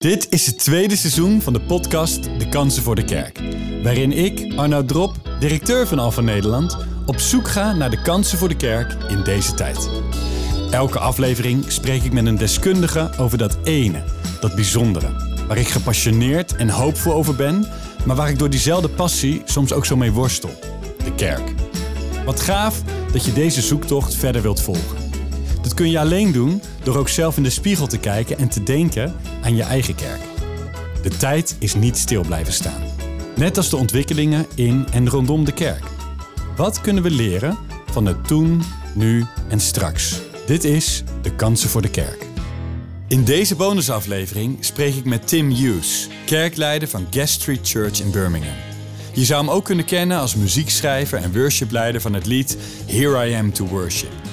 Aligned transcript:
Dit 0.00 0.26
is 0.30 0.46
het 0.46 0.58
tweede 0.58 0.96
seizoen 0.96 1.42
van 1.42 1.52
de 1.52 1.60
podcast 1.60 2.24
De 2.24 2.48
Kansen 2.48 2.82
voor 2.82 2.94
de 2.94 3.04
Kerk. 3.04 3.40
Waarin 3.82 4.12
ik, 4.12 4.52
Arnoud 4.56 4.88
Drop, 4.88 5.14
directeur 5.40 5.86
van 5.86 5.98
Alpha 5.98 6.20
Nederland, 6.20 6.76
op 7.06 7.18
zoek 7.18 7.48
ga 7.48 7.72
naar 7.72 7.90
de 7.90 8.02
kansen 8.02 8.38
voor 8.38 8.48
de 8.48 8.56
kerk 8.56 8.96
in 9.08 9.22
deze 9.22 9.54
tijd. 9.54 9.90
Elke 10.70 10.98
aflevering 10.98 11.72
spreek 11.72 12.02
ik 12.02 12.12
met 12.12 12.26
een 12.26 12.38
deskundige 12.38 13.10
over 13.18 13.38
dat 13.38 13.58
ene, 13.64 14.04
dat 14.40 14.54
bijzondere. 14.54 15.36
Waar 15.48 15.58
ik 15.58 15.68
gepassioneerd 15.68 16.56
en 16.56 16.68
hoopvol 16.68 17.12
over 17.12 17.34
ben, 17.34 17.66
maar 18.04 18.16
waar 18.16 18.30
ik 18.30 18.38
door 18.38 18.50
diezelfde 18.50 18.88
passie 18.88 19.42
soms 19.44 19.72
ook 19.72 19.86
zo 19.86 19.96
mee 19.96 20.12
worstel. 20.12 20.58
De 21.04 21.14
kerk. 21.14 21.54
Wat 22.24 22.40
gaaf 22.40 22.82
dat 23.12 23.24
je 23.24 23.32
deze 23.32 23.60
zoektocht 23.60 24.14
verder 24.14 24.42
wilt 24.42 24.60
volgen. 24.60 24.99
Dat 25.62 25.74
kun 25.74 25.90
je 25.90 25.98
alleen 25.98 26.32
doen 26.32 26.62
door 26.82 26.96
ook 26.96 27.08
zelf 27.08 27.36
in 27.36 27.42
de 27.42 27.50
spiegel 27.50 27.86
te 27.86 27.98
kijken 27.98 28.38
en 28.38 28.48
te 28.48 28.62
denken 28.62 29.14
aan 29.42 29.56
je 29.56 29.62
eigen 29.62 29.94
kerk. 29.94 30.20
De 31.02 31.16
tijd 31.16 31.56
is 31.58 31.74
niet 31.74 31.96
stil 31.96 32.22
blijven 32.22 32.52
staan. 32.52 32.82
Net 33.36 33.56
als 33.56 33.70
de 33.70 33.76
ontwikkelingen 33.76 34.46
in 34.54 34.86
en 34.92 35.08
rondom 35.08 35.44
de 35.44 35.52
kerk. 35.52 35.84
Wat 36.56 36.80
kunnen 36.80 37.02
we 37.02 37.10
leren 37.10 37.58
van 37.90 38.06
het 38.06 38.26
toen, 38.26 38.62
nu 38.94 39.26
en 39.48 39.60
straks? 39.60 40.20
Dit 40.46 40.64
is 40.64 41.02
De 41.22 41.34
Kansen 41.34 41.70
voor 41.70 41.82
de 41.82 41.90
Kerk. 41.90 42.26
In 43.08 43.24
deze 43.24 43.56
bonusaflevering 43.56 44.56
spreek 44.64 44.94
ik 44.94 45.04
met 45.04 45.28
Tim 45.28 45.50
Hughes, 45.50 46.08
kerkleider 46.26 46.88
van 46.88 47.06
Street 47.24 47.68
Church 47.68 48.00
in 48.00 48.10
Birmingham. 48.10 48.56
Je 49.12 49.24
zou 49.24 49.44
hem 49.44 49.50
ook 49.50 49.64
kunnen 49.64 49.84
kennen 49.84 50.18
als 50.18 50.34
muziekschrijver 50.34 51.18
en 51.18 51.32
worshipleider 51.32 52.00
van 52.00 52.12
het 52.12 52.26
lied 52.26 52.56
Here 52.86 53.28
I 53.28 53.34
Am 53.34 53.52
to 53.52 53.66
Worship. 53.66 54.29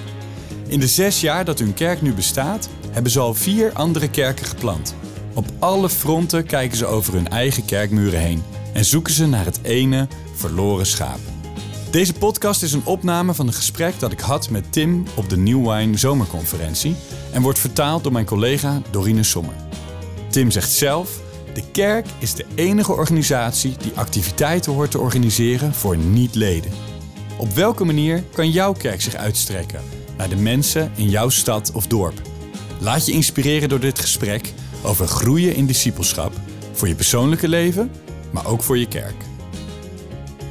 In 0.68 0.80
de 0.80 0.88
zes 0.88 1.22
jaar 1.22 1.46
dat 1.46 1.60
hun 1.60 1.74
kerk 1.74 2.02
nu 2.02 2.14
bestaat, 2.14 2.70
hebben 2.92 3.12
ze 3.12 3.20
al 3.20 3.34
vier 3.34 3.74
andere 3.74 4.10
kerken 4.10 4.46
geplant. 4.46 4.96
Op 5.34 5.46
alle 5.60 5.90
fronten 5.90 6.46
kijken 6.46 6.78
ze 6.78 6.86
over 6.86 7.14
hun 7.14 7.28
eigen 7.28 7.66
kerkmuren 7.66 8.20
heen 8.20 8.44
en 8.74 8.86
zoeken 8.86 9.14
ze 9.14 9.28
naar 9.28 9.46
het 9.46 9.60
ene 9.62 10.08
verloren 10.34 10.86
schaap. 10.86 11.20
Deze 11.92 12.14
podcast 12.14 12.64
is 12.64 12.74
een 12.74 12.86
opname 12.86 13.34
van 13.34 13.48
een 13.48 13.54
gesprek 13.54 14.00
dat 14.00 14.12
ik 14.12 14.20
had 14.20 14.50
met 14.50 14.72
Tim 14.72 15.06
op 15.16 15.30
de 15.30 15.38
New 15.38 15.72
Wine 15.72 15.98
Zomerconferentie 15.98 16.96
en 17.32 17.42
wordt 17.42 17.60
vertaald 17.60 18.04
door 18.04 18.12
mijn 18.12 18.26
collega 18.26 18.82
Dorine 18.92 19.24
Sommer. 19.24 19.56
Tim 20.30 20.52
zegt 20.52 20.72
zelf: 20.72 21.22
De 21.54 21.64
kerk 21.72 22.08
is 22.20 22.34
de 22.34 22.46
enige 22.56 22.92
organisatie 22.92 23.76
die 23.78 23.92
activiteiten 23.96 24.74
hoort 24.74 24.92
te 24.92 25.00
organiseren 25.00 25.74
voor 25.74 25.98
niet-leden. 25.98 26.72
Op 27.38 27.54
welke 27.54 27.84
manier 27.84 28.24
kan 28.34 28.52
jouw 28.52 28.74
kerk 28.74 29.02
zich 29.02 29.16
uitstrekken 29.16 29.97
naar 30.18 30.30
de 30.30 30.36
mensen 30.36 30.92
in 30.96 31.10
jouw 31.10 31.30
stad 31.30 31.72
of 31.72 31.88
dorp? 31.88 32.22
Laat 32.80 33.06
je 33.06 33.12
inspireren 33.12 33.70
door 33.70 33.80
dit 33.80 34.00
gesprek 34.00 34.54
over 34.84 35.08
groeien 35.08 35.56
in 35.56 35.66
discipelschap 35.66 36.34
voor 36.72 36.88
je 36.88 36.96
persoonlijke 36.96 37.48
leven, 37.48 37.92
maar 38.32 38.46
ook 38.46 38.64
voor 38.64 38.78
je 38.78 38.88
kerk. 38.88 39.16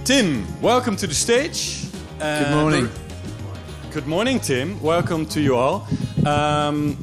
Tim, 0.03 0.45
welcome 0.61 0.97
to 0.97 1.07
the 1.07 1.15
stage. 1.15 1.85
Uh, 2.21 2.37
Good 2.37 2.51
morning. 2.51 2.89
Good 3.93 4.07
morning, 4.07 4.43
Tim. 4.43 4.77
Welcome 4.83 5.27
to 5.27 5.41
you 5.41 5.57
all. 5.57 5.81
Um, 6.19 6.97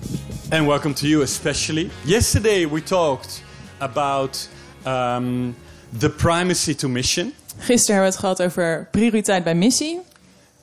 and 0.50 0.68
welcome 0.68 0.94
to 0.94 1.08
you 1.08 1.24
especially. 1.24 1.90
Yesterday 2.06 2.70
we 2.70 2.84
talked 2.84 3.44
about 3.78 4.50
um, 4.88 5.56
the 6.00 6.10
primacy 6.10 6.76
to 6.76 6.90
mission. 6.90 7.34
Gisteren 7.58 7.96
hebben 7.96 8.12
we 8.20 8.26
het 8.26 8.38
gehad 8.38 8.42
over 8.42 8.88
prioriteit 8.92 9.44
bij 9.44 9.56
missie. 9.56 10.00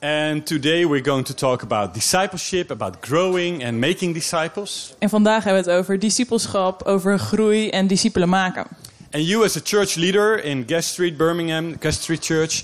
And 0.01 0.47
today 0.47 0.83
we're 0.85 1.03
going 1.03 1.25
to 1.25 1.33
talk 1.33 1.61
about 1.61 1.93
discipleship, 1.93 2.71
about 2.71 3.01
growing 3.01 3.63
and 3.63 3.79
making 3.79 4.13
disciples. 4.13 4.93
En 4.99 5.09
vandaag 5.09 5.43
hebben 5.43 5.63
we 5.63 5.69
het 5.69 5.79
over 5.79 5.99
discipelschap, 5.99 6.83
over 6.83 7.19
groei 7.19 7.69
en 7.69 7.87
discipelen 7.87 8.29
maken. 8.29 8.67
And 9.11 9.27
you, 9.27 9.43
as 9.43 9.57
a 9.57 9.59
church 9.63 9.95
leader 9.95 10.43
in 10.43 10.63
Guest 10.67 10.89
Street, 10.89 11.17
Birmingham, 11.17 11.75
Guest 11.79 12.01
Street 12.01 12.25
Church, 12.25 12.63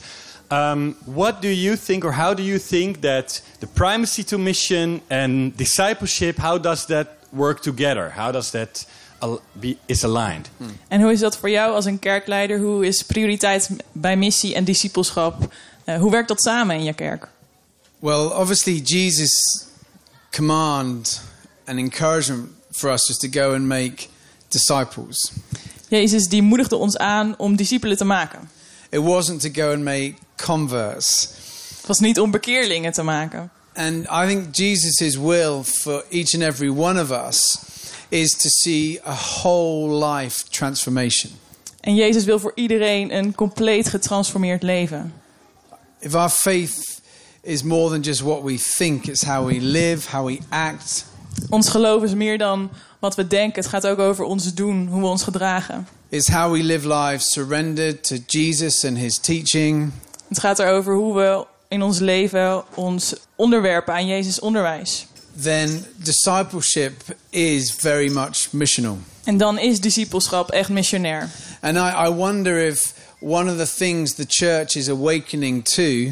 um, 0.52 0.96
what 1.06 1.42
do 1.42 1.48
you 1.48 1.78
think, 1.78 2.04
or 2.04 2.14
how 2.14 2.36
do 2.36 2.44
you 2.44 2.60
think 2.60 2.96
that 2.96 3.44
the 3.60 3.68
primacy 3.68 4.24
to 4.24 4.38
mission 4.38 5.02
and 5.08 5.58
discipleship, 5.58 6.38
how 6.38 6.62
does 6.62 6.86
that 6.86 7.08
work 7.30 7.62
together? 7.62 8.14
How 8.16 8.32
does 8.32 8.50
that 8.50 8.88
is 9.86 10.04
aligned? 10.04 10.50
En 10.88 11.02
hoe 11.02 11.12
is 11.12 11.20
dat 11.20 11.38
voor 11.38 11.50
jou 11.50 11.74
als 11.74 11.86
een 11.86 12.00
kerkleider? 12.00 12.60
Hoe 12.60 12.86
is 12.86 13.02
prioriteit 13.02 13.70
bij 13.92 14.18
missie 14.18 14.56
en 14.56 14.64
discipelschap? 14.64 15.50
eh, 15.88 16.00
hoe 16.00 16.12
werkt 16.12 16.28
dat 16.28 16.42
samen 16.42 16.76
in 16.76 16.84
je 16.84 16.94
kerk? 16.94 17.28
Well, 18.00 18.32
obviously, 18.34 18.82
Jesus' 18.82 19.68
command 20.32 21.20
and 21.66 21.80
encouragement 21.80 22.50
for 22.72 22.92
us 22.92 23.10
is 23.10 23.18
to 23.18 23.28
go 23.28 23.54
and 23.54 23.68
make 23.68 24.10
disciples. 24.50 25.32
Jezus 25.90 26.28
die 26.28 26.42
moedigde 26.42 26.76
ons 26.76 26.98
aan 26.98 27.38
om 27.38 27.56
discipelen 27.56 27.98
te 27.98 28.06
maken. 28.06 28.50
It 28.90 29.00
wasn't 29.00 29.42
to 29.42 29.50
go 29.50 29.72
and 29.72 29.84
make 29.84 30.16
converts. 30.36 31.30
Het 31.78 31.88
was 31.88 32.00
niet 32.00 32.20
om 32.20 32.32
bekeerlingen 32.32 32.92
te 32.92 33.04
maken. 33.04 33.52
And 33.74 34.06
I 34.06 34.28
think 34.28 34.56
Jesus' 34.56 35.16
will 35.16 35.64
for 35.64 36.04
each 36.10 36.34
and 36.34 36.44
every 36.44 36.70
one 36.70 37.02
of 37.02 37.12
us 37.12 37.60
is 38.10 38.32
to 38.32 38.50
see 38.50 39.00
a 39.06 39.14
whole 39.14 40.06
life 40.06 40.50
transformation. 40.50 41.32
En 41.80 41.96
Jezus 41.96 42.26
wil 42.26 42.40
voor 42.40 42.52
iedereen 42.56 43.16
een 43.16 43.36
compleet 43.36 43.88
getransformeerd 43.90 44.64
leven. 44.64 45.14
If 46.00 46.16
our 46.16 46.30
faith 46.30 46.97
is 47.48 47.64
more 47.64 47.90
than 47.90 48.02
just 48.02 48.22
what 48.22 48.44
we 48.44 48.58
think, 48.58 49.08
it's 49.08 49.24
how 49.24 49.46
we 49.46 49.62
live, 49.62 50.10
how 50.12 50.26
we 50.26 50.40
act. 50.50 51.06
Ons 51.50 51.70
geloof 51.70 52.04
is 52.04 52.14
meer 52.14 52.38
dan 52.38 52.70
wat 53.00 53.16
we 53.16 53.28
denken. 53.28 53.62
Het 53.62 53.72
gaat 53.72 53.88
ook 53.88 54.00
over 54.00 54.26
ons 54.26 54.54
doen, 54.54 54.88
hoe 54.88 55.02
we 55.02 55.08
ons 55.08 55.24
gedragen. 55.24 55.88
It's 56.10 56.28
how 56.28 56.52
we 56.52 56.64
live 56.64 56.88
lives 56.88 57.32
surrendered 57.32 58.04
to 58.04 58.16
Jesus 58.26 58.86
and 58.86 58.98
his 58.98 59.18
teaching. 59.18 59.92
Het 60.28 60.40
gaat 60.40 60.60
erover 60.60 60.96
hoe 60.96 61.16
we 61.16 61.46
in 61.68 61.82
ons 61.82 62.00
leven 62.00 62.64
ons 62.76 63.14
onderwerpen 63.36 63.94
aan 63.94 64.08
Jezus 64.08 64.40
onderwijs. 64.40 65.08
then 65.38 65.86
discipleship 66.04 67.04
is 67.30 67.72
very 67.72 68.10
much 68.10 68.54
missional. 68.54 68.98
En 69.24 69.38
dan 69.38 69.60
is 69.60 69.80
discipelschap 69.80 70.50
echt 70.50 70.70
missionair. 70.70 71.30
And 71.62 71.78
I, 71.78 72.06
I 72.08 72.10
wonder 72.10 72.58
if 72.58 72.94
one 73.20 73.52
of 73.52 73.58
the 73.58 73.68
things 73.68 74.14
the 74.14 74.26
church 74.28 74.76
is 74.76 74.90
awakening 74.90 75.64
to 75.64 76.12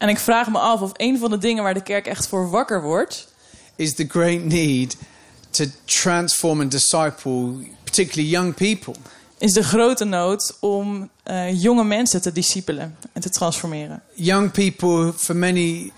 En 0.00 0.08
ik 0.08 0.18
vraag 0.18 0.48
me 0.48 0.58
af 0.58 0.80
of 0.80 0.90
een 0.96 1.18
van 1.18 1.30
de 1.30 1.38
dingen 1.38 1.62
waar 1.62 1.74
de 1.74 1.82
kerk 1.82 2.06
echt 2.06 2.26
voor 2.28 2.50
wakker 2.50 2.82
wordt, 2.82 3.28
is 3.76 3.94
the 3.94 4.06
great 4.08 4.44
need 4.44 4.96
to 5.50 5.64
transform 5.84 6.60
and 6.60 6.70
disciple, 6.70 7.52
particularly 7.84 8.30
young 8.30 8.54
people. 8.54 8.94
is 9.38 9.52
de 9.52 9.62
grote 9.62 10.04
nood 10.04 10.56
om 10.60 11.10
eh, 11.22 11.62
jonge 11.62 11.84
mensen 11.84 12.22
te 12.22 12.32
discipelen 12.32 12.96
en 13.12 13.20
te 13.20 13.30
transformeren. 13.30 14.02
Young 14.14 14.50
people, 14.50 15.12
for 15.16 15.36
many, 15.36 15.92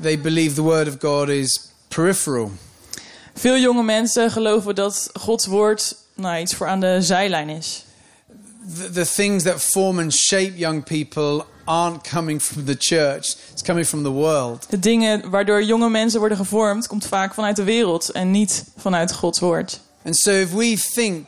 they 0.00 0.20
believe 0.20 0.54
the 0.54 0.62
word 0.62 0.88
of 0.88 0.96
God 1.00 1.28
is 1.28 1.60
peripheral. 1.88 2.50
Veel 3.34 3.58
jonge 3.58 3.82
mensen 3.82 4.30
geloven 4.30 4.74
dat 4.74 5.10
Gods 5.12 5.46
woord 5.46 5.96
nou, 6.14 6.40
iets 6.40 6.54
voor 6.54 6.66
aan 6.66 6.80
de 6.80 7.02
zijlijn 7.02 7.48
is. 7.48 7.84
The, 8.76 8.90
the 8.90 9.06
things 9.14 9.42
that 9.42 9.60
form 9.60 9.98
and 9.98 10.14
shape 10.14 10.56
young 10.56 10.84
people 10.84 11.44
aren't 11.66 12.08
coming 12.08 12.42
from 12.42 12.64
the 12.64 12.76
church, 12.76 13.36
it's 13.52 13.62
coming 13.62 13.86
from 13.86 14.02
the 14.02 14.10
world. 14.10 14.66
De 14.70 14.78
dingen 14.78 15.30
waardoor 15.30 15.62
jonge 15.62 15.88
mensen 15.88 16.18
worden 16.18 16.38
gevormd, 16.38 16.86
komt 16.86 17.06
vaak 17.06 17.34
vanuit 17.34 17.56
de 17.56 17.64
wereld 17.64 18.10
en 18.10 18.30
niet 18.30 18.64
vanuit 18.76 19.12
Gods 19.12 19.38
woord. 19.38 19.80
And 20.04 20.16
so 20.16 20.30
if 20.30 20.52
we 20.52 20.76
think 20.94 21.26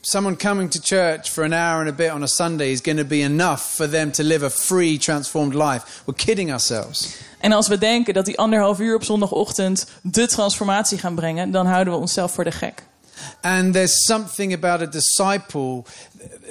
someone 0.00 0.36
coming 0.36 0.70
to 0.70 0.80
church 0.80 1.30
for 1.30 1.44
an 1.44 1.52
hour 1.52 1.80
and 1.80 1.88
a 1.88 1.92
bit 1.92 2.12
on 2.12 2.22
a 2.22 2.26
Sunday 2.26 2.72
is 2.72 2.80
going 2.80 2.98
to 2.98 3.04
be 3.04 3.20
enough 3.22 3.60
for 3.60 3.88
them 3.88 4.10
to 4.12 4.22
live 4.22 4.44
a 4.44 4.50
free, 4.50 4.98
transformed 4.98 5.54
life, 5.54 6.02
we're 6.04 6.24
kidding 6.24 6.50
ourselves. 6.50 7.16
En 7.40 7.52
als 7.52 7.68
we 7.68 7.78
denken 7.78 8.14
dat 8.14 8.24
die 8.24 8.38
anderhalf 8.38 8.78
uur 8.78 8.94
op 8.94 9.04
zondagochtend 9.04 9.86
de 10.02 10.26
transformatie 10.26 10.98
gaan 10.98 11.14
brengen, 11.14 11.50
dan 11.50 11.66
houden 11.66 11.92
we 11.92 11.98
onszelf 11.98 12.32
voor 12.32 12.44
de 12.44 12.52
gek. 12.52 12.82
And 13.40 13.72
there's 13.72 14.04
something 14.04 14.54
about 14.54 14.80
a 14.80 14.86
disciple 14.86 15.84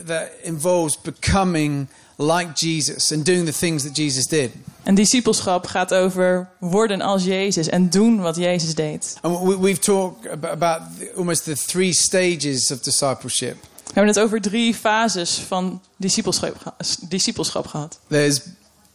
that 0.06 0.30
involves 0.42 1.02
becoming 1.02 1.88
like 2.22 2.50
Jesus 2.54 3.12
and 3.12 3.26
doing 3.26 3.46
the 3.46 3.58
things 3.60 3.84
that 3.84 3.96
Jesus 3.96 4.28
did. 4.28 4.52
En 4.84 4.96
discipelschap 4.96 5.68
gaat 5.68 5.94
over 5.94 6.50
worden 6.60 7.02
als 7.02 7.24
Jezus 7.24 7.68
en 7.68 7.90
doen 7.90 8.22
wat 8.22 8.36
Jezus 8.36 8.76
deed. 8.76 9.18
And 9.22 9.40
we, 9.40 9.60
we've 9.60 9.80
talked 9.80 10.50
about 10.52 10.82
almost 11.16 11.44
the 11.44 11.56
three 11.56 11.94
stages 11.94 12.72
of 12.72 12.80
discipleship. 12.80 13.56
We 13.84 13.92
hebben 13.94 14.14
het 14.14 14.20
over 14.20 14.42
drie 14.42 14.76
fases 14.76 15.34
van 15.48 15.82
discipelschap, 15.98 16.76
discipelschap 17.10 17.68
gehad. 17.68 18.00
There's 18.08 18.42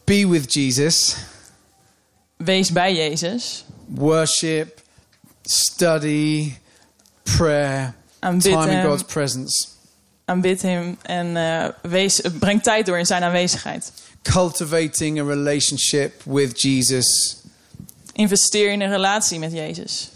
be 0.03 0.27
with 0.27 0.53
Jesus, 0.53 1.15
Wees 2.37 2.71
bij 2.71 2.93
Jezus, 2.93 3.65
worship, 3.85 4.81
study, 5.43 6.57
prayer, 7.23 7.95
aanbid 8.19 8.51
time 8.51 8.71
in 8.71 8.83
God's 8.83 9.03
presence. 9.03 9.67
Aanbid 10.27 10.61
hem 10.61 10.97
en 11.01 11.37
eh, 11.37 11.67
wees, 11.81 12.21
breng 12.39 12.63
tijd 12.63 12.85
door 12.85 12.97
in 12.99 13.05
zijn 13.05 13.23
aanwezigheid. 13.23 13.91
cultivating 14.21 15.19
a 15.19 15.23
relationship 15.23 16.21
with 16.25 16.61
Jesus. 16.61 17.37
Investeer 18.13 18.71
in 18.71 18.81
een 18.81 18.89
relatie 18.89 19.39
met 19.39 19.51
Jezus. 19.51 20.09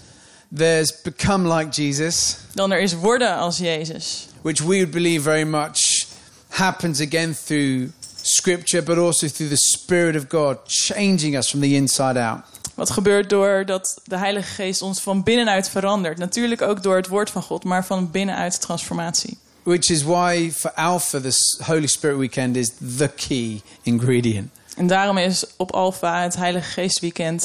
There's 0.55 1.01
become 1.01 1.55
like 1.57 1.81
Jesus, 1.81 2.35
Dan 2.53 2.71
er 2.71 2.79
is 2.81 2.93
worden 2.93 3.37
als 3.37 3.57
Jezus. 3.57 4.27
which 4.41 4.59
we 4.59 4.65
would 4.75 4.91
believe 4.91 5.21
very 5.21 5.43
much 5.43 6.05
happens 6.49 6.99
again 7.01 7.35
through 7.45 7.89
Scripture, 8.21 8.83
but 8.83 8.97
also 8.97 9.27
through 9.27 9.49
the 9.51 9.57
Spirit 9.77 10.15
of 10.15 10.25
God, 10.29 10.57
changing 10.65 11.37
us 11.37 11.49
from 11.49 11.59
the 11.59 11.73
inside 11.73 12.19
out. 12.19 12.39
Wat 12.75 12.89
gebeurt 12.89 13.29
doordat 13.29 14.01
de 14.03 14.17
Heilige 14.17 14.47
Geest 14.53 14.81
ons 14.81 15.01
van 15.01 15.23
binnenuit 15.23 15.69
verandert. 15.69 16.17
Natuurlijk 16.17 16.61
ook 16.61 16.83
door 16.83 16.95
het 16.95 17.07
woord 17.07 17.29
van 17.29 17.41
God, 17.41 17.63
maar 17.63 17.85
van 17.85 18.11
binnenuit 18.11 18.61
transformatie. 18.61 19.37
Which 19.63 19.89
is 19.89 20.03
why 20.03 20.51
for 20.51 20.71
Alpha, 20.75 21.19
this 21.19 21.59
Holy 21.65 21.87
Spirit 21.87 22.17
weekend 22.17 22.55
is 22.57 22.71
the 22.97 23.09
key 23.15 23.61
ingredient. 23.83 24.49
En 24.75 24.87
daarom 24.87 25.17
is 25.17 25.43
op 25.57 25.71
Alpha 25.71 26.21
het 26.23 26.35
Heilige 26.35 26.69
Geest 26.71 26.99
weekend 26.99 27.41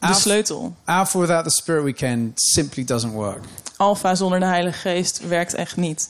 de 0.00 0.06
Alpha- 0.06 0.18
sleutel. 0.20 0.74
Alpha 0.84 1.18
without 1.18 1.44
the 1.44 1.50
Spirit 1.50 1.82
weekend 1.84 2.32
simply 2.34 2.84
doesn't 2.84 3.12
work. 3.12 3.44
Alpha 3.76 4.14
zonder 4.14 4.40
de 4.40 4.46
Heilige 4.46 4.78
Geest 4.78 5.20
werkt 5.28 5.54
echt 5.54 5.76
niet. 5.76 6.08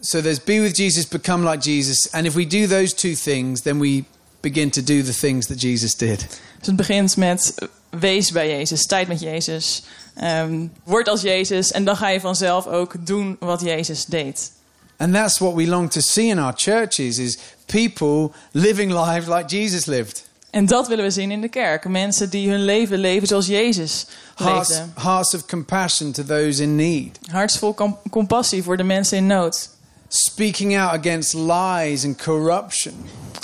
So 0.00 0.20
there's 0.20 0.44
be 0.44 0.60
with 0.60 0.76
Jesus, 0.76 1.08
become 1.08 1.50
like 1.50 1.70
Jesus. 1.70 2.08
And 2.12 2.26
if 2.26 2.34
we 2.34 2.46
do 2.46 2.66
those 2.66 2.94
two 2.94 3.14
things, 3.14 3.60
then 3.62 3.78
we 3.78 4.04
begin 4.40 4.70
to 4.70 4.82
do 4.82 5.02
the 5.02 5.12
things 5.12 5.46
that 5.46 5.60
Jesus 5.60 5.96
did. 5.96 6.18
Dus 6.58 6.66
het 6.66 6.76
begint 6.76 7.16
met 7.16 7.54
wees 7.90 8.32
bij 8.32 8.48
Jezus, 8.48 8.86
tijd 8.86 9.08
met 9.08 9.20
Jezus. 9.20 9.82
ehm, 10.14 10.66
word 10.84 11.08
als 11.08 11.20
Jezus 11.20 11.72
en 11.72 11.84
dan 11.84 11.96
ga 11.96 12.08
je 12.08 12.20
vanzelf 12.20 12.66
ook 12.66 12.94
doen 13.06 13.36
wat 13.40 13.60
Jezus 13.60 14.04
deed. 14.04 14.52
And 14.96 15.14
that's 15.14 15.38
what 15.38 15.54
we 15.54 15.66
long 15.66 15.90
to 15.90 16.00
see 16.00 16.26
in 16.26 16.38
our 16.38 16.52
churches 16.56 17.18
is 17.18 17.38
people 17.66 18.30
living 18.52 18.92
lives 18.92 19.26
like 19.26 19.56
Jesus 19.56 19.84
lived. 19.86 20.26
En 20.50 20.66
dat 20.66 20.88
willen 20.88 21.04
we 21.04 21.10
zien 21.10 21.30
in 21.30 21.40
de 21.40 21.48
kerk. 21.48 21.88
Mensen 21.88 22.30
die 22.30 22.50
hun 22.50 22.64
leven 22.64 22.98
leven 22.98 23.28
zoals 23.28 23.46
Jezus 23.46 24.06
leefde. 24.36 24.84
hearts 24.94 25.34
of 25.34 25.46
compassion 25.46 26.12
to 26.12 26.24
those 26.24 26.62
in 26.62 26.76
need. 26.76 27.18
Hartsvol 27.30 27.74
com- 27.74 27.98
compassie 28.10 28.62
voor 28.62 28.76
de 28.76 28.82
mensen 28.82 29.16
in 29.16 29.26
nood. 29.26 29.70
Speaking 30.08 30.78
out 30.78 30.98
against 30.98 31.34
lies 31.34 32.04
and 32.04 32.22
corruption. 32.22 32.94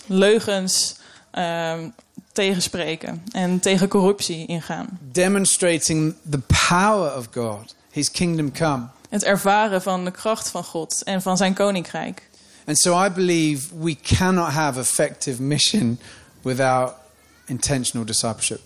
Leugens 0.07 0.95
ehm, 1.31 1.89
tegenspreken 2.35 3.23
en 3.33 3.61
tegen 3.61 3.89
corruptie 3.89 4.47
ingaan. 4.47 4.99
Demonstrating 5.13 6.15
the 6.31 6.41
power 6.69 7.17
of 7.17 7.29
God, 7.33 7.75
His 7.91 8.11
kingdom 8.11 8.53
come. 8.53 8.87
Het 9.09 9.25
ervaren 9.25 9.83
van 9.83 10.05
de 10.05 10.11
kracht 10.11 10.49
van 10.49 10.65
God 10.65 11.03
en 11.05 11.23
van 11.23 11.37
zijn 11.37 11.55
koninkrijk. 11.55 12.29
And 12.67 12.79
so 12.79 13.05
I 13.05 13.11
believe 13.11 13.67
we 13.79 13.97
cannot 14.03 14.49
have 14.49 14.81
effective 14.81 15.43
mission 15.43 15.99
without 16.43 16.93
intentional 17.47 18.07
discipleship. 18.07 18.61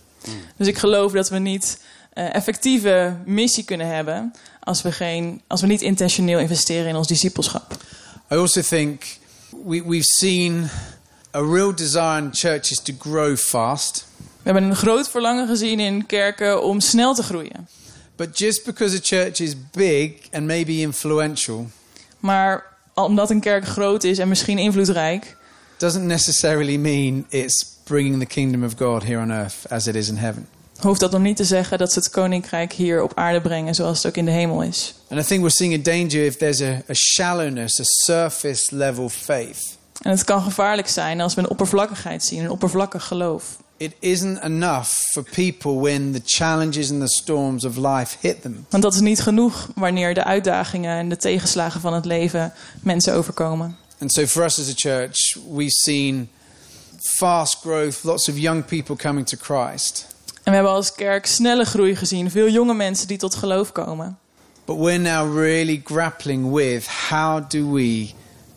Dus 0.57 0.67
ik 0.67 0.77
geloof 0.77 1.11
dat 1.11 1.29
we 1.29 1.37
niet 1.37 1.81
eh, 2.13 2.35
effectieve 2.35 3.15
missie 3.25 3.63
kunnen 3.63 3.87
hebben 3.87 4.33
als 4.59 4.81
we, 4.81 4.91
geen, 4.91 5.41
als 5.47 5.61
we 5.61 5.67
niet 5.67 5.81
intentioneel 5.81 6.39
investeren 6.39 6.87
in 6.87 6.95
ons 6.95 7.07
discipelschap. 7.07 7.77
I 8.31 8.35
also 8.35 8.61
think 8.61 9.03
we, 9.65 9.83
we've 9.83 10.03
seen 10.03 10.69
a 11.35 11.41
real 11.41 11.75
desire 11.75 12.17
in 12.17 12.29
churches 12.33 12.79
to 12.79 12.93
grow 12.99 13.37
fast. 13.37 14.05
We 14.17 14.51
hebben 14.51 14.63
een 14.63 14.75
groot 14.75 15.09
verlangen 15.09 15.47
gezien 15.47 15.79
in 15.79 16.05
kerken 16.05 16.63
om 16.63 16.79
snel 16.79 17.13
te 17.13 17.23
groeien. 17.23 17.67
But 18.15 18.37
just 18.37 18.63
because 18.65 18.95
a 18.95 18.99
church 19.01 19.39
is 19.39 19.53
big 19.71 20.11
and 20.31 20.45
maybe 20.45 20.79
influential 20.79 21.69
Maar 22.19 22.63
omdat 22.93 23.29
een 23.29 23.39
kerk 23.39 23.65
groot 23.65 24.03
is 24.03 24.17
en 24.17 24.27
misschien 24.27 24.57
invloedrijk, 24.57 25.35
doesn't 25.77 26.05
necessarily 26.05 26.77
mean 26.77 27.25
it's 27.29 27.65
bringing 27.83 28.19
the 28.19 28.25
kingdom 28.25 28.63
of 28.63 28.73
God 28.77 29.03
here 29.03 29.21
on 29.21 29.31
earth 29.31 29.69
as 29.69 29.87
it 29.87 29.95
is 29.95 30.09
in 30.09 30.17
heaven. 30.17 30.47
hoeft 30.79 30.99
dat 30.99 31.11
nog 31.11 31.21
niet 31.21 31.37
te 31.37 31.43
zeggen 31.43 31.77
dat 31.77 31.93
ze 31.93 31.99
het 31.99 32.09
koninkrijk 32.09 32.73
hier 32.73 33.03
op 33.03 33.11
aarde 33.15 33.41
brengen 33.41 33.75
zoals 33.75 33.97
het 33.97 34.07
ook 34.07 34.17
in 34.17 34.25
de 34.25 34.31
hemel 34.31 34.63
is. 34.63 34.93
And 35.09 35.21
I 35.21 35.23
think 35.23 35.39
we're 35.39 35.55
seeing 35.55 35.87
a 35.87 35.91
danger 35.91 36.25
if 36.25 36.35
there's 36.35 36.61
a, 36.61 36.81
a 36.89 36.93
shallowness, 36.93 37.79
a 37.79 37.83
surface 37.83 38.75
level 38.75 39.09
faith. 39.09 39.77
En 39.99 40.11
het 40.11 40.23
kan 40.23 40.41
gevaarlijk 40.41 40.87
zijn 40.87 41.21
als 41.21 41.33
we 41.33 41.41
een 41.41 41.49
oppervlakkigheid 41.49 42.23
zien, 42.23 42.43
een 42.43 42.49
oppervlakkig 42.49 43.03
geloof. 43.03 43.57
It 43.77 43.95
isn't 43.99 44.41
enough 44.41 44.87
for 44.87 45.23
people 45.23 45.73
when 45.79 46.11
the 46.11 46.21
challenges 46.25 46.91
and 46.91 46.99
the 46.99 47.07
storms 47.07 47.65
of 47.65 47.75
life 47.75 48.17
hit 48.19 48.41
them. 48.41 48.65
Want 48.69 48.83
dat 48.83 48.93
is 48.93 48.99
niet 48.99 49.21
genoeg 49.21 49.69
wanneer 49.75 50.13
de 50.13 50.23
uitdagingen 50.23 50.97
en 50.97 51.09
de 51.09 51.17
tegenslagen 51.17 51.81
van 51.81 51.93
het 51.93 52.05
leven 52.05 52.53
mensen 52.81 53.13
overkomen. 53.13 53.77
And 53.99 54.13
so 54.13 54.25
for 54.25 54.43
us 54.43 54.59
as 54.59 54.69
a 54.69 54.73
church, 54.75 55.37
we've 55.49 55.71
seen 55.71 56.29
fast 56.99 57.57
growth, 57.61 58.03
lots 58.03 58.29
of 58.29 58.37
young 58.37 58.65
people 58.65 58.95
coming 58.95 59.27
to 59.27 59.37
Christ. 59.41 60.07
En 60.43 60.51
we 60.51 60.51
hebben 60.51 60.71
als 60.71 60.95
kerk 60.95 61.25
snelle 61.25 61.65
groei 61.65 61.95
gezien, 61.95 62.31
veel 62.31 62.49
jonge 62.49 62.73
mensen 62.73 63.07
die 63.07 63.17
tot 63.17 63.35
geloof 63.35 63.71
komen. 63.71 64.17
But 64.65 64.77
we're 64.77 64.99
now 64.99 65.37
really 65.37 65.81
grappling 65.83 66.51
with 66.53 66.87
how 67.09 67.49
do 67.49 67.71
we 67.71 68.09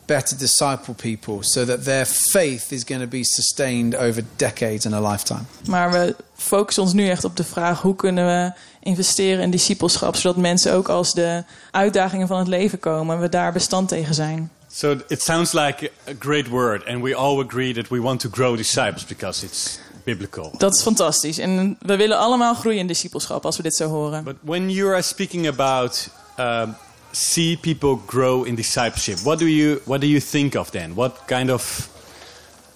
better 0.06 0.36
disciple 0.36 0.94
people 0.94 1.38
so 1.40 1.64
that 1.64 1.84
their 1.84 2.06
faith 2.06 2.72
is 2.72 2.84
going 2.84 3.00
to 3.00 3.08
be 3.08 3.24
sustained 3.24 3.94
over 3.94 4.22
decades 4.36 4.86
and 4.86 4.94
a 4.94 5.10
lifetime. 5.10 5.44
Maar 5.68 5.90
we 5.90 6.16
focussen 6.34 6.82
ons 6.82 6.92
nu 6.92 7.08
echt 7.08 7.24
op 7.24 7.36
de 7.36 7.44
vraag 7.44 7.80
hoe 7.80 7.96
kunnen 7.96 8.26
we 8.26 8.52
investeren 8.80 9.42
in 9.42 9.50
discipelschap, 9.50 10.16
zodat 10.16 10.36
mensen 10.36 10.72
ook 10.72 10.88
als 10.88 11.14
de 11.14 11.44
uitdagingen 11.70 12.26
van 12.26 12.38
het 12.38 12.48
leven 12.48 12.78
komen, 12.78 13.20
we 13.20 13.28
daar 13.28 13.52
bestand 13.52 13.88
tegen 13.88 14.14
zijn. 14.14 14.50
So 14.72 14.96
it 15.08 15.22
sounds 15.22 15.52
like 15.52 15.90
a 16.08 16.12
great 16.18 16.48
word, 16.48 16.86
and 16.86 17.02
we 17.02 17.14
all 17.14 17.40
agree 17.40 17.74
that 17.74 17.88
we 17.88 18.00
want 18.00 18.20
to 18.20 18.28
grow 18.30 18.56
disciples 18.56 19.04
because 19.06 19.44
it's 19.44 19.78
biblical. 20.04 20.50
Dat 20.58 20.74
is 20.74 20.82
fantastisch. 20.82 21.38
En 21.38 21.76
we 21.80 21.96
willen 21.96 22.18
allemaal 22.18 22.54
groeien 22.54 22.78
in 22.78 22.86
discipelschap 22.86 23.44
als 23.44 23.56
we 23.56 23.62
dit 23.62 23.74
zo 23.74 23.88
horen. 23.88 24.24
But 24.24 24.36
when 24.40 24.70
you 24.70 24.92
are 24.92 25.02
speaking 25.02 25.48
about 25.48 26.08
um, 26.38 26.76
see 27.12 27.56
people 27.56 27.98
grow 28.06 28.44
in 28.44 28.54
discipleship, 28.54 29.18
what 29.22 29.38
do 29.38 29.46
you 29.46 29.80
what 29.84 30.00
do 30.00 30.06
you 30.06 30.20
think 30.20 30.54
of 30.54 30.70
then? 30.70 30.94
What 30.94 31.26
kind 31.26 31.50
of 31.50 31.88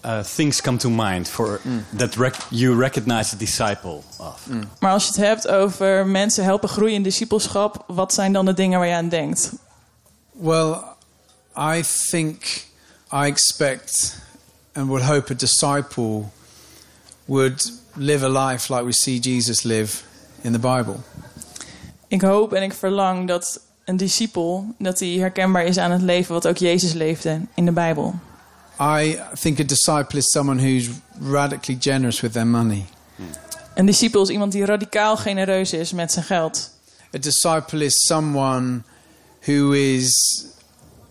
uh, 0.05 0.23
things 0.23 0.61
come 0.61 0.79
to 0.79 0.89
mind 0.91 1.29
for 1.29 1.61
that 1.97 2.17
rec- 2.17 2.47
you 2.51 2.75
recognize 2.81 3.35
a 3.35 3.39
disciple 3.39 4.03
of? 4.19 4.47
Maar 4.79 4.93
als 4.93 5.05
je 5.05 5.09
het 5.09 5.21
hebt 5.29 5.49
over 5.49 6.07
mensen 6.07 6.45
helpen 6.45 6.69
groeien 6.69 6.95
in 6.95 7.03
discipelschap, 7.03 7.85
wat 7.87 8.15
zijn 8.15 8.33
dan 8.33 8.45
de 8.45 8.55
dingen 8.55 8.79
waar 8.79 8.89
je 8.89 8.95
aan 8.95 9.09
denkt? 9.09 9.53
Well, 10.33 10.75
I 11.57 11.83
think 12.11 12.67
I 13.13 13.27
expect 13.27 14.17
and 14.75 14.87
would 14.87 15.03
hope 15.05 15.33
a 15.33 15.35
disciple 15.37 16.25
would 17.25 17.73
live 17.95 18.25
a 18.25 18.29
life 18.49 18.73
like 18.73 18.85
we 18.85 18.93
see 18.93 19.19
Jesus 19.19 19.63
live 19.63 20.03
in 20.43 20.53
the 20.53 20.59
Bible. 20.59 20.97
Ik 22.09 22.21
hoop 22.23 22.53
en 22.53 22.63
ik 22.63 22.73
verlang 22.73 23.29
dat 23.29 23.61
een 23.87 23.97
discipel 23.97 24.75
dat 24.79 24.99
hij 24.99 25.09
herkenbaar 25.09 25.65
is 25.65 25.79
aan 25.79 25.91
het 25.91 26.03
leven 26.03 26.35
wat 26.35 26.47
ook 26.47 26.57
Jezus 26.57 26.93
leefde 26.93 27.41
in 27.55 27.65
de 27.65 27.73
Bijbel. 27.73 28.15
I 28.81 29.19
think 29.41 29.61
a 29.61 29.65
disciple 29.65 30.19
is 30.19 30.31
someone 30.31 30.61
who's 30.61 30.89
radically 31.21 31.79
generous 31.81 32.21
with 32.21 32.33
their 32.33 32.47
money. 32.47 32.85
Een 33.75 33.87
discipel 33.87 34.23
is 34.23 34.29
iemand 34.29 34.53
die 34.53 34.65
radicaal 34.65 35.17
genereus 35.17 35.73
is 35.73 35.93
met 35.93 36.13
zijn 36.13 36.25
geld. 36.25 36.71
A 37.15 37.19
disciple 37.19 37.85
is 37.85 38.07
someone 38.07 38.83
who 39.45 39.73
is 39.73 40.45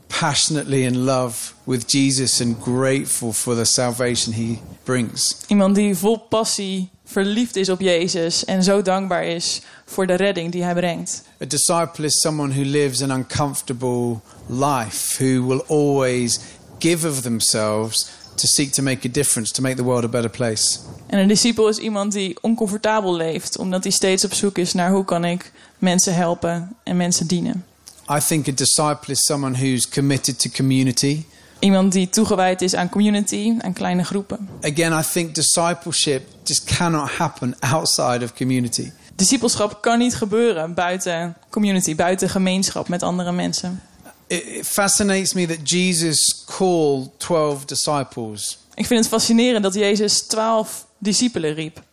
passionately 0.08 0.84
in 0.84 0.98
love 0.98 1.54
with 1.64 1.92
Jesus 1.92 2.42
and 2.42 2.56
grateful 2.64 3.34
for 3.34 3.56
the 3.56 3.66
salvation 3.66 4.34
he 4.34 4.60
brings. 4.84 5.38
Iemand 5.48 5.76
die 5.76 5.96
vol 5.96 6.18
passie 6.18 6.90
verliefd 7.06 7.56
is 7.56 7.70
op 7.70 7.82
Jezus 7.82 8.46
en 8.46 8.64
zo 8.64 8.82
dankbaar 8.82 9.26
is 9.26 9.62
voor 9.86 10.08
de 10.08 10.14
redding 10.14 10.52
die 10.52 10.64
hij 10.64 10.74
brengt. 10.74 11.24
A 11.44 11.46
disciple 11.46 12.06
is 12.06 12.20
someone 12.20 12.54
who 12.54 12.64
lives 12.64 13.02
an 13.02 13.12
uncomfortable 13.12 14.20
life, 14.48 15.24
who 15.24 15.48
will 15.48 15.64
always 15.68 16.40
give 16.80 17.08
of 17.08 17.22
themselves 17.22 18.10
to 18.36 18.48
seek 18.48 18.72
to 18.72 18.84
make 18.84 19.08
a 19.08 19.12
difference, 19.12 19.54
to 19.54 19.62
make 19.62 19.76
the 19.76 19.84
world 19.84 20.04
a 20.04 20.08
better 20.08 20.30
place. 20.30 20.80
En 21.08 21.20
een 21.20 21.28
discipel 21.28 21.68
is 21.70 21.78
iemand 21.78 22.12
die 22.12 22.38
oncomfortabel 22.42 23.16
leeft, 23.16 23.58
omdat 23.58 23.84
hij 23.84 23.92
steeds 23.92 24.26
op 24.26 24.34
zoek 24.34 24.58
is 24.58 24.74
naar 24.74 24.92
hoe 24.92 25.06
kan 25.06 25.26
ik 25.26 25.52
mensen 25.78 26.16
helpen 26.16 26.76
en 26.84 26.98
mensen 26.98 27.28
dienen. 27.28 27.66
I 28.10 28.20
think 28.28 28.48
a 28.48 28.52
disciple 28.52 29.14
is 29.14 29.26
someone 29.26 29.58
who's 29.58 29.90
committed 29.90 30.40
to 30.40 30.50
community. 30.50 31.26
Iemand 31.60 31.92
die 31.92 32.10
toegewijd 32.10 32.62
is 32.62 32.76
aan 32.76 32.90
community, 32.90 33.54
aan 33.60 33.74
kleine 33.74 34.04
groepen. 34.04 34.50
Again, 34.62 35.00
I 35.00 35.04
think 35.12 35.36
discipleship 35.36 36.24
just 36.44 36.64
cannot 36.64 37.10
happen 37.10 37.56
outside 37.60 38.24
of 38.24 38.34
community. 38.34 38.92
Discipelschap 39.16 39.82
kan 39.82 39.98
niet 39.98 40.16
gebeuren 40.16 40.74
buiten 40.74 41.36
community, 41.50 41.96
buiten 41.96 42.30
gemeenschap 42.30 42.88
met 42.88 43.04
andere 43.04 43.32
mensen. 43.32 43.82
It, 44.28 44.68
fascinates 44.68 45.34
me 45.34 45.46
that 45.46 45.70
Jesus 45.70 46.44
called 46.46 47.10
12 47.18 47.66
disciples. 47.66 48.58
Ik 48.74 48.86
vind 48.86 49.00
het 49.00 49.10
fascinerend 49.10 49.64
dat 49.64 49.74
Jezus 49.74 50.22
twaalf 50.22 50.86
discipelen 50.98 51.54
riep. 51.54 51.84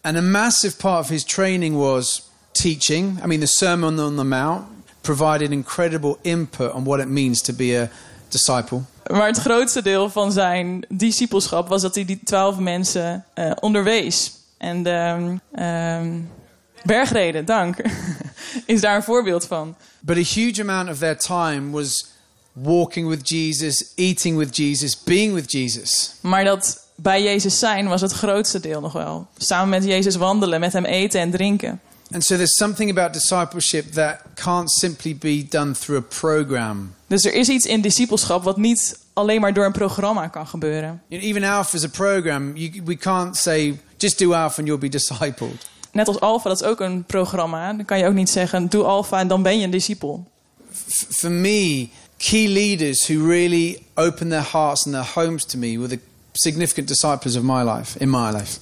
And 0.00 0.16
a 0.16 0.20
massive 0.20 0.76
part 0.76 1.00
of 1.00 1.08
his 1.08 1.24
training 1.24 1.76
was 1.76 2.22
teaching. 2.52 3.22
I 3.24 3.26
mean, 3.26 3.40
the 3.40 3.46
Sermon 3.46 3.98
on 3.98 4.16
the 4.16 4.24
Mount 4.24 4.64
provided 5.00 5.50
incredible 5.50 6.18
input 6.22 6.72
on 6.72 6.84
what 6.84 7.00
it 7.00 7.08
means 7.08 7.42
to 7.42 7.52
be 7.52 7.76
a 7.76 7.90
disciple. 8.32 8.80
Maar 9.06 9.26
het 9.26 9.38
grootste 9.38 9.82
deel 9.82 10.10
van 10.10 10.32
zijn 10.32 10.84
discipelschap 10.88 11.68
was 11.68 11.82
dat 11.82 11.94
hij 11.94 12.04
die 12.04 12.20
twaalf 12.24 12.58
mensen 12.58 13.24
eh, 13.34 13.50
onderwees. 13.60 14.32
En 14.58 14.82
de 14.82 15.36
ehm, 15.52 16.18
bergreden, 16.82 17.44
dank. 17.44 17.76
is 18.66 18.80
daar 18.80 18.96
een 18.96 19.02
voorbeeld 19.02 19.46
van. 19.46 19.76
But 20.00 20.16
a 20.16 20.34
huge 20.34 20.60
amount 20.60 20.88
of 20.88 20.98
their 20.98 21.18
time 21.18 21.70
was 21.70 22.06
walking 22.52 23.08
with 23.08 23.28
Jesus, 23.28 23.92
eating 23.94 24.36
with 24.36 24.56
Jesus, 24.56 25.02
being 25.04 25.34
with 25.34 25.52
Jesus. 25.52 26.14
Maar 26.20 26.44
dat 26.44 26.86
bij 26.94 27.22
Jezus 27.22 27.58
zijn 27.58 27.88
was 27.88 28.00
het 28.00 28.12
grootste 28.12 28.60
deel 28.60 28.80
nog 28.80 28.92
wel. 28.92 29.26
Samen 29.36 29.68
met 29.68 29.84
Jezus 29.84 30.16
wandelen, 30.16 30.60
met 30.60 30.72
hem 30.72 30.84
eten 30.84 31.20
en 31.20 31.30
drinken. 31.30 31.80
And 32.12 32.24
so 32.24 32.34
there's 32.34 32.56
something 32.56 32.90
about 32.90 33.12
discipleship 33.12 33.92
that 33.92 34.16
can't 34.34 34.70
simply 34.70 35.16
be 35.16 35.46
done 35.48 35.72
through 35.72 36.04
a 36.04 36.20
program. 36.20 36.94
Dus 37.10 37.24
er 37.24 37.34
is 37.34 37.48
iets 37.48 37.66
in 37.66 37.80
discipelschap 37.80 38.42
wat 38.42 38.56
niet 38.56 38.98
alleen 39.12 39.40
maar 39.40 39.54
door 39.54 39.64
een 39.64 39.72
programma 39.72 40.28
kan 40.28 40.46
gebeuren. 40.46 41.02
Even 41.08 41.44
Alpha 41.44 41.76
is 41.76 41.84
a 41.84 41.88
program. 41.88 42.56
You, 42.56 42.82
we 42.84 42.96
can't 42.96 43.36
say, 43.36 43.78
just 43.96 44.18
do 44.18 44.32
Alpha 44.32 44.58
and 44.58 44.66
you'll 44.66 44.78
be 44.78 44.88
discipled. 44.88 45.68
Net 45.92 46.08
als 46.08 46.20
Alpha, 46.20 46.48
dat 46.48 46.60
is 46.60 46.66
ook 46.66 46.80
een 46.80 47.04
programma. 47.04 47.72
Dan 47.72 47.84
kan 47.84 47.98
je 47.98 48.06
ook 48.06 48.14
niet 48.14 48.30
zeggen, 48.30 48.68
doe 48.68 48.84
Alpha 48.84 49.18
en 49.18 49.28
dan 49.28 49.42
ben 49.42 49.58
je 49.58 49.64
een 49.64 49.70
discipel. 49.70 50.26
For 51.08 51.30
me, 51.30 51.88
key 52.16 52.46
leaders 52.46 53.08
who 53.08 53.26
really 53.26 53.82
opened 53.94 54.30
their 54.30 54.48
hearts 54.52 54.86
and 54.86 54.94
their 54.94 55.24
homes 55.24 55.44
to 55.44 55.58
me 55.58 55.78
were 55.78 55.88
the 55.88 55.98
significant 56.32 56.88
disciples 56.88 57.36
of 57.36 57.42
my 57.42 57.62
life, 57.62 57.98
in 57.98 58.10
my 58.10 58.30
life. 58.30 58.58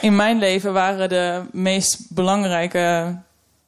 In 0.00 0.16
mijn 0.16 0.38
leven 0.38 0.72
waren 0.72 1.08
de 1.08 1.42
meest 1.52 1.96
belangrijke 2.08 3.16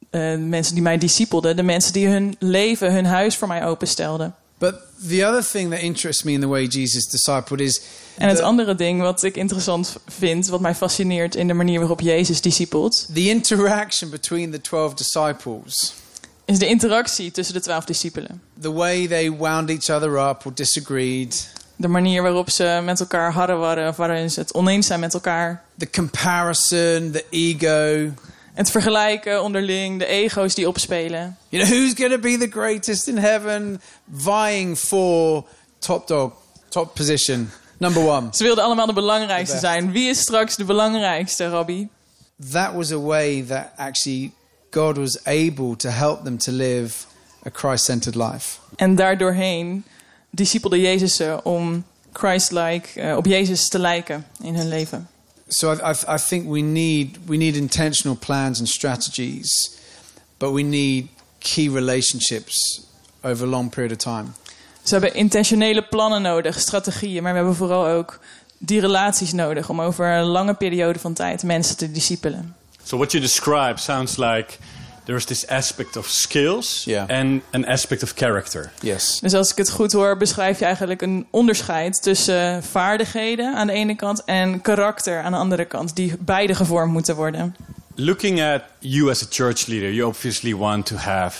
eh, 0.09 0.35
mensen 0.37 0.73
die 0.73 0.83
mij 0.83 0.97
discipelden... 0.97 1.55
de 1.55 1.63
mensen 1.63 1.93
die 1.93 2.07
hun 2.07 2.35
leven, 2.39 2.93
hun 2.93 3.05
huis 3.05 3.37
voor 3.37 3.47
mij 3.47 3.65
openstelden. 3.65 4.35
But 4.57 4.75
the 5.07 5.25
other 5.25 5.43
thing 5.51 5.71
that 5.71 5.79
interests 5.79 6.23
me 6.23 6.31
in 6.31 6.41
the 6.41 6.47
way 6.47 6.65
Jesus 6.65 7.07
discipled 7.07 7.59
is 7.61 7.81
En 8.17 8.29
het 8.29 8.41
andere 8.41 8.75
ding 8.75 9.01
wat 9.01 9.23
ik 9.23 9.35
interessant 9.35 9.95
vind, 10.07 10.47
wat 10.47 10.59
mij 10.59 10.75
fascineert 10.75 11.35
in 11.35 11.47
de 11.47 11.53
manier 11.53 11.79
waarop 11.79 12.01
Jezus 12.01 12.41
discipelt, 12.41 13.07
the 13.13 13.29
interaction 13.29 14.09
between 14.09 14.51
the 14.51 14.61
12 14.61 14.93
disciples. 14.93 15.93
is 16.45 16.59
de 16.59 16.67
interactie 16.67 17.31
tussen 17.31 17.53
de 17.53 17.61
twaalf 17.61 17.85
discipelen. 17.85 18.41
The 18.61 18.73
way 18.73 19.07
they 19.07 19.31
wound 19.31 19.69
each 19.69 19.89
other 19.89 20.29
up 20.29 20.45
or 20.45 20.53
disagreed. 20.53 21.49
De 21.75 21.87
manier 21.87 22.21
waarop 22.21 22.49
ze 22.49 22.81
met 22.83 22.99
elkaar 22.99 23.31
hadden 23.31 23.59
waren, 23.59 23.87
of 23.87 23.95
waarin 23.95 24.31
ze 24.31 24.39
het 24.39 24.53
oneens 24.53 24.87
zijn 24.87 24.99
met 24.99 25.13
elkaar. 25.13 25.63
The 25.77 25.89
comparison, 25.89 27.11
the 27.11 27.25
ego. 27.29 28.11
Het 28.59 28.71
vergelijken 28.71 29.43
onderling, 29.43 29.99
de 29.99 30.05
ego's 30.05 30.55
die 30.55 30.67
opspelen. 30.67 31.37
You 31.49 31.63
know, 31.63 31.77
who's 31.77 31.93
going 31.95 32.11
to 32.11 32.19
be 32.19 32.37
the 32.37 32.59
greatest 32.59 33.07
in 33.07 33.17
heaven? 33.17 33.81
Vying 34.13 34.77
for 34.77 35.45
top 35.77 36.07
dog, 36.07 36.33
top 36.69 36.93
position, 36.93 37.51
number 37.77 38.07
one. 38.07 38.27
Ze 38.31 38.43
wilden 38.43 38.63
allemaal 38.63 38.85
de 38.85 38.93
belangrijkste 38.93 39.57
zijn. 39.57 39.91
Wie 39.91 40.09
is 40.09 40.19
straks 40.19 40.55
de 40.55 40.63
belangrijkste, 40.63 41.49
Rabbi? 41.49 41.87
That 42.51 42.73
was 42.73 42.91
a 42.91 42.99
way 42.99 43.41
that 43.41 43.67
actually 43.75 44.31
God 44.71 44.97
was 44.97 45.23
able 45.25 45.75
to 45.75 45.89
help 45.89 46.23
them 46.23 46.37
to 46.37 46.51
live 46.51 47.05
a 47.45 47.49
Christ 47.53 47.83
centered 47.83 48.15
life. 48.15 48.57
En 48.75 48.95
daardoorheen 48.95 49.85
discipelde 50.29 50.81
Jezus 50.81 51.15
ze 51.15 51.39
om 51.43 51.83
Christ-like, 52.13 53.01
eh, 53.01 53.17
op 53.17 53.25
Jezus 53.25 53.69
te 53.69 53.79
lijken 53.79 54.25
in 54.41 54.55
hun 54.55 54.67
leven. 54.67 55.07
So 55.51 55.71
I, 55.71 55.91
I, 55.91 55.95
I 56.07 56.17
think 56.17 56.47
we 56.47 56.61
need, 56.61 57.17
we 57.27 57.37
need 57.37 57.55
intentional 57.55 58.17
plans 58.17 58.59
and 58.59 58.67
strategies, 58.67 59.77
but 60.37 60.51
we 60.51 60.63
need 60.63 61.07
key 61.39 61.69
relationships 61.69 62.81
over 63.23 63.45
a 63.45 63.49
long 63.49 63.69
period 63.69 63.91
of 63.91 63.97
time. 63.97 64.31
Ze 64.83 64.95
hebben 64.95 65.13
intentionele 65.13 65.81
plannen 65.81 66.21
nodig, 66.21 66.59
strategieën, 66.59 67.23
maar 67.23 67.31
we 67.31 67.37
hebben 67.37 67.55
vooral 67.55 67.87
ook 67.87 68.19
die 68.57 68.79
relaties 68.79 69.33
nodig 69.33 69.69
om 69.69 69.81
over 69.81 70.05
een 70.05 70.25
lange 70.25 70.53
periode 70.53 70.99
van 70.99 71.13
tijd 71.13 71.43
mensen 71.43 71.77
te 71.77 71.91
discipelen. 71.91 72.55
So 72.83 72.97
what 72.97 73.11
you 73.11 73.23
describe 73.23 73.77
sounds 73.77 74.17
like 74.17 74.57
there's 75.09 75.25
this 75.25 75.47
aspect 75.47 75.97
of 75.97 76.07
skills 76.07 76.83
Yeah. 76.85 77.09
and 77.09 77.41
an 77.51 77.65
aspect 77.65 78.03
of 78.03 78.13
character. 78.15 78.71
Yes. 78.81 79.19
Dus 79.21 79.33
als 79.33 79.51
ik 79.51 79.57
het 79.57 79.69
goed 79.69 79.91
hoor, 79.91 80.17
beschrijf 80.17 80.59
je 80.59 80.65
eigenlijk 80.65 81.01
een 81.01 81.27
onderscheid 81.29 82.01
tussen 82.01 82.63
vaardigheden 82.63 83.55
aan 83.55 83.67
de 83.67 83.73
ene 83.73 83.95
kant 83.95 84.23
en 84.25 84.61
karakter 84.61 85.21
aan 85.21 85.31
de 85.31 85.37
andere 85.37 85.65
kant, 85.65 85.95
die 85.95 86.15
beide 86.19 86.55
gevormd 86.55 86.91
moeten 86.91 87.15
worden. 87.15 87.55
Looking 87.95 88.41
at 88.41 88.61
you 88.79 89.09
as 89.09 89.23
a 89.23 89.25
church 89.29 89.65
leader, 89.67 89.91
you 89.91 90.07
obviously 90.07 90.55
want 90.55 90.85
to 90.85 90.95
have 90.95 91.37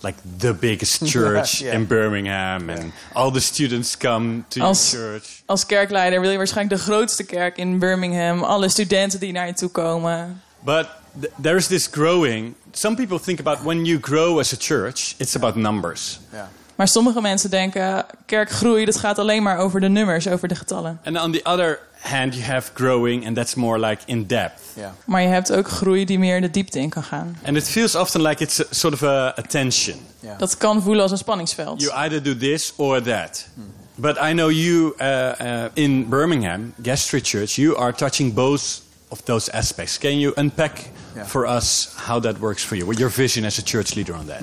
like 0.00 0.18
the 0.36 0.54
biggest 0.54 1.00
church 1.14 1.58
Yeah. 1.58 1.74
in 1.74 1.86
Birmingham 1.86 2.68
and 2.70 2.92
all 3.12 3.30
the 3.32 3.40
students 3.40 3.96
come 3.96 4.42
to 4.48 4.60
Als- 4.62 4.90
your 4.90 5.10
church. 5.10 5.42
Als 5.46 5.66
kerkleider 5.66 6.20
wil 6.20 6.30
je 6.30 6.36
waarschijnlijk 6.36 6.76
de 6.80 6.82
grootste 6.90 7.24
kerk 7.24 7.56
in 7.56 7.78
Birmingham, 7.78 8.42
alle 8.42 8.68
studenten 8.68 9.20
die 9.20 9.32
naar 9.32 9.46
je 9.46 9.54
toe 9.54 9.68
komen. 9.68 10.42
But 10.60 10.86
th- 11.20 11.32
there 11.42 11.56
is 11.56 11.66
this 11.66 11.90
growing. 11.90 12.54
Some 12.72 12.96
people 12.96 13.18
think 13.18 13.38
about 13.40 13.58
when 13.64 13.84
you 13.84 14.00
grow 14.00 14.38
as 14.38 14.52
a 14.52 14.56
church, 14.56 15.14
it's 15.18 15.36
about 15.36 15.54
numbers. 15.54 16.20
Yeah. 16.32 16.44
Maar 16.74 16.88
sommige 16.88 17.20
mensen 17.20 17.50
denken, 17.50 18.06
kerkgroei, 18.26 18.84
dat 18.84 18.96
gaat 18.96 19.18
alleen 19.18 19.42
maar 19.42 19.58
over 19.58 19.80
de 19.80 19.88
nummers, 19.88 20.28
over 20.28 20.48
de 20.48 20.54
getallen. 20.54 21.00
And 21.04 21.18
on 21.18 21.32
the 21.32 21.44
other 21.44 21.78
hand, 22.00 22.34
you 22.34 22.44
have 22.44 22.70
growing, 22.74 23.26
and 23.26 23.36
that's 23.36 23.54
more 23.54 23.78
like 23.78 24.02
in 24.06 24.26
depth. 24.26 24.60
Yeah. 24.74 24.90
Maar 25.04 25.22
je 25.22 25.28
hebt 25.28 25.52
ook 25.52 25.68
groei 25.68 26.04
die 26.04 26.18
meer 26.18 26.40
de 26.40 26.50
diepte 26.50 26.78
in 26.78 26.88
kan 26.88 27.02
gaan. 27.02 27.38
And 27.44 27.56
it 27.56 27.68
feels 27.68 27.94
often 27.94 28.22
like 28.22 28.42
it's 28.42 28.60
a, 28.60 28.64
sort 28.70 28.94
of 28.94 29.02
a, 29.02 29.26
a 29.38 29.42
tension. 29.48 29.96
Yeah. 30.20 30.38
Dat 30.38 30.56
kan 30.56 30.82
voelen 30.82 31.02
als 31.02 31.10
een 31.10 31.18
spanningsveld. 31.18 31.80
You 31.80 31.92
either 31.94 32.22
do 32.22 32.36
this 32.36 32.72
or 32.76 33.02
that. 33.02 33.46
But 33.94 34.16
I 34.16 34.32
know 34.32 34.50
you 34.50 34.94
uh, 35.00 35.32
uh, 35.40 35.64
in 35.74 36.08
Birmingham, 36.08 36.72
Gastry 36.82 37.20
Church, 37.20 37.56
you 37.56 37.76
are 37.76 37.92
touching 37.92 38.34
both 38.34 38.81
of 39.12 39.20
those 39.20 39.52
aspects. 39.52 39.98
Can 39.98 40.18
you 40.18 40.32
unpack 40.36 40.90
Yeah. 41.14 41.26
for 41.26 41.46
us 41.56 41.88
how 42.06 42.20
that 42.22 42.38
works 42.38 42.62
for 42.64 42.76
you? 42.76 42.86
What 42.86 42.98
your 42.98 43.12
vision 43.12 43.44
as 43.44 43.58
a 43.58 43.62
church 43.64 43.94
leader 43.94 44.14
on 44.16 44.26
that? 44.26 44.40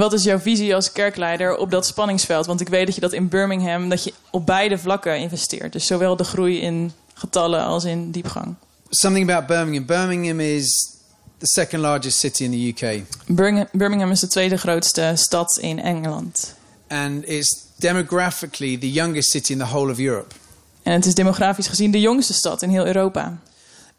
Wat 0.00 0.12
is 0.12 0.24
jouw 0.24 0.38
visie 0.38 0.74
als 0.74 0.92
kerkleider 0.92 1.56
op 1.56 1.70
dat 1.70 1.86
spanningsveld? 1.86 2.46
Want 2.46 2.60
ik 2.60 2.68
weet 2.68 2.86
dat 2.86 2.94
je 2.94 3.00
dat 3.00 3.12
in 3.12 3.28
Birmingham, 3.28 3.88
dat 3.88 4.04
je 4.04 4.12
op 4.30 4.46
beide 4.46 4.78
vlakken 4.78 5.18
investeert. 5.18 5.72
Dus 5.72 5.86
zowel 5.86 6.16
de 6.16 6.24
groei 6.24 6.60
in 6.60 6.92
getallen 7.14 7.64
als 7.64 7.84
in 7.84 8.10
diepgang. 8.10 8.54
Something 8.88 9.30
about 9.30 9.46
Birmingham. 9.46 9.86
Birmingham 9.86 10.40
is 10.40 10.94
the 11.38 11.46
second 11.46 11.82
largest 11.82 12.18
city 12.18 12.44
in 12.44 12.50
the 12.50 12.84
UK, 12.86 13.02
Birmingham, 13.26 13.68
Birmingham 13.72 14.10
is 14.10 14.20
de 14.20 14.26
tweede 14.26 14.56
grootste 14.56 15.12
stad 15.14 15.58
in 15.60 15.80
Engeland. 15.82 16.54
and 16.88 17.28
it's 17.28 17.64
demographically 17.76 18.78
the 18.78 18.90
youngest 18.92 19.30
city 19.30 19.52
in 19.52 19.58
the 19.58 19.64
whole 19.64 19.90
of 19.90 19.98
Europe. 19.98 20.34
En 20.82 20.92
het 20.92 21.06
is 21.06 21.14
demografisch 21.14 21.66
gezien 21.68 21.90
de 21.90 22.00
jongste 22.00 22.32
stad 22.32 22.62
in 22.62 22.68
heel 22.70 22.86
Europa. 22.86 23.38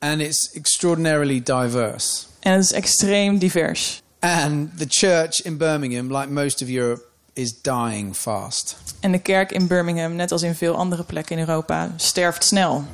And 0.01 0.21
it's 0.21 0.51
extraordinarily 0.53 1.43
diverse. 1.43 2.25
En 2.39 2.51
het 2.51 2.63
is 2.63 2.71
extreem 2.71 3.37
divers. 3.37 4.01
And 4.19 4.77
the 4.77 4.85
church 4.87 5.41
in 5.41 5.57
Birmingham, 5.57 6.17
like 6.17 6.29
most 6.29 6.61
of 6.61 6.69
Europe, 6.69 7.01
is 7.33 7.61
dying 7.61 8.15
fast. 8.15 8.77
En 8.99 9.11
de 9.11 9.19
kerk 9.19 9.51
in 9.51 9.67
Birmingham, 9.67 10.15
net 10.15 10.31
als 10.31 10.41
in 10.41 10.55
veel 10.55 10.75
andere 10.75 11.03
plekken 11.03 11.37
in 11.37 11.47
Europa, 11.47 11.93
sterft 11.97 12.43
snel. 12.43 12.85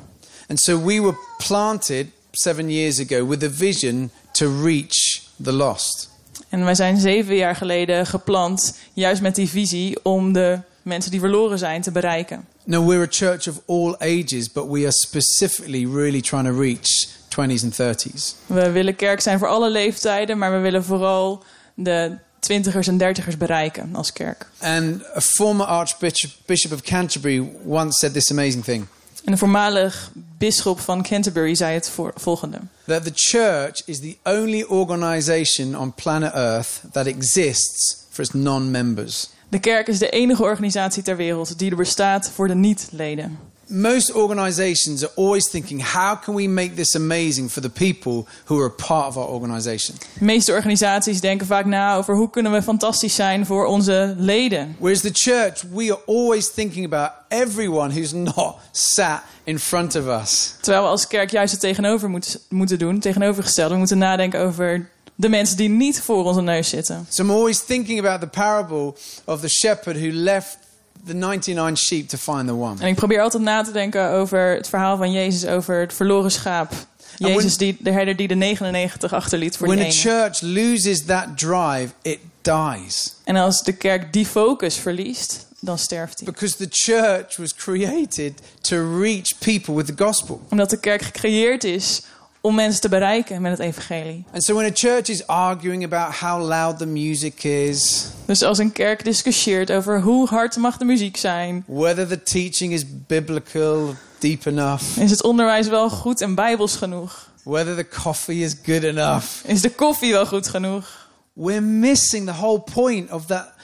And 0.47 0.59
so 0.61 0.83
we 0.83 1.01
were 1.01 1.17
planted 1.47 2.07
seven 2.31 2.69
years 2.69 2.99
ago 2.99 3.27
with 3.27 3.43
a 3.43 3.49
vision 3.49 4.11
to 4.31 4.61
reach 4.63 5.21
the 5.43 5.51
lost. 5.51 6.09
En 6.49 6.63
wij 6.63 6.75
zijn 6.75 6.97
zeven 6.97 7.35
jaar 7.35 7.55
geleden 7.55 8.05
geplant, 8.05 8.77
juist 8.93 9.21
met 9.21 9.35
die 9.35 9.49
visie, 9.49 10.03
om 10.03 10.33
de 10.33 10.59
mensen 10.81 11.11
die 11.11 11.19
verloren 11.19 11.57
zijn 11.57 11.81
te 11.81 11.91
bereiken. 11.91 12.47
Now, 12.69 12.85
we're 12.85 13.03
a 13.03 13.07
church 13.09 13.47
of 13.47 13.61
all 13.65 13.95
ages, 14.01 14.51
but 14.51 14.67
we 14.67 14.83
are 14.83 14.91
specifically 14.91 15.85
really 15.85 16.21
trying 16.21 16.45
to 16.45 16.51
reach 16.51 17.07
20s 17.29 17.63
and 17.63 17.73
30s. 17.73 18.35
We 18.45 18.71
willen 18.71 18.95
kerk 18.95 19.21
zijn 19.21 19.39
voor 19.39 19.47
alle 19.47 19.69
leeftijden, 19.69 20.37
maar 20.37 20.51
we 20.51 20.57
willen 20.57 20.83
vooral 20.83 21.43
de 21.73 22.17
twintigers 22.39 22.87
en 22.87 22.97
dertigers 22.97 23.37
bereiken 23.37 23.95
als 23.95 24.13
kerk. 24.13 24.45
And 24.59 25.01
a 25.15 25.21
former 25.21 25.65
Archbishop 25.65 26.31
Bishop 26.45 26.71
of 26.71 26.81
Canterbury 26.81 27.49
once 27.65 27.97
said 27.97 28.13
this 28.13 28.31
amazing 28.31 28.63
thing 28.63 28.85
En 29.23 29.31
de 29.31 29.37
voormalig 29.37 30.11
bisschop 30.37 30.79
van 30.79 31.03
Canterbury 31.03 31.55
zei 31.55 31.73
het 31.73 31.91
volgende. 32.15 32.57
that 32.85 33.03
the 33.03 33.11
church 33.13 33.81
is 33.85 33.99
the 33.99 34.17
only 34.23 34.65
organization 34.65 35.75
on 35.75 35.93
planet 35.93 36.33
Earth 36.33 36.81
that 36.91 37.05
exists 37.05 38.05
for 38.09 38.23
its 38.23 38.33
non 38.33 38.71
members. 38.71 39.29
De 39.49 39.59
kerk 39.59 39.87
is 39.87 39.99
de 39.99 40.09
enige 40.09 40.43
organisatie 40.43 41.03
ter 41.03 41.15
wereld 41.15 41.59
die 41.59 41.69
er 41.69 41.75
bestaat 41.75 42.29
voor 42.29 42.47
de 42.47 42.55
niet-leden. 42.55 43.39
Most 43.67 44.13
organizations 44.13 45.03
are 45.03 45.11
always 45.15 45.49
thinking, 45.49 45.91
how 45.93 46.21
can 46.21 46.35
we 46.35 46.47
make 46.47 46.73
this 46.73 46.95
amazing 46.95 47.51
for 47.51 47.61
the 47.61 47.69
people 47.69 48.25
who 48.45 48.59
are 48.59 48.65
a 48.65 48.85
part 48.87 49.07
of 49.07 49.17
our 49.17 49.27
organization? 49.27 49.97
De 50.19 50.25
meeste 50.25 50.51
organisaties 50.51 51.21
denken 51.21 51.47
vaak 51.47 51.65
na 51.65 51.95
over 51.95 52.15
hoe 52.15 52.29
kunnen 52.29 52.51
we 52.51 52.61
fantastisch 52.61 53.15
zijn 53.15 53.45
voor 53.45 53.65
onze 53.65 54.15
leden. 54.17 54.75
Whereas 54.79 55.01
the 55.01 55.09
church, 55.13 55.63
we 55.73 55.83
are 55.83 56.01
always 56.05 56.51
thinking 56.51 56.85
about 56.85 57.11
everyone 57.27 57.93
who's 57.93 58.11
not 58.11 58.55
sat 58.71 59.21
in 59.43 59.59
front 59.59 59.95
of 59.95 60.21
us. 60.21 60.55
Terwijl 60.61 60.83
we 60.83 60.89
als 60.89 61.07
kerk 61.07 61.31
juist 61.31 61.51
het 61.51 61.61
tegenover 61.61 62.09
moet, 62.09 62.39
moeten 62.49 62.79
doen, 62.79 62.99
tegenovergesteld. 62.99 63.71
We 63.71 63.77
moeten 63.77 63.97
nadenken 63.97 64.39
over 64.39 64.89
de 65.19 65.29
mensen 65.29 65.57
die 65.57 65.69
niet 65.69 66.01
voor 66.01 66.23
onze 66.23 66.41
neus 66.41 66.69
zitten. 66.69 67.05
So 67.09 67.23
I'm 67.23 67.31
always 67.31 67.59
thinking 67.59 67.99
about 67.99 68.21
the 68.21 68.39
parable 68.39 68.93
of 69.25 69.41
the 69.41 69.49
shepherd 69.49 69.97
who 69.97 70.11
left 70.11 70.57
the 71.05 71.13
99 71.13 71.77
sheep 71.77 72.07
to 72.07 72.17
find 72.17 72.47
the 72.47 72.53
one. 72.53 72.81
En 72.81 72.87
ik 72.87 72.95
probeer 72.95 73.21
altijd 73.21 73.43
na 73.43 73.63
te 73.63 73.71
denken 73.71 74.09
over 74.09 74.55
het 74.55 74.69
verhaal 74.69 74.97
van 74.97 75.11
Jezus 75.11 75.49
over 75.49 75.79
het 75.79 75.93
verloren 75.93 76.31
schaap. 76.31 76.71
Jezus, 77.17 77.57
die, 77.57 77.77
de 77.79 77.91
herder 77.91 78.15
die 78.15 78.27
de 78.27 78.35
99 78.35 79.13
achterliet 79.13 79.57
voor 79.57 79.67
when 79.67 79.79
die 79.79 79.87
a 79.87 79.89
ene. 79.89 79.99
church 79.99 80.41
loses 80.41 81.05
that 81.05 81.37
drive, 81.37 81.87
it 82.01 82.19
dies. 82.41 83.15
En 83.23 83.35
als 83.35 83.63
de 83.63 83.73
kerk 83.73 84.13
die 84.13 84.25
focus 84.25 84.75
verliest, 84.75 85.47
dan 85.59 85.77
sterft 85.77 86.19
hij. 86.19 86.31
Because 86.31 86.57
the 86.57 86.67
church 86.69 87.37
was 87.37 87.55
created 87.55 88.33
to 88.61 88.99
reach 88.99 89.37
people 89.39 89.73
with 89.73 89.85
the 89.85 90.03
gospel. 90.03 90.41
Omdat 90.49 90.69
de 90.69 90.79
kerk 90.79 91.01
gecreëerd 91.01 91.63
is 91.63 92.01
om 92.47 92.55
mensen 92.55 92.81
te 92.81 92.89
bereiken 92.89 93.41
met 93.41 93.51
het 93.51 93.59
evangelie. 93.59 94.23
And 94.33 94.43
so 94.43 94.53
when 94.55 94.65
a 94.65 94.73
church 94.73 95.07
is 95.07 95.27
arguing 95.27 95.83
about 95.93 96.13
how 96.15 96.47
loud 96.47 96.77
the 96.77 96.85
music 96.85 97.43
is, 97.43 98.05
Dus 98.25 98.43
als 98.43 98.57
een 98.57 98.71
kerk 98.71 99.03
discussieert 99.03 99.71
over 99.71 100.01
hoe 100.01 100.27
hard 100.27 100.55
mag 100.57 100.77
de 100.77 100.85
muziek 100.85 101.17
zijn, 101.17 101.63
whether 101.67 102.07
the 102.07 102.23
teaching 102.23 102.73
is 102.73 102.83
biblical, 103.07 103.93
deep 104.19 104.45
enough, 104.45 104.97
is 104.97 105.11
het 105.11 105.23
onderwijs 105.23 105.67
wel 105.67 105.89
goed 105.89 106.21
en 106.21 106.35
bijbels 106.35 106.75
genoeg? 106.75 107.29
whether 107.43 107.75
the 107.75 107.87
coffee 108.01 108.39
is 108.43 108.55
good 108.65 108.83
enough, 108.83 109.25
Is 109.45 109.61
de 109.61 109.69
koffie 109.71 110.11
wel 110.11 110.25
goed 110.25 110.47
genoeg? 110.47 111.07
we're 111.33 111.61
missing 111.61 112.25
the 112.25 112.33
whole 112.33 112.59
point 112.59 113.11
of 113.11 113.25
that. 113.25 113.55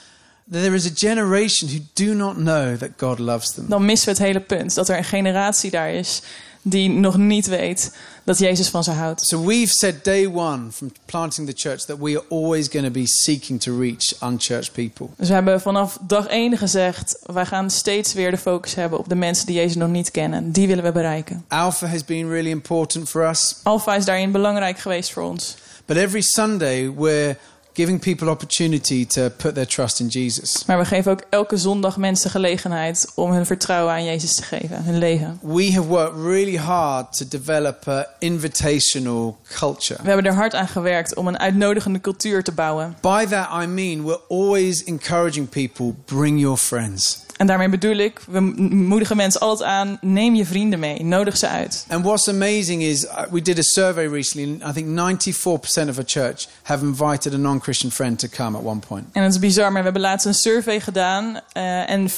There 0.50 0.74
is 0.74 0.86
a 0.86 0.90
generation 0.94 1.68
who 1.68 1.78
do 1.92 2.14
not 2.14 2.34
know 2.34 2.76
that 2.76 2.88
God 2.96 3.18
loves 3.18 3.50
them. 3.54 3.68
Dan 3.68 3.84
missen 3.84 4.06
we 4.08 4.14
het 4.14 4.22
hele 4.26 4.40
punt. 4.40 4.74
Dat 4.74 4.88
er 4.88 4.96
een 4.96 5.04
generatie 5.04 5.70
daar 5.70 5.90
is 5.92 6.22
die 6.66 6.88
nog 6.88 7.16
niet 7.16 7.46
weet 7.46 7.96
dat 8.24 8.38
Jezus 8.38 8.68
van 8.68 8.84
ze 8.84 8.90
houdt. 8.90 9.26
So 9.26 9.44
we've 9.44 9.72
said 9.72 10.04
day 10.04 10.26
one 10.26 10.70
from 10.72 10.92
planting 11.04 11.48
the 11.48 11.68
church 11.68 11.80
that 11.84 11.98
we 11.98 12.10
are 12.10 12.24
always 12.30 12.68
going 12.68 12.86
to 12.86 12.92
be 12.92 13.06
seeking 13.06 13.60
to 13.60 13.78
reach 13.78 14.22
unchurched 14.22 14.72
people. 14.72 15.06
Dus 15.16 15.28
we 15.28 15.34
hebben 15.34 15.60
vanaf 15.60 15.98
dag 16.00 16.26
één 16.26 16.58
gezegd, 16.58 17.18
wij 17.22 17.46
gaan 17.46 17.70
steeds 17.70 18.12
weer 18.12 18.30
de 18.30 18.38
focus 18.38 18.74
hebben 18.74 18.98
op 18.98 19.08
de 19.08 19.14
mensen 19.14 19.46
die 19.46 19.54
Jezus 19.54 19.76
nog 19.76 19.88
niet 19.88 20.10
kennen. 20.10 20.52
Die 20.52 20.66
willen 20.66 20.84
we 20.84 20.92
bereiken. 20.92 21.44
Alpha 21.48 21.86
has 21.86 22.04
been 22.04 22.28
really 22.28 22.50
important 22.50 23.08
for 23.08 23.28
us, 23.28 23.56
Alpha 23.62 23.94
is 23.94 24.04
daarin 24.04 24.32
belangrijk 24.32 24.78
geweest 24.78 25.12
voor 25.12 25.22
ons. 25.22 25.56
but 25.86 25.96
every 25.96 26.22
Sunday 26.22 26.94
we're 26.94 27.36
giving 27.74 28.00
people 28.00 28.28
opportunity 28.28 29.04
to 29.06 29.30
put 29.30 29.54
their 29.54 29.66
trust 29.66 30.00
in 30.00 30.06
Jesus. 30.06 30.64
Maar 30.66 30.78
we 30.78 30.84
geven 30.84 31.12
ook 31.12 31.22
elke 31.30 31.56
zondag 31.56 31.96
mensen 31.96 32.30
gelegenheid 32.30 33.12
om 33.14 33.30
hun 33.30 33.46
vertrouwen 33.46 33.92
aan 33.92 34.04
Jezus 34.04 34.34
te 34.34 34.42
geven, 34.42 34.84
hun 34.84 34.98
leven. 34.98 35.38
We 35.42 35.72
have 35.72 35.86
worked 35.86 36.24
really 36.24 36.56
hard 36.56 37.16
to 37.16 37.24
develop 37.28 37.88
an 37.88 38.04
invitational 38.18 39.38
culture. 39.58 40.02
We 40.02 40.08
hebben 40.08 40.26
er 40.26 40.34
hard 40.34 40.54
aan 40.54 40.68
gewerkt 40.68 41.14
om 41.14 41.26
een 41.28 41.38
uitnodigende 41.38 42.00
cultuur 42.00 42.42
te 42.42 42.52
bouwen. 42.52 42.96
By 43.00 43.26
that 43.26 43.62
I 43.62 43.66
mean 43.66 44.02
we're 44.04 44.20
always 44.28 44.84
encouraging 44.84 45.48
people 45.48 45.94
bring 46.04 46.40
your 46.40 46.56
friends. 46.56 47.23
En 47.36 47.46
daarmee 47.46 47.68
bedoel 47.68 47.96
ik, 47.96 48.20
we 48.28 48.40
moedigen 48.40 49.16
mensen 49.16 49.40
altijd 49.40 49.68
aan, 49.68 49.98
neem 50.00 50.34
je 50.34 50.44
vrienden 50.44 50.78
mee, 50.78 51.04
nodig 51.04 51.36
ze 51.36 51.48
uit. 51.48 51.86
And 51.88 52.04
what's 52.04 52.28
amazing 52.28 52.82
is 52.82 53.04
uh, 53.04 53.22
we 53.30 53.42
did 53.42 53.58
a 53.58 53.62
survey 53.62 54.06
recently 54.06 54.58
and 54.60 54.76
I 54.76 54.82
think 54.82 55.16
94% 55.26 55.88
of 55.88 55.96
our 55.96 56.06
church 56.06 56.46
have 56.62 56.84
invited 56.84 57.34
a 57.34 57.36
non-Christian 57.36 57.90
friend 57.90 58.18
to 58.18 58.28
come 58.28 58.58
at 58.58 58.64
one 58.64 58.78
point. 58.78 59.04
En 59.12 59.22
het 59.22 59.32
is 59.32 59.38
bizar, 59.38 59.64
maar 59.64 59.78
we 59.78 59.84
hebben 59.84 60.02
laatst 60.02 60.26
een 60.26 60.34
survey 60.34 60.80
gedaan 60.80 61.40
eh, 61.52 61.90
en 61.90 62.10
94% 62.10 62.14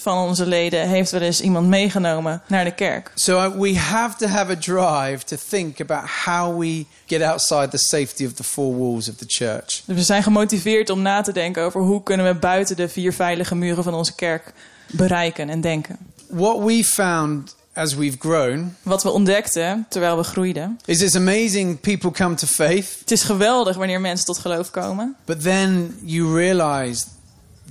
van 0.00 0.28
onze 0.28 0.46
leden 0.46 0.88
heeft 0.88 1.10
wel 1.10 1.20
eens 1.20 1.40
iemand 1.40 1.66
meegenomen 1.68 2.42
naar 2.46 2.64
de 2.64 2.74
kerk. 2.74 3.10
So 3.14 3.58
we 3.58 3.78
have 3.78 4.16
to 4.16 4.26
have 4.26 4.50
a 4.52 4.56
drive 4.56 5.24
to 5.24 5.36
think 5.48 5.80
about 5.80 6.04
how 6.24 6.58
we 6.58 6.84
get 7.06 7.22
outside 7.22 7.68
the 7.68 7.78
safety 7.78 8.24
of 8.26 8.32
the 8.32 8.44
four 8.44 8.78
walls 8.78 9.08
of 9.08 9.14
the 9.16 9.24
church. 9.26 9.82
Dus 9.84 9.96
we 9.96 10.02
zijn 10.02 10.22
gemotiveerd 10.22 10.90
om 10.90 11.02
na 11.02 11.20
te 11.22 11.32
denken 11.32 11.62
over 11.62 11.80
hoe 11.80 12.02
kunnen 12.02 12.26
we 12.26 12.34
buiten 12.34 12.76
de 12.76 12.88
vier 12.88 13.12
veilige 13.12 13.54
muren 13.54 13.84
van 13.84 13.94
onze 13.94 14.14
kerk 14.14 14.52
bereiken 14.92 15.48
en 15.50 15.60
denken. 15.60 15.96
What 16.28 16.58
we 16.64 16.84
found 16.84 17.56
as 17.74 17.94
we've 17.94 18.16
grown 18.18 18.76
Wat 18.82 19.02
we 19.02 19.10
ontdekten 19.10 19.86
terwijl 19.88 20.16
we 20.16 20.22
groeiden. 20.22 20.78
is 20.84 21.00
it's 21.02 21.16
amazing 21.16 21.80
people 21.80 22.10
come 22.10 22.34
to 22.34 22.46
faith, 22.46 22.96
Het 23.00 23.10
is 23.10 23.22
geweldig 23.22 23.76
wanneer 23.76 24.00
mensen 24.00 24.26
tot 24.26 24.38
geloof 24.38 24.70
komen. 24.70 25.16
but 25.24 25.42
then 25.42 25.98
you 26.04 26.34
realize 26.36 27.04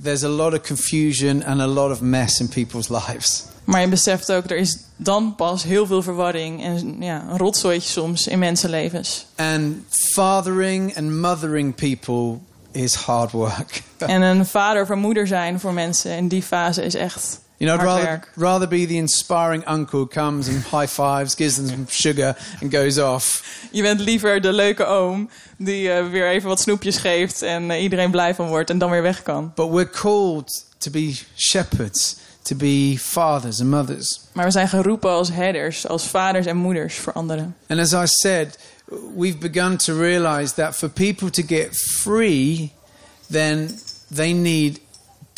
there's 0.02 0.24
a 0.24 0.28
lot 0.28 0.54
of 0.54 0.62
confusion 0.62 1.42
and 1.42 1.60
a 1.60 1.66
lot 1.66 1.90
of 1.90 2.00
mess 2.00 2.40
in 2.40 2.48
people's 2.48 2.88
lives. 3.06 3.48
Maar 3.64 3.80
je 3.80 3.88
beseft 3.88 4.32
ook, 4.32 4.50
er 4.50 4.56
is 4.56 4.78
dan 4.96 5.34
pas 5.34 5.62
heel 5.62 5.86
veel 5.86 6.02
verwarring 6.02 6.62
en 6.64 6.96
ja, 7.00 7.26
een 7.30 7.38
rotzooitje 7.38 7.90
soms 7.90 8.26
in 8.26 8.38
mensenlevens. 8.38 9.26
And 9.36 9.76
fathering 9.88 10.96
and 10.96 11.10
mothering 11.10 11.74
people 11.74 12.38
is 12.70 12.94
hard 12.94 13.30
work. 13.30 13.82
En 13.98 14.22
een 14.22 14.46
vader 14.46 14.82
of 14.82 14.88
een 14.88 14.98
moeder 14.98 15.26
zijn 15.26 15.60
voor 15.60 15.72
mensen 15.72 16.16
in 16.16 16.28
die 16.28 16.42
fase 16.42 16.84
is 16.84 16.94
echt 16.94 17.40
You 17.60 17.66
know, 17.66 17.74
I'd 17.74 17.84
rather, 17.84 18.22
rather 18.36 18.66
be 18.66 18.86
the 18.86 18.96
inspiring 18.96 19.64
uncle 19.66 19.98
who 19.98 20.06
comes 20.06 20.48
and 20.48 20.62
high 20.62 20.86
fives, 20.86 21.34
gives 21.34 21.56
them 21.56 21.66
some 21.68 21.86
sugar, 21.88 22.34
and 22.62 22.70
goes 22.70 22.98
off. 22.98 23.42
Je 23.70 23.82
bent 23.82 24.00
liever 24.00 24.40
de 24.40 24.52
leuke 24.52 24.86
oom 24.86 25.30
die 25.58 25.92
eh, 25.92 26.10
weer 26.10 26.28
even 26.28 26.48
wat 26.48 26.60
snoepjes 26.60 26.96
geeft 26.96 27.42
en 27.42 27.70
eh, 27.70 27.82
iedereen 27.82 28.10
blij 28.10 28.34
van 28.34 28.48
wordt 28.48 28.70
en 28.70 28.78
dan 28.78 28.90
weer 28.90 29.02
weg 29.02 29.22
kan. 29.22 29.52
But 29.54 29.70
we're 29.70 29.90
called 29.90 30.64
to 30.78 30.90
be 30.90 31.18
shepherds, 31.36 32.16
to 32.42 32.56
be 32.56 32.96
fathers 32.98 33.60
and 33.60 33.70
mothers. 33.70 34.20
Maar 34.32 34.44
we 34.44 34.50
zijn 34.50 34.68
geroepen 34.68 35.10
als 35.10 35.30
herders, 35.30 35.86
als 35.86 36.06
vaders 36.06 36.46
en 36.46 36.56
moeders 36.56 36.96
voor 36.96 37.12
anderen. 37.12 37.56
And 37.66 37.80
as 37.80 37.92
I 37.92 38.06
said, 38.06 38.58
we've 39.16 39.38
begun 39.38 39.76
to 39.76 39.98
realize 39.98 40.54
that 40.54 40.76
for 40.76 40.88
people 40.88 41.30
to 41.30 41.42
get 41.46 41.76
free, 41.76 42.72
then 43.30 43.80
they 44.14 44.32
need 44.32 44.80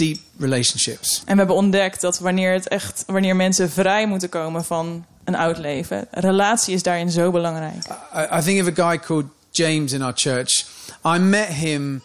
deep 0.02 0.18
relationships. 0.38 1.22
En 1.24 1.32
we 1.32 1.38
hebben 1.38 1.56
ontdekt 1.56 2.00
dat 2.00 2.18
wanneer, 2.18 2.52
het 2.52 2.68
echt, 2.68 3.04
wanneer 3.06 3.36
mensen 3.36 3.70
vrij 3.70 4.06
moeten 4.06 4.28
komen 4.28 4.64
van 4.64 5.04
een 5.24 5.34
oud 5.34 5.58
leven, 5.58 6.06
relatie 6.10 6.74
is 6.74 6.82
daarin 6.82 7.10
zo 7.10 7.30
belangrijk. 7.30 7.84
I, 8.14 8.38
I 8.38 8.40
think 8.42 8.60
of 8.60 8.78
a 8.78 8.88
guy 8.88 8.98
called 8.98 9.26
James 9.50 9.92
in 9.92 10.02
our 10.02 10.14
church. 10.14 10.66
I 11.06 11.18
met 11.18 11.48
him 11.48 12.02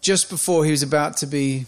just 0.00 0.28
before 0.28 0.64
he 0.64 0.70
was 0.70 0.82
about 0.82 1.16
to 1.16 1.26
be 1.26 1.66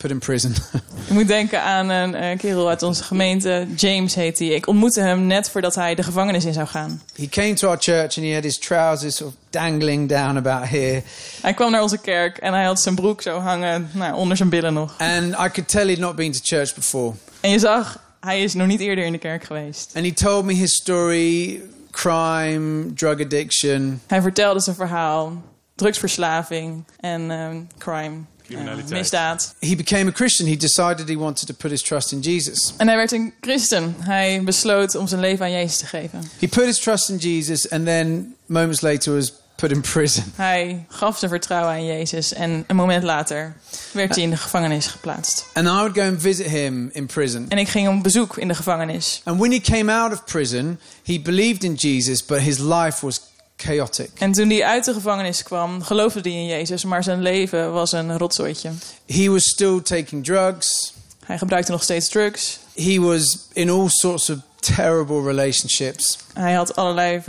put 0.00 0.10
in 0.10 0.18
prison. 0.18 0.54
Je 1.08 1.12
moet 1.14 1.28
denken 1.28 1.62
aan 1.62 1.88
een 1.88 2.14
eh, 2.14 2.38
kerel 2.38 2.68
uit 2.68 2.82
onze 2.82 3.02
gemeente, 3.02 3.66
James 3.76 4.14
heet 4.14 4.38
hij. 4.38 4.48
Ik 4.48 4.66
ontmoette 4.66 5.00
hem 5.00 5.26
net 5.26 5.50
voordat 5.50 5.74
hij 5.74 5.94
de 5.94 6.02
gevangenis 6.02 6.44
in 6.44 6.52
zou 6.52 6.66
gaan. 6.66 7.02
he 7.16 7.28
came 7.28 7.52
to 7.52 7.68
our 7.68 7.78
church 7.80 8.16
and 8.16 8.26
he 8.26 8.34
had 8.34 8.42
his 8.42 8.58
trousers 8.58 9.16
sort 9.16 9.30
of 9.30 9.36
dangling 9.50 10.08
down 10.08 10.36
about 10.36 10.68
here. 10.68 11.02
Hij 11.40 11.54
kwam 11.54 11.70
naar 11.70 11.82
onze 11.82 11.98
kerk 11.98 12.38
en 12.38 12.52
hij 12.52 12.64
had 12.64 12.80
zijn 12.80 12.94
broek 12.94 13.22
zo 13.22 13.38
hangen 13.38 13.90
nou, 13.92 14.14
onder 14.14 14.36
zijn 14.36 14.48
billen 14.48 14.72
nog. 14.72 14.94
And 14.98 15.32
I 15.32 15.48
could 15.48 15.68
tell 15.68 15.86
he'd 15.86 15.98
not 15.98 16.16
been 16.16 16.32
to 16.32 16.40
church 16.42 16.74
before. 16.74 17.14
En 17.40 17.50
je 17.50 17.58
zag, 17.58 17.98
hij 18.20 18.42
is 18.42 18.54
nog 18.54 18.66
niet 18.66 18.80
eerder 18.80 19.04
in 19.04 19.12
de 19.12 19.18
kerk 19.18 19.44
geweest. 19.44 19.90
And 19.94 20.04
he 20.04 20.12
told 20.12 20.44
me 20.44 20.52
his 20.52 20.74
story 20.74 21.60
crime, 21.90 22.92
drug 22.94 23.20
addiction. 23.20 24.00
Hij 24.06 24.22
vertelde 24.22 24.60
zijn 24.60 24.76
verhaal, 24.76 25.42
drugsverslaving 25.74 26.84
en 27.00 27.30
ehm, 27.30 27.60
crime, 27.78 28.16
Criminaliteit. 28.50 28.90
misdaad. 28.90 29.54
He 29.58 29.76
became 29.76 30.10
a 30.10 30.12
Christian. 30.12 30.48
He 30.48 30.56
decided 30.56 31.08
he 31.08 31.16
wanted 31.16 31.46
to 31.46 31.54
put 31.54 31.70
his 31.70 31.82
trust 31.82 32.12
in 32.12 32.20
Jesus. 32.20 32.74
En 32.76 32.86
hij 32.86 32.96
werd 32.96 33.12
een 33.12 33.32
christen. 33.40 33.94
Hij 33.98 34.42
besloot 34.44 34.94
om 34.94 35.06
zijn 35.06 35.20
leven 35.20 35.44
aan 35.44 35.52
Jezus 35.52 35.76
te 35.76 35.86
geven. 35.86 36.30
He 36.38 36.48
put 36.48 36.64
his 36.64 36.78
trust 36.78 37.08
in 37.08 37.16
Jesus 37.16 37.70
and 37.70 37.84
then 37.84 38.34
moments 38.46 38.80
later 38.80 39.14
was 39.14 39.32
put 39.60 39.70
in 39.72 39.80
prison. 39.80 40.24
Hij 40.36 40.84
gaf 40.88 41.18
zijn 41.18 41.30
vertrouwen 41.30 41.72
aan 41.72 41.84
Jezus 41.84 42.32
en 42.32 42.64
een 42.66 42.76
moment 42.76 43.02
later 43.02 43.56
werd 43.92 44.14
hij 44.14 44.24
in 44.24 44.30
de 44.30 44.36
gevangenis 44.36 44.86
geplaatst. 44.86 45.46
And 45.52 45.66
I 45.66 45.70
would 45.70 45.94
go 45.94 46.02
and 46.02 46.20
visit 46.20 46.46
him 46.46 46.90
in 46.92 47.06
prison. 47.06 47.46
En 47.48 47.58
ik 47.58 47.68
ging 47.68 47.88
op 47.88 48.02
bezoek 48.02 48.36
in 48.36 48.48
de 48.48 48.54
gevangenis. 48.54 49.20
And 49.24 49.38
when 49.38 49.50
he 49.52 49.60
came 49.60 49.92
out 49.92 50.12
of 50.12 50.24
prison, 50.24 50.80
he 51.04 51.20
believed 51.20 51.64
in 51.64 51.74
Jesus, 51.74 52.24
but 52.24 52.38
his 52.38 52.58
life 52.58 53.04
was 53.04 53.20
chaotic. 53.60 54.10
En 54.18 54.32
toen 54.32 54.48
hij 54.50 54.64
uit 54.64 54.84
de 54.84 54.92
gevangenis 54.92 55.42
kwam, 55.42 55.82
geloofde 55.82 56.20
hij 56.20 56.30
in 56.32 56.46
Jezus, 56.46 56.84
maar 56.84 57.02
zijn 57.02 57.22
leven 57.22 57.72
was 57.72 57.92
een 57.92 58.18
rotzooitje. 58.18 58.70
He 59.06 59.28
was 59.28 59.44
still 59.44 59.80
taking 59.80 60.24
drugs. 60.24 60.92
Hij 61.24 61.38
gebruikte 61.38 61.72
nog 61.72 61.82
steeds 61.82 62.08
drugs. 62.08 62.58
He 62.74 62.98
was 63.00 63.38
in 63.52 63.70
all 63.70 63.88
sorts 63.88 64.30
of 64.30 64.38
terrible 64.60 65.22
relationships. 65.22 66.18
Hij 66.34 66.52
had 66.52 66.76
allerlei 66.76 67.22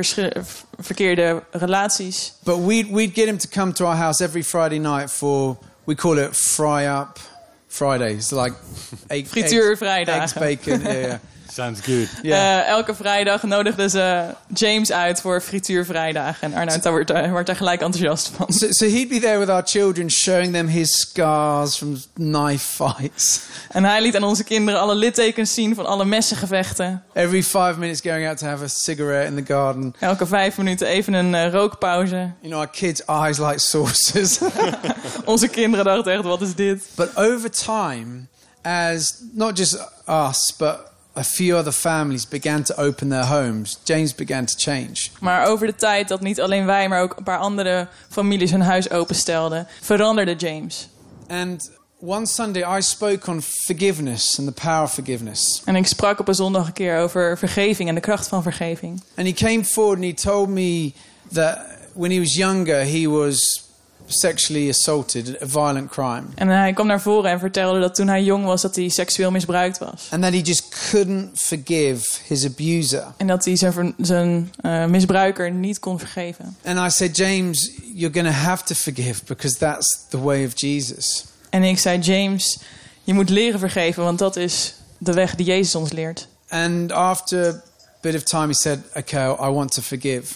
verkeerde 0.80 1.44
relaties. 1.52 2.34
But 2.44 2.66
we'd, 2.66 2.90
we'd 2.92 3.14
get 3.14 3.26
him 3.26 3.38
to 3.38 3.50
come 3.50 3.72
to 3.72 3.86
our 3.86 3.96
house 3.98 4.24
every 4.24 4.44
Friday 4.44 4.78
night 4.78 5.12
for, 5.12 5.58
we 5.84 5.96
call 5.96 6.18
it 6.18 6.36
fry 6.36 6.86
up 6.86 7.20
Fridays. 7.68 8.32
Like 8.32 8.54
egg, 9.08 9.28
Frituurvrijdagen. 9.28 10.22
eggs, 10.22 10.34
bacon. 10.34 10.82
Yeah. 10.82 11.20
Sounds 11.54 11.82
good. 11.82 12.08
yeah. 12.22 12.60
Eh, 12.60 12.68
elke 12.68 12.96
vrijdag 12.96 13.44
nodigden 13.44 13.90
ze 13.90 14.26
James 14.54 14.92
uit 14.92 15.22
voor 15.22 15.42
frituurvrijdagen. 15.42 16.54
En 16.54 16.60
Arnoud 16.60 16.84
daar 16.84 16.92
wordt, 16.92 17.08
daar 17.08 17.30
wordt 17.30 17.48
daar 17.48 17.56
gelijk 17.56 17.82
enthousiast 17.82 18.32
van. 18.36 18.54
So, 18.54 18.68
so 18.70 18.86
he'd 18.86 19.10
be 19.10 19.20
there 19.20 19.40
with 19.40 19.50
our 19.50 19.64
children, 19.66 20.12
showing 20.12 20.54
them 20.54 20.68
his 20.68 21.00
scars 21.00 21.78
from 21.78 22.02
knife 22.14 22.84
fights. 22.84 23.42
En 23.70 23.84
hij 23.84 24.02
liet 24.02 24.16
aan 24.16 24.24
onze 24.24 24.44
kinderen 24.44 24.80
alle 24.80 24.96
littekens 24.96 25.54
zien 25.54 25.76
van 25.76 25.86
alle 25.86 26.06
messengevechten. 26.06 27.04
Every 27.14 27.44
five 27.44 27.74
minutes, 27.78 28.02
going 28.02 28.28
out 28.28 28.38
to 28.38 28.46
have 28.46 28.64
a 28.64 28.68
cigarette 28.68 29.36
in 29.36 29.44
the 29.44 29.54
garden. 29.54 29.96
Elke 30.00 30.26
vijf 30.26 30.58
minuten 30.58 30.88
even 30.88 31.14
een 31.14 31.36
eh, 31.36 31.52
rookpauze. 31.52 32.16
You 32.16 32.32
know, 32.42 32.60
our 32.60 32.70
kids' 32.70 33.06
eyes 33.06 33.38
like 33.38 33.60
saucers. 33.60 34.40
Onze 35.26 35.48
kinderen 35.48 35.86
dachten 35.86 36.14
echt, 36.14 36.24
wat 36.24 36.42
is 36.42 36.56
dit? 36.56 36.84
but 36.96 37.18
over 37.18 37.50
time, 37.50 38.28
as 38.62 39.14
not 39.34 39.58
just 39.58 39.78
us, 40.08 40.54
but 40.58 40.91
a 41.18 41.24
few 41.24 41.58
other 41.58 41.74
families 41.74 42.28
began 42.28 42.64
to 42.64 42.74
open 42.76 43.10
their 43.10 43.26
homes, 43.26 43.80
James 43.84 44.16
began 44.16 44.46
to 44.46 44.54
change. 44.58 45.10
Maar 45.20 45.46
over 45.46 45.68
de 45.68 45.76
tijd 45.76 46.08
dat 46.08 46.22
niet 46.22 46.42
alleen 46.42 46.66
wij, 46.66 46.90
maar 46.90 47.02
ook 47.02 47.18
een 47.18 47.24
paar 47.24 47.38
andere 47.38 47.88
families 48.10 48.52
hun 48.52 48.62
huis 48.62 48.90
openstelden, 48.90 49.68
veranderde 49.82 50.36
James. 50.36 50.88
And 51.28 51.72
one 52.00 52.26
Sunday 52.26 52.78
I 52.78 52.82
spoke 52.82 53.30
on 53.30 53.42
forgiveness 53.42 54.40
and 54.40 54.48
the 54.48 54.62
power 54.62 54.84
of 54.84 54.94
forgiveness. 54.94 55.62
En 55.66 55.76
ik 55.76 55.88
sprak 55.88 56.20
op 56.20 56.28
een 56.28 56.36
zondag 56.36 56.68
een 56.68 56.74
keer 56.74 57.00
over 57.00 57.38
vergeving 57.38 57.90
en 57.90 57.96
de 57.96 58.02
kracht 58.02 58.28
van 58.28 58.44
vergeving. 58.44 59.02
And 59.16 59.28
he 59.28 59.34
came 59.34 59.66
forward 59.66 59.96
and 59.96 60.06
he 60.06 60.14
told 60.14 60.50
me 60.50 60.94
that 61.34 61.60
when 61.94 62.12
he 62.12 62.20
was 62.20 62.36
younger, 62.36 62.84
he 62.84 63.08
was 63.10 63.70
sexually 64.12 64.70
assaulted, 64.70 65.42
a 65.42 65.48
violent 65.48 65.90
crime. 65.90 66.24
En 66.36 66.48
hij 66.48 66.74
kwam 66.74 66.88
naar 66.88 67.02
voren 67.02 67.32
en 67.32 67.40
vertelde 67.40 67.80
dat 67.80 67.96
toen 67.96 68.08
hij 68.08 68.24
jong 68.24 68.46
was, 68.46 68.62
dat 68.62 68.76
hij 68.76 68.90
seksueel 68.90 69.32
misbruikt 69.32 69.78
was. 69.78 70.08
And 70.12 70.22
that 70.24 70.34
he 70.34 70.40
just 70.40 70.90
couldn't 70.90 71.40
forgive 71.40 72.20
his 72.28 72.46
abuser. 72.46 73.04
En 73.18 73.28
dat 73.28 73.46
hij 73.46 73.56
zijn, 73.56 73.94
zijn 73.98 74.54
eh, 74.62 74.86
misbruiker 74.86 75.52
niet 75.52 75.80
kon 75.80 76.00
vergeven. 76.00 76.58
And 76.66 76.78
I 76.78 76.90
said, 76.90 77.18
James, 77.18 77.72
you're 77.94 78.14
going 78.14 78.36
to 78.36 78.42
have 78.42 78.64
to 78.64 78.76
forgive 78.76 79.22
because 79.26 79.58
that's 79.58 80.06
the 80.10 80.22
way 80.22 80.46
of 80.46 80.52
Jesus. 80.56 81.26
En 81.50 81.64
ik 81.64 81.80
zei, 81.80 82.00
James, 82.00 82.60
je 83.04 83.14
moet 83.14 83.30
leren 83.30 83.60
vergeven, 83.60 84.04
want 84.04 84.20
dat 84.20 84.36
is 84.36 84.74
de 84.98 85.14
weg 85.14 85.36
die 85.36 85.46
Jezus 85.46 85.76
ons 85.76 85.92
leert. 85.92 86.28
And 86.50 86.92
after 86.92 87.48
a 87.48 87.62
bit 88.02 88.16
of 88.16 88.24
time, 88.24 88.48
he 88.48 88.54
said, 88.54 88.80
Okay, 88.96 89.32
I 89.32 89.52
want 89.52 89.72
to 89.72 89.82
forgive. 89.82 90.34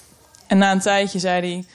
En 0.48 0.58
na 0.58 0.72
een 0.72 0.80
tijdje 0.80 1.20
zei 1.20 1.42
hij, 1.42 1.66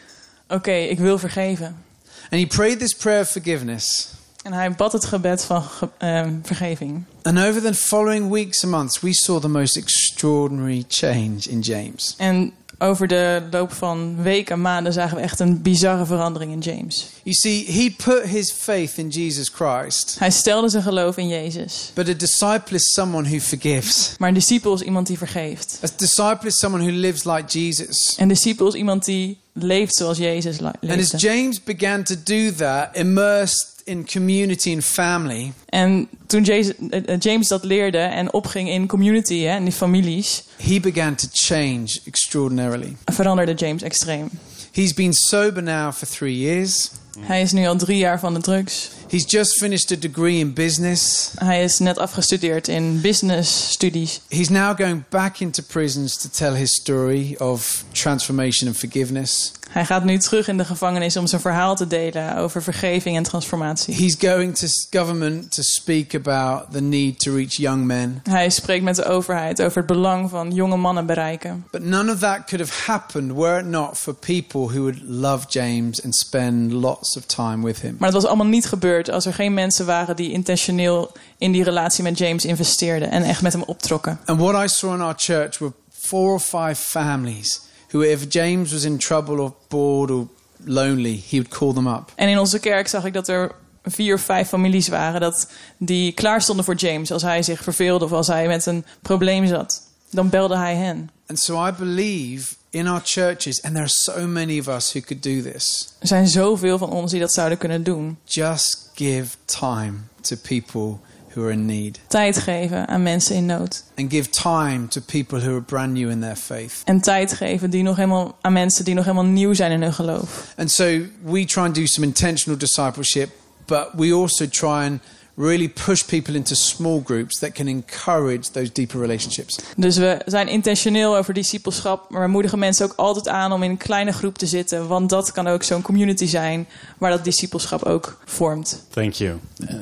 oké, 0.57 0.73
ik 0.73 0.99
wil 0.99 1.19
vergeven. 1.19 1.85
And 2.31 2.41
he 2.41 2.47
prayed 2.47 2.79
this 2.79 2.95
prayer 2.95 3.21
of 3.21 3.31
forgiveness. 3.31 4.09
En 4.43 4.53
hij 4.53 4.73
bad 4.73 4.93
het 4.93 5.05
gebed 5.05 5.45
van 5.45 5.65
ehm, 5.99 6.35
vergeving. 6.43 7.05
And 7.23 7.39
over 7.39 7.61
the 7.61 7.75
following 7.75 8.31
weeks 8.31 8.63
and 8.65 8.73
months, 8.73 9.01
we 9.01 9.15
saw 9.15 9.41
the 9.41 9.49
most 9.49 9.77
extraordinary 9.77 10.85
change 10.89 11.39
in 11.49 11.61
James. 11.61 12.15
En 12.19 12.53
over 12.79 13.07
de 13.07 13.43
loop 13.51 13.73
van 13.73 14.23
weken 14.23 14.55
en 14.55 14.61
maanden 14.61 14.93
zagen 14.93 15.17
we 15.17 15.23
echt 15.23 15.41
een 15.41 15.63
bizarre 15.63 16.07
verandering 16.07 16.53
in 16.53 16.59
James. 16.59 17.07
You 17.23 17.35
see, 17.35 17.65
he 17.73 17.95
put 18.05 18.23
his 18.31 18.53
faith 18.53 18.93
in 18.97 19.09
Jesus 19.09 19.49
Christ, 19.49 20.17
Hij 20.19 20.31
stelde 20.31 20.69
zijn 20.69 20.83
geloof 20.83 21.17
in 21.17 21.29
Jezus. 21.29 21.91
but 21.95 22.09
a 22.09 22.13
disciple 22.13 22.77
is 22.77 22.93
someone 22.93 23.29
who 23.29 23.39
forgives. 23.39 24.15
Maar 24.19 24.29
een 24.29 24.35
discipel 24.35 24.75
is 24.75 24.81
iemand 24.81 25.07
die 25.07 25.19
vergeeft. 25.19 25.79
A 25.85 25.89
disciple 25.97 26.49
is 26.49 26.59
someone 26.59 26.85
who 26.85 26.99
lives 26.99 27.25
like 27.25 27.59
Jesus. 27.59 28.15
Een 28.19 28.29
discipel 28.29 28.69
is 28.69 28.75
iemand 28.75 29.05
die 29.05 29.39
leeft 29.63 29.95
zoals 29.95 30.19
Jezus 30.19 30.59
le- 30.59 30.67
And 30.67 30.91
as 30.91 30.97
leefde. 30.97 31.17
James 31.19 31.63
began 31.65 32.03
to 32.03 32.15
do 32.25 32.53
that, 32.53 32.97
immersed 32.97 33.69
in 33.85 34.07
community 34.13 34.73
and 34.73 34.85
family, 34.85 35.53
En 35.69 36.09
toen 36.27 36.43
Jezus, 36.43 36.75
eh, 36.91 37.01
eh, 37.09 37.19
James 37.21 37.49
dat 37.49 37.65
leerde 37.65 37.99
en 37.99 38.33
opging 38.33 38.69
in 38.71 38.87
community 38.87 39.39
hè, 39.41 39.49
en 39.57 39.65
die 39.65 39.73
families, 39.73 40.43
he 40.63 40.81
began 40.81 41.15
to 41.15 41.27
change 41.33 42.01
extraordinarily. 42.05 42.97
veranderde 43.05 43.55
James 43.55 43.83
extreem. 43.83 44.31
He's 44.73 44.95
been 44.95 45.13
sober 45.13 45.63
now 45.63 45.93
for 45.93 46.09
three 46.09 46.39
years. 46.39 46.91
Hij 47.21 47.41
is 47.43 47.53
nu 47.53 47.67
al 47.67 47.77
drie 47.77 47.99
jaar 47.99 48.21
van 48.21 48.35
de 48.35 48.41
drugs. 48.41 48.89
He's 49.11 49.27
just 49.27 49.59
finished 49.59 49.91
a 49.91 49.97
degree 49.97 50.39
in 50.39 50.53
business. 50.53 51.33
Hij 51.35 51.63
is 51.63 51.79
net 51.79 51.99
afgestudeerd 51.99 52.69
in 52.69 53.01
business 53.01 53.71
studies. 53.71 54.21
He's 54.29 54.49
now 54.49 54.77
going 54.77 55.05
back 55.09 55.41
into 55.41 55.63
prisons 55.63 56.17
to 56.17 56.29
tell 56.29 56.55
his 56.55 56.77
story 56.81 57.37
of 57.39 57.85
transformation 57.93 58.69
and 58.69 58.77
forgiveness. 58.77 59.53
Hij 59.71 59.85
gaat 59.85 60.05
nu 60.05 60.19
terug 60.19 60.49
in 60.49 60.57
de 60.57 60.65
gevangenis 60.65 61.17
om 61.17 61.27
zijn 61.27 61.41
verhaal 61.41 61.77
te 61.77 61.87
delen 61.87 62.37
over 62.37 62.63
vergeving 62.63 63.17
en 63.17 63.23
transformatie. 63.23 63.95
He's 63.95 64.17
going 64.19 64.57
to 64.57 64.67
government 64.99 65.53
to 65.55 65.63
speak 65.63 66.15
about 66.15 66.73
the 66.73 66.81
need 66.81 67.19
to 67.19 67.35
reach 67.35 67.53
young 67.53 67.85
men. 67.85 68.21
Hij 68.23 68.51
spreekt 68.51 68.85
met 68.85 68.97
de 68.97 69.05
overheid 69.05 69.63
over 69.63 69.77
het 69.77 69.87
belang 69.87 70.31
van 70.31 70.51
jonge 70.51 70.77
mannen 70.77 71.07
bereiken. 71.07 71.65
But 71.71 71.83
none 71.83 72.13
of 72.13 72.19
that 72.19 72.45
could 72.47 72.69
have 72.69 72.93
happened 72.93 73.33
were 73.33 73.59
it 73.61 73.67
not 73.67 73.99
for 73.99 74.15
people 74.15 74.61
who 74.61 74.81
would 74.81 75.01
love 75.03 75.47
James 75.49 76.03
and 76.05 76.17
spend 76.17 76.73
lots 76.73 77.17
of 77.17 77.25
time 77.25 77.65
with 77.65 77.81
him. 77.81 77.97
Maar 77.99 78.11
dat 78.11 78.23
was 78.23 78.31
allemaal 78.31 78.47
niet 78.47 78.67
gebeurd 78.67 79.00
als 79.09 79.27
er 79.27 79.35
geen 79.35 79.55
mensen 79.55 79.87
waren 79.87 80.17
die 80.17 80.33
intentioneel 80.33 81.13
in 81.39 81.53
die 81.53 81.65
relatie 81.65 82.03
met 82.03 82.19
James 82.19 82.45
investeerden 82.45 83.11
en 83.11 83.23
echt 83.23 83.43
met 83.43 83.53
hem 83.53 83.63
optrokken. 83.63 84.21
And 84.25 84.41
what 84.41 84.65
I 84.65 84.69
saw 84.69 84.95
in 84.95 85.01
our 85.01 85.15
church 85.17 85.59
were 85.59 85.73
four 85.91 86.33
or 86.33 86.41
five 86.41 86.75
families 86.75 87.61
who, 87.91 88.03
if 88.03 88.25
James 88.29 88.73
was 88.73 88.85
in 88.85 88.99
trouble 88.99 89.41
or 89.41 89.53
bored 89.69 90.11
or 90.11 90.27
lonely, 90.65 91.23
he 91.29 91.37
would 91.37 91.49
call 91.49 91.73
them 91.73 91.87
up. 91.87 92.13
En 92.15 92.29
in 92.29 92.39
onze 92.39 92.59
kerk 92.59 92.89
zag 92.89 93.05
ik 93.05 93.13
dat 93.13 93.29
er 93.29 93.53
vier 93.85 94.15
of 94.15 94.21
vijf 94.21 94.49
families 94.49 94.89
waren 94.89 95.21
dat 95.21 95.51
die 95.79 96.13
klaar 96.13 96.43
stonden 96.43 96.65
voor 96.65 96.75
James 96.75 97.13
als 97.13 97.23
hij 97.23 97.43
zich 97.43 97.63
verveelde 97.63 98.05
of 98.05 98.13
als 98.13 98.27
hij 98.27 98.47
met 98.47 98.67
een 98.67 98.85
probleem 99.03 99.47
zat. 99.47 99.83
Dan 100.11 100.29
belde 100.29 100.57
hij 100.57 100.75
hen. 100.75 101.11
And 101.27 101.39
so 101.39 101.67
I 101.67 101.73
believe 101.73 102.55
in 102.71 102.87
our 102.87 103.01
churches, 103.05 103.63
and 103.63 103.73
there 103.75 103.85
are 103.85 103.93
so 103.93 104.27
many 104.27 104.59
of 104.61 104.69
us 104.69 104.93
who 104.93 105.01
could 105.01 105.23
do 105.23 105.43
this, 105.43 105.93
Er 105.99 106.07
zijn 106.07 106.29
zoveel 106.29 106.79
van 106.79 106.91
ons 106.91 107.11
die 107.11 107.21
dat 107.21 107.33
zouden 107.33 107.59
kunnen 107.59 107.83
doen. 107.83 108.19
just 108.25 108.91
give 108.95 109.29
time 109.45 109.93
to 110.21 110.37
people 110.37 110.99
who 111.35 111.43
are 111.43 111.53
in 111.53 111.67
need. 111.67 111.99
Tijd 112.07 112.39
geven 112.39 112.89
aan 112.89 113.03
mensen 113.03 113.35
in 113.37 113.47
nood. 113.47 113.85
And 113.97 114.11
give 114.13 114.29
time 114.31 114.89
to 114.89 115.01
people 115.01 115.39
who 115.41 115.51
are 115.51 115.63
brand 115.63 115.93
new 115.93 116.11
in 116.11 116.21
their 116.21 116.37
faith. 116.37 116.73
En 116.85 117.01
tijd 117.01 117.33
geven 117.33 117.71
die 117.71 117.83
nog 117.83 117.97
helemaal, 117.97 118.37
aan 118.41 118.53
mensen 118.53 118.85
die 118.85 118.95
nog 118.95 119.05
helemaal 119.05 119.25
nieuw 119.31 119.55
zijn 119.55 119.73
in 119.73 119.83
hun 119.83 119.93
geloof. 119.95 120.53
And 120.57 120.71
so 120.71 120.85
we 121.25 121.45
try 121.45 121.63
and 121.63 121.75
do 121.75 121.87
some 121.87 122.07
intentional 122.07 122.59
discipleship, 122.59 123.31
but 123.67 123.89
we 123.97 124.13
also 124.15 124.47
try 124.49 124.69
and 124.87 125.01
really 125.41 125.69
push 125.69 126.05
people 126.05 126.35
into 126.35 126.55
small 126.55 127.03
groups 127.05 127.39
that 127.39 127.53
can 127.53 127.69
encourage 127.69 128.51
those 128.51 128.73
deeper 128.73 129.01
relationships. 129.01 129.59
Dus 129.77 129.97
we 129.97 130.23
zijn 130.25 130.49
intentioneel 130.49 131.17
over 131.17 131.35
discipelschap, 131.35 132.11
maar 132.11 132.23
we 132.23 132.29
moedigen 132.29 132.59
mensen 132.59 132.85
ook 132.85 132.93
altijd 132.97 133.29
aan 133.29 133.53
om 133.53 133.63
in 133.63 133.71
een 133.71 133.77
kleine 133.77 134.13
groep 134.13 134.39
te 134.39 134.47
zitten. 134.47 134.89
Want 134.89 135.11
dat 135.11 135.33
kan 135.33 135.47
ook 135.47 135.63
zo'n 135.63 135.83
community 135.83 136.27
zijn 136.27 136.69
waar 136.99 137.11
dat 137.11 137.25
discipelschap 137.25 137.83
ook 137.83 138.19
vormt. 138.25 138.85
Thank 138.91 139.13
you. 139.13 139.39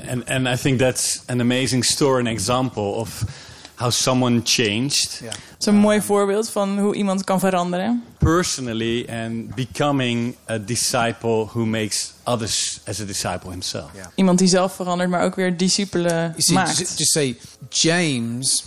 And, 0.09 0.27
and 0.27 0.47
I 0.47 0.57
think 0.63 0.79
that's 0.79 1.23
an 1.27 1.41
amazing 1.41 1.85
story, 1.85 2.21
an 2.21 2.27
example 2.27 2.83
of 2.83 3.25
how 3.79 3.91
someone 3.91 4.41
changed 4.45 5.19
Yeah. 5.21 5.31
Dat 5.33 5.59
is 5.59 5.67
een 5.67 5.75
mooi 5.77 6.01
voorbeeld 6.01 6.51
van 6.51 6.79
hoe 6.79 6.95
iemand 6.95 7.25
kan 7.25 7.41
veranderen. 7.41 8.03
personally 8.19 9.07
and 9.09 9.55
becoming 9.55 10.37
a 10.51 10.59
disciple 10.59 11.47
who 11.47 11.65
makes 11.67 12.13
others 12.25 12.81
as 12.87 13.01
a 13.01 13.05
disciple 13.05 13.51
himself. 13.51 13.91
Yeah. 13.95 14.07
Iemand 14.15 14.39
die 14.39 14.49
zelf 14.49 14.75
verandert, 14.75 15.11
maar 15.11 15.23
ook 15.23 15.35
weer 15.35 15.57
discipelen 15.57 16.35
see, 16.37 16.55
maakt. 16.55 16.79
just, 16.79 16.99
just 16.99 17.13
say, 17.13 17.37
James 17.71 18.65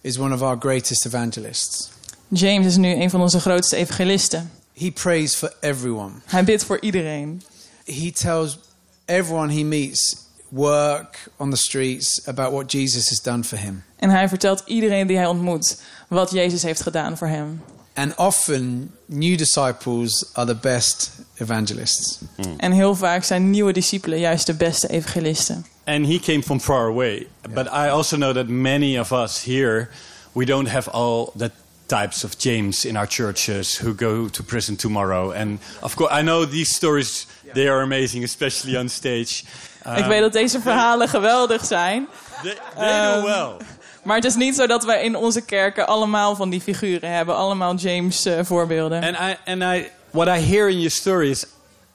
is 0.00 0.18
one 0.18 0.34
of 0.34 0.42
our 0.42 0.56
greatest 0.58 1.06
evangelists. 1.06 1.88
James 2.28 2.66
is 2.66 2.76
nu 2.76 2.94
een 2.94 3.10
van 3.10 3.20
onze 3.20 3.40
grootste 3.40 3.76
evangelisten. 3.76 4.50
He 4.74 4.90
prays 4.90 5.34
for 5.34 5.52
everyone. 5.60 6.12
Hij 6.24 6.44
bidt 6.44 6.64
voor 6.64 6.80
iedereen. 6.80 7.42
He 7.84 8.10
tells 8.12 8.58
everyone 9.04 9.52
he 9.52 9.62
meets, 9.62 10.16
work 10.50 11.30
on 11.36 11.50
the 11.50 11.56
streets, 11.56 12.26
about 12.26 12.52
what 12.52 12.72
Jesus 12.72 13.08
has 13.08 13.20
done 13.20 13.44
for 13.44 13.58
him. 13.58 13.84
En 13.96 14.10
hij 14.10 14.28
vertelt 14.28 14.62
iedereen 14.66 15.06
die 15.06 15.16
hij 15.16 15.26
ontmoet 15.26 15.82
wat 16.08 16.30
Jezus 16.30 16.62
heeft 16.62 16.82
gedaan 16.82 17.16
voor 17.16 17.28
hem. 17.28 17.62
And 17.94 18.16
often, 18.16 18.90
new 19.06 19.36
disciples 19.36 20.24
are 20.32 20.46
the 20.46 20.54
best 20.54 21.10
evangelists. 21.34 22.18
En 22.56 22.72
heel 22.72 22.94
vaak 22.94 23.24
zijn 23.24 23.50
nieuwe 23.50 23.72
discipelen 23.72 24.18
juist 24.18 24.46
de 24.46 24.54
beste 24.54 24.88
evangelisten. 24.88 25.66
And 25.84 26.06
he 26.06 26.18
came 26.18 26.42
from 26.42 26.60
far 26.60 26.88
away. 26.88 27.26
But 27.54 27.66
I 27.66 27.88
also 27.88 28.16
know 28.16 28.34
that 28.34 28.48
many 28.48 28.98
of 28.98 29.12
us 29.12 29.44
here, 29.44 29.88
we 30.32 30.44
don't 30.44 30.68
have 30.68 30.90
all 30.90 31.32
the 31.36 31.50
types 31.86 32.24
of 32.24 32.38
James 32.38 32.84
in 32.84 32.96
our 32.96 33.06
churches 33.06 33.78
who 33.78 33.94
go 33.94 34.28
to 34.28 34.42
prison 34.42 34.76
tomorrow. 34.76 35.32
And 35.32 35.58
of 35.80 35.96
course, 35.96 36.12
I 36.20 36.22
know 36.22 36.46
these 36.46 36.74
stories, 36.74 37.26
they 37.52 37.68
are 37.68 37.82
amazing, 37.82 38.24
especially 38.24 38.76
on 38.76 38.88
stage. 38.88 39.44
Ik 39.96 40.04
weet 40.04 40.20
dat 40.20 40.32
deze 40.32 40.60
verhalen 40.60 41.08
geweldig 41.08 41.64
zijn. 41.64 42.08
They, 42.42 42.58
they 42.76 43.14
do 43.14 43.22
well. 43.22 43.66
Maar 44.02 44.16
het 44.16 44.24
is 44.24 44.34
niet 44.34 44.54
zo 44.54 44.66
dat 44.66 44.84
wij 44.84 45.02
in 45.04 45.16
onze 45.16 45.44
kerken 45.44 45.86
allemaal 45.86 46.36
van 46.36 46.50
die 46.50 46.60
figuren 46.60 47.10
hebben. 47.12 47.36
Allemaal 47.36 47.74
James 47.74 48.24
eh, 48.24 48.38
voorbeelden. 48.42 49.02
And 49.02 49.16
I 49.16 49.50
and 49.50 49.62
I 49.62 49.90
what 50.10 50.26
I 50.26 50.40
hear 50.40 50.68
in 50.68 50.76
your 50.76 50.90
story 50.90 51.30
is 51.30 51.46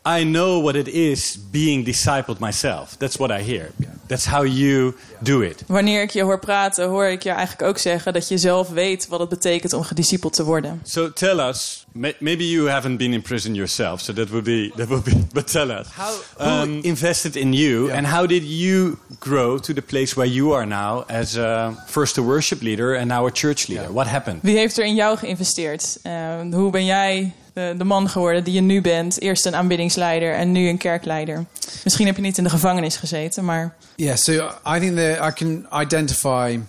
I 0.08 0.24
know 0.24 0.62
what 0.62 0.76
it 0.76 0.88
is 0.88 1.38
being 1.52 1.86
discipled 1.86 2.39
myself. 2.39 2.96
That's 2.98 3.18
what 3.18 3.32
I 3.39 3.44
hear. 3.44 3.72
That's 4.08 4.26
how 4.26 4.44
you 4.46 4.94
do 5.20 5.41
it. 5.41 5.63
Wanneer 5.68 6.02
ik 6.02 6.10
je 6.12 6.22
hoor 6.24 6.39
praten, 6.39 6.88
hoor 6.89 7.06
ik 7.06 7.24
je 7.24 7.30
eigenlijk 7.30 7.62
ook 7.70 7.78
zeggen 7.78 8.13
dat 8.13 8.28
je 8.28 8.38
zelf 8.38 8.70
weet 8.70 9.08
wat 9.08 9.20
het 9.20 9.30
betekent 9.30 9.74
om 9.74 9.84
gediscipeld 9.84 10.34
te 10.34 10.44
worden. 10.44 10.82
So 10.84 11.13
tell 11.13 11.39
us, 11.39 11.86
may- 11.91 12.15
maybe 12.20 12.50
you 12.50 12.70
haven't 12.70 12.98
been 12.98 13.13
in 13.13 13.22
prison 13.22 13.54
yourself, 13.56 14.00
so 14.02 14.13
that 14.13 14.30
would 14.30 14.44
be 14.46 14.72
that 14.76 14.88
would 14.88 15.04
be. 15.04 15.12
But 15.34 15.48
tell 15.52 15.70
us, 15.72 15.88
How- 15.96 16.63
who 16.65 16.80
invested 16.82 17.36
in 17.36 17.54
you, 17.54 17.86
Yeah. 17.86 17.98
and 17.98 18.08
how 18.08 18.28
did 18.28 18.44
you 18.44 18.98
grow 19.20 19.60
to 19.60 19.74
the 19.74 19.82
place 19.82 20.15
where 20.15 20.32
you 20.32 20.54
are 20.56 20.65
now 20.68 21.04
as 21.08 21.36
a, 21.38 21.74
first 21.88 22.18
a 22.18 22.22
worship 22.22 22.62
leader 22.62 22.96
and 22.98 23.08
now 23.08 23.26
a 23.26 23.32
church 23.32 23.68
leader? 23.68 23.91
What 23.94 24.08
happened? 24.08 24.39
Wie 24.41 24.58
heeft 24.58 24.78
er 24.78 24.86
in 24.86 24.96
jou 24.96 25.18
geïnvesteerd? 25.18 25.98
Eh, 26.04 26.13
hoe 26.52 26.72
ben 26.72 26.86
jij 26.86 27.34
de, 27.56 27.74
de 27.78 27.84
man 27.84 28.10
geworden 28.10 28.44
die 28.44 28.54
je 28.54 28.62
nu 28.62 28.82
bent? 28.82 29.22
Eerst 29.22 29.46
een 29.46 29.56
aanbiddingsleider 29.56 30.34
en 30.34 30.52
nu 30.52 30.68
een 30.68 30.78
kerkleider. 30.78 31.46
Misschien 31.84 32.06
heb 32.06 32.15
je 32.15 32.22
niet 32.22 32.38
in 32.38 32.44
de 32.44 32.50
gevangenis 32.50 32.98
gezeten, 32.98 33.46
maar 33.46 33.76
Yeah, 33.96 34.15
so 34.15 34.32
I 34.76 34.80
think 34.80 34.98
that 34.98 35.30
I 35.30 35.34
can 35.34 35.68
identify 35.82 36.60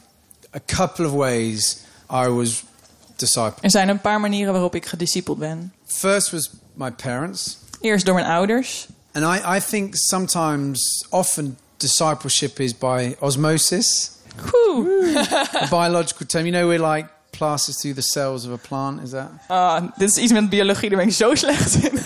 a 0.55 0.61
couple 0.67 1.07
of 1.07 1.13
ways 1.13 1.77
I 2.11 2.29
was 2.29 2.65
discipled. 3.17 3.59
Er 3.61 3.71
zijn 3.71 3.89
een 3.89 4.01
paar 4.01 4.21
manieren 4.21 4.53
waarop 4.53 4.75
ik 4.75 4.87
gediscipeld 4.87 5.39
ben. 5.39 5.73
First 5.87 6.31
was 6.31 6.51
my 6.75 6.91
parents. 6.91 7.59
Eerst 7.81 8.05
door 8.07 8.15
mijn 8.15 8.27
ouders. 8.27 8.87
And 9.13 9.25
I, 9.25 9.57
I 9.57 9.61
think 9.71 9.95
sometimes, 9.97 11.07
often, 11.11 11.59
discipleship 11.77 12.61
is 12.61 12.79
by 12.79 13.17
osmosis, 13.19 14.11
Oeh. 14.65 15.17
a 15.63 15.67
biological 15.71 16.27
term. 16.27 16.47
You 16.47 16.57
know, 16.57 16.69
we're 16.69 16.95
like 16.95 17.09
passes 17.39 17.77
through 17.81 17.95
the 17.95 18.03
cells 18.03 18.45
of 18.47 18.53
a 18.53 18.59
plant. 18.69 19.03
Is 19.03 19.11
that? 19.11 19.31
Ah, 19.49 19.83
dit 19.97 20.09
is 20.09 20.17
iets 20.17 20.33
met 20.33 20.51
biologie, 20.51 20.89
daar 20.89 20.99
ben 20.99 21.09
ik 21.09 21.15
zo 21.15 21.35
slecht 21.35 21.75
in. 21.85 21.99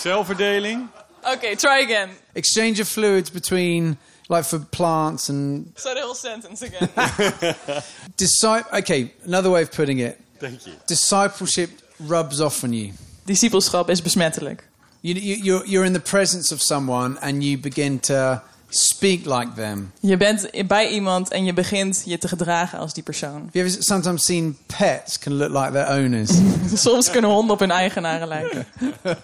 Zelfverdeling. 0.00 0.88
Oké, 1.22 1.56
try 1.56 1.82
again. 1.84 2.10
Exchange 2.32 2.80
of 2.80 2.88
fluids 2.88 3.30
between, 3.30 3.98
like 4.28 4.44
for 4.44 4.60
plants 4.60 5.28
and 5.28 5.66
So 5.74 5.94
the 5.94 6.00
whole 6.00 6.14
sentence 6.14 6.64
again. 6.64 6.88
disciple. 8.16 8.78
Okay, 8.78 9.12
another 9.24 9.50
way 9.50 9.62
of 9.62 9.70
putting 9.70 9.98
it: 10.00 10.16
Thank 10.38 10.66
you. 10.66 10.74
discipleship 10.86 11.70
rubs 12.06 12.40
off 12.40 12.62
on 12.64 12.72
you. 12.72 12.92
Discipelschap 13.24 13.88
is 13.90 14.02
besmettelijk. 14.02 14.68
You, 15.00 15.14
you, 15.14 15.36
you're, 15.42 15.66
you're 15.66 15.86
in 15.86 15.92
the 15.92 16.00
presence 16.00 16.54
of 16.54 16.60
someone 16.62 17.18
and 17.20 17.42
you 17.42 17.58
begin 17.58 18.00
to 18.00 18.42
speak 18.76 19.24
like 19.24 19.52
them. 19.54 19.92
Je 20.00 20.16
bent 20.16 20.66
bij 20.66 20.88
iemand 20.88 21.30
en 21.30 21.44
je 21.44 21.52
begint 21.52 22.02
je 22.04 22.18
te 22.18 22.28
gedragen 22.28 22.78
als 22.78 22.94
die 22.94 23.02
persoon. 23.02 23.40
Have 23.44 23.58
you 23.58 23.66
ever 23.66 23.82
sometimes 23.82 24.24
seen 24.24 24.58
pets 24.78 25.18
can 25.18 25.32
look 25.32 25.50
like 25.50 25.72
their 25.72 25.88
owners? 25.88 26.30
Soms 26.82 27.10
kunnen 27.10 27.30
honden 27.30 27.54
op 27.54 27.60
hun 27.60 27.70
eigenaren 27.70 28.28
lijken. 28.28 28.66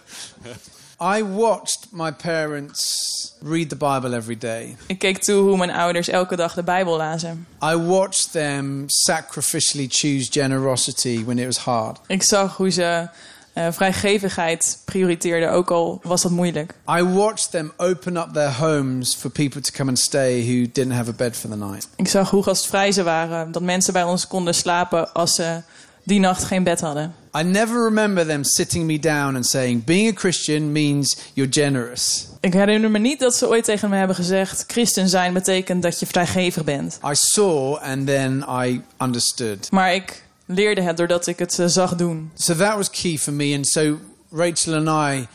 I 1.17 1.25
watched 1.25 1.87
my 1.91 2.13
parents 2.13 3.33
read 3.41 3.69
the 3.69 3.77
Bible 3.77 4.17
every 4.17 4.39
day. 4.39 4.77
Ik 4.87 4.99
keek 4.99 5.19
toe 5.19 5.43
hoe 5.43 5.57
mijn 5.57 5.71
ouders 5.71 6.09
elke 6.09 6.37
dag 6.37 6.55
de 6.55 6.63
Bijbel 6.63 6.97
lazen. 6.97 7.47
I 7.65 7.77
watched 7.77 8.33
them 8.33 8.85
sacrificially 8.87 9.87
choose 9.91 10.31
generosity 10.31 11.25
when 11.25 11.39
it 11.39 11.47
was 11.47 11.57
hard. 11.57 11.99
Ik 12.07 12.23
zag 12.23 12.57
hoe 12.57 12.71
ze 12.71 13.09
eh, 13.53 13.67
vrijgevigheid 13.71 14.79
prioriteerden, 14.85 15.51
ook 15.51 15.71
al 15.71 16.01
was 16.03 16.23
dat 16.23 16.31
moeilijk. 16.31 16.75
I 16.89 17.03
watched 17.03 17.51
them 17.51 17.73
open 17.77 18.17
up 18.17 18.29
their 18.33 18.53
homes 18.53 19.15
for 19.15 19.31
people 19.31 19.61
to 19.61 19.71
come 19.77 19.89
and 19.89 19.99
stay 19.99 20.43
who 20.43 20.71
didn't 20.73 20.93
have 20.93 21.11
a 21.11 21.15
bed 21.15 21.37
for 21.37 21.51
the 21.51 21.57
night. 21.57 21.89
Ik 21.97 22.09
zag 22.09 22.31
hoe 22.31 22.43
gastvrij 22.43 22.93
ze 22.93 23.03
waren, 23.03 23.53
dat 23.53 23.63
mensen 23.63 23.93
bij 23.93 24.05
ons 24.05 24.27
konden 24.27 24.55
slapen 24.55 25.13
als 25.13 25.35
ze 25.35 25.63
die 26.03 26.21
nacht 26.21 26.45
geen 26.45 26.63
bed 26.63 26.81
hadden. 26.81 27.15
I 27.39 27.43
never 27.43 27.85
remember 27.85 28.27
them 28.27 28.45
sitting 28.45 28.87
me 28.87 28.99
down 28.99 29.37
and 29.37 29.47
saying, 29.47 29.85
being 29.85 30.09
a 30.09 30.19
Christian 30.21 30.73
means 30.73 31.17
you're 31.35 31.53
generous. 31.53 32.27
Ik 32.41 32.53
herinner 32.53 32.91
me 32.91 32.99
niet 32.99 33.21
dat 33.21 33.35
ze 33.35 33.49
ooit 33.49 33.65
tegen 33.65 33.91
me 33.91 33.97
hebben 33.97 34.17
gezegd: 34.17 34.65
christen 34.67 35.09
zijn 35.09 35.33
betekent 35.33 35.83
dat 35.83 36.01
je 36.01 36.07
vrijgevig 36.07 36.65
bent. 36.65 36.99
I 37.07 37.15
saw 37.15 37.77
and 37.77 38.07
then 38.07 38.45
I 38.49 38.83
understood. 39.03 39.71
Maar 39.71 39.95
ik 39.95 40.23
leerde 40.55 40.83
het 40.83 40.97
doordat 40.97 41.27
ik 41.27 41.39
het 41.39 41.59
eh, 41.59 41.67
zag 41.67 41.95
doen. 41.95 42.31
So 42.35 42.55
that 42.55 42.77
was 42.77 42.91
key 42.91 43.19
for 43.19 43.33
me. 43.33 43.55
And 43.57 43.69
so 43.69 43.99
Rachel 44.31 44.87
and 44.87 45.13
I, 45.15 45.27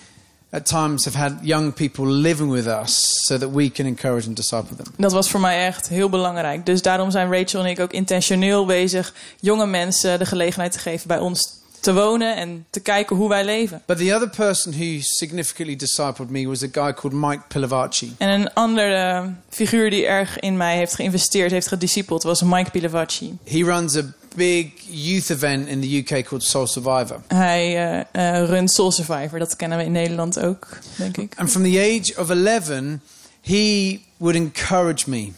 at 0.49 0.65
times, 0.65 1.05
have 1.05 1.17
had 1.17 1.33
young 1.41 1.73
people 1.73 2.05
living 2.05 2.51
with 2.51 2.65
us 2.65 3.23
so 3.25 3.37
that 3.37 3.51
we 3.51 3.71
can 3.71 3.85
encourage 3.85 4.27
and 4.27 4.35
disciple 4.35 4.75
them. 4.75 4.93
Dat 4.97 5.11
was 5.11 5.29
voor 5.29 5.39
mij 5.39 5.65
echt 5.65 5.89
heel 5.89 6.09
belangrijk. 6.09 6.65
Dus 6.65 6.81
daarom 6.81 7.11
zijn 7.11 7.31
Rachel 7.31 7.59
en 7.59 7.69
ik 7.69 7.79
ook 7.79 7.91
intentioneel 7.91 8.65
bezig 8.65 9.13
jonge 9.39 9.65
mensen 9.65 10.19
de 10.19 10.25
gelegenheid 10.25 10.71
te 10.71 10.79
geven 10.79 11.07
bij 11.07 11.19
ons 11.19 11.57
te 11.81 11.93
wonen 11.93 12.35
en 12.35 12.65
te 12.69 12.79
kijken 12.79 13.15
hoe 13.15 13.29
wij 13.29 13.45
leven. 13.45 13.81
But 13.85 13.97
the 13.97 14.13
other 14.15 14.29
person 14.29 14.73
who 14.73 14.97
significantly 14.99 15.75
discipled 15.75 16.29
me 16.29 16.47
was 16.47 16.63
a 16.63 16.67
guy 16.71 16.93
called 16.93 17.13
Mike 17.13 17.41
Pilavacci. 17.47 18.15
En 18.17 18.29
een 18.29 18.53
andere 18.53 19.33
figuur 19.49 19.89
die 19.89 20.05
erg 20.05 20.39
in 20.39 20.57
mij 20.57 20.77
heeft 20.77 20.95
geïnvesteerd, 20.95 21.51
heeft 21.51 21.67
gediscipeld, 21.67 22.23
was 22.23 22.41
Mike 22.41 22.71
Pilavacci. 22.71 23.37
He 23.43 23.63
runs 23.63 23.97
a 23.97 24.01
big 24.35 24.65
youth 24.89 25.29
event 25.29 25.67
in 25.67 25.81
the 25.81 25.97
UK 25.97 26.23
called 26.25 26.43
Soul 26.43 26.67
Survivor. 26.67 27.21
Hij 27.27 27.75
eh, 28.11 28.39
eh, 28.39 28.47
runt 28.49 28.71
Soul 28.71 28.91
Survivor, 28.91 29.39
dat 29.39 29.55
kennen 29.55 29.77
we 29.77 29.83
in 29.83 29.91
Nederland 29.91 30.39
ook, 30.39 30.67
denk 30.95 31.17
ik. 31.17 31.33
And 31.37 31.51
from 31.51 31.63
the 31.63 31.79
age 31.79 32.21
of 32.21 32.29
11, 32.29 32.99
he 33.41 33.99
would 34.17 34.35
encourage 34.35 35.09
me. 35.09 35.31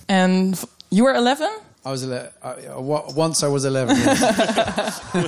V- 0.55 0.63
you 0.87 1.03
were 1.03 1.13
11? 1.13 1.49
I 1.85 1.89
was 1.89 2.01
11, 2.03 2.29
uh, 2.43 2.49
wa- 2.77 3.03
once 3.15 3.45
I 3.45 3.49
was 3.49 3.63
11. 3.63 3.95
yes. 3.97 4.99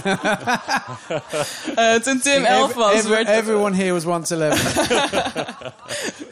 Toen 2.04 2.20
Tim 2.22 2.46
11 2.46 2.76
was, 2.76 2.94
Every- 2.94 3.10
werd, 3.10 3.28
everyone 3.28 3.76
here 3.76 3.94
was 3.94 4.06
once 4.06 4.32
11. 4.32 4.58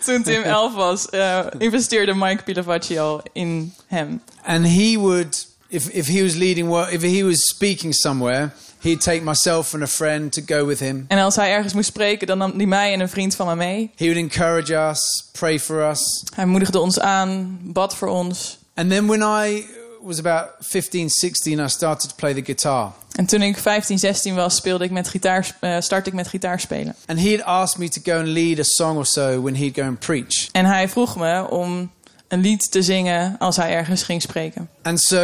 toen 0.06 0.24
Tim 0.24 0.44
11 0.44 0.74
was 0.76 1.10
eh, 1.10 1.46
investeerde 1.58 2.14
Mike 2.14 2.44
Pilavacci 2.44 2.98
al 3.00 3.22
in 3.34 3.74
hem. 3.88 4.22
And 4.44 4.66
he 4.66 4.98
would, 4.98 5.46
if, 5.70 5.90
if 5.90 6.08
he 6.08 6.22
was 6.22 6.36
leading 6.36 6.68
work, 6.68 6.92
if 6.92 7.02
he 7.02 7.24
was 7.24 7.48
speaking 7.50 7.94
somewhere, 7.94 8.52
he'd 8.82 9.02
take 9.02 9.22
myself 9.24 9.74
and 9.74 9.84
a 9.84 9.88
friend 9.88 10.32
to 10.34 10.42
go 10.46 10.66
with 10.66 10.80
him. 10.80 11.06
En 11.08 11.18
als 11.20 11.36
hij 11.36 11.52
ergens 11.52 11.74
moest 11.74 11.88
spreken, 11.88 12.28
dan 12.28 12.38
nam 12.38 12.54
hij 12.58 12.66
mij 12.66 12.94
en 12.94 13.00
een 13.00 13.10
vriend 13.10 13.36
van 13.36 13.48
me 13.48 13.56
mee. 13.56 13.92
He 13.96 14.06
would 14.06 14.18
encourage 14.18 14.76
us, 14.90 15.30
pray 15.32 15.60
for 15.60 15.90
us. 15.90 16.24
Hij 16.36 16.46
moedigde 16.46 16.80
ons 16.80 17.00
aan, 17.00 17.60
bad 17.64 17.96
voor 17.96 18.08
ons. 18.08 18.58
And 18.76 18.90
then 18.90 19.08
when 19.08 19.22
I 19.22 19.66
was 20.02 20.20
about 20.20 20.48
15, 20.60 21.10
16, 21.10 21.60
I 21.60 21.68
started 21.68 22.10
to 22.10 22.16
play 22.16 22.34
the 22.34 22.42
guitar. 22.46 22.92
En 23.16 23.26
toen 23.26 23.42
ik 23.42 23.58
15, 23.58 24.00
16 24.00 24.36
was, 24.36 24.56
speelde 24.56 24.84
ik 24.84 24.92
met 24.92 25.08
gitaar, 25.08 25.56
eh, 25.60 25.76
startte 25.80 26.10
ik 26.10 26.16
met 26.16 26.28
gitaar 26.28 26.60
spelen. 26.60 26.96
And 27.06 27.20
he'd 27.20 27.44
ask 27.44 27.78
me 27.78 27.90
to 27.90 28.02
go 28.04 28.18
and 28.20 28.28
lead 28.28 28.60
a 28.60 28.64
song 28.64 28.98
or 28.98 29.06
so 29.06 29.42
when 29.42 29.56
he'd 29.56 29.76
go 29.76 29.84
and 29.84 30.00
preach. 30.00 30.50
En 30.52 30.66
hij 30.66 30.90
vroeg 30.90 31.16
me 31.16 31.50
om 31.50 31.92
een 32.28 32.40
lied 32.42 32.72
te 32.72 32.82
zingen 32.82 33.36
als 33.40 33.56
hij 33.56 33.72
ergens 33.72 34.04
ging 34.04 34.22
spreken. 34.22 34.70
And 34.82 35.02
so 35.02 35.18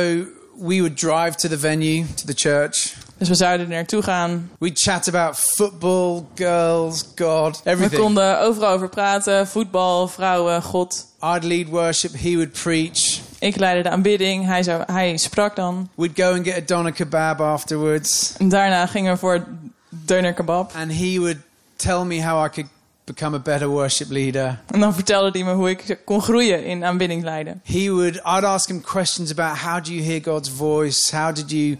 we 0.59 0.75
would 0.79 0.97
drive 0.97 1.35
to 1.35 1.49
the 1.49 1.59
venue, 1.59 2.05
to 2.15 2.25
the 2.25 2.33
church. 2.35 2.93
Dus 3.17 3.27
we 3.27 3.35
zouden 3.35 3.65
er 3.69 3.73
naartoe 3.73 4.01
gaan. 4.01 4.51
We'd 4.59 4.79
chat 4.79 5.07
about 5.07 5.35
football, 5.37 6.23
girls, 6.35 7.03
God, 7.15 7.61
We 7.63 7.69
everything. 7.69 8.01
konden 8.01 8.39
overal 8.39 8.69
over 8.69 8.89
praten. 8.89 9.47
Voetbal, 9.47 10.07
vrouwen, 10.07 10.61
God. 10.61 11.05
I'd 11.25 11.43
lead 11.43 11.69
worship, 11.69 12.11
he 12.11 12.35
would 12.35 12.51
preach. 12.51 13.19
Ik 13.39 13.57
leidde 13.57 13.83
de 13.83 13.89
aanbidding. 13.89 14.45
Hij, 14.45 14.63
zou, 14.63 14.83
hij 14.85 15.17
sprak 15.17 15.55
dan. 15.55 15.89
We'd 15.95 16.11
go 16.15 16.33
and 16.33 16.47
get 16.47 16.57
a 16.57 16.61
doner 16.65 16.91
kebab 16.91 17.41
afterwards. 17.41 18.33
En 18.37 18.49
daarna 18.49 18.85
gingen 18.85 19.13
we 19.13 19.19
voor 19.19 19.45
deuner 19.89 20.33
kebab. 20.33 20.71
And 20.75 20.91
he 20.91 21.19
would 21.19 21.37
tell 21.75 22.03
me 22.03 22.23
how 22.23 22.45
I 22.45 22.49
could 22.49 22.69
become 23.03 23.35
a 23.35 23.39
better 23.39 23.67
worship 23.67 24.09
leader. 24.09 24.59
En 24.71 24.79
dan 24.79 24.93
vertelde 24.93 25.29
hij 25.31 25.43
me 25.47 25.53
hoe 25.53 25.69
ik 25.69 25.99
kon 26.05 26.21
groeien 26.21 26.65
in 26.65 26.83
aanbidding 26.83 27.23
leiden. 27.23 27.61
He 27.63 27.91
would, 27.91 28.15
I'd 28.15 28.43
ask 28.43 28.69
him 28.69 28.81
questions 28.81 29.31
about 29.31 29.57
how 29.57 29.83
do 29.83 29.91
you 29.91 30.03
hear 30.03 30.21
God's 30.23 30.49
voice? 30.49 31.17
How 31.17 31.35
did 31.35 31.51
you 31.51 31.77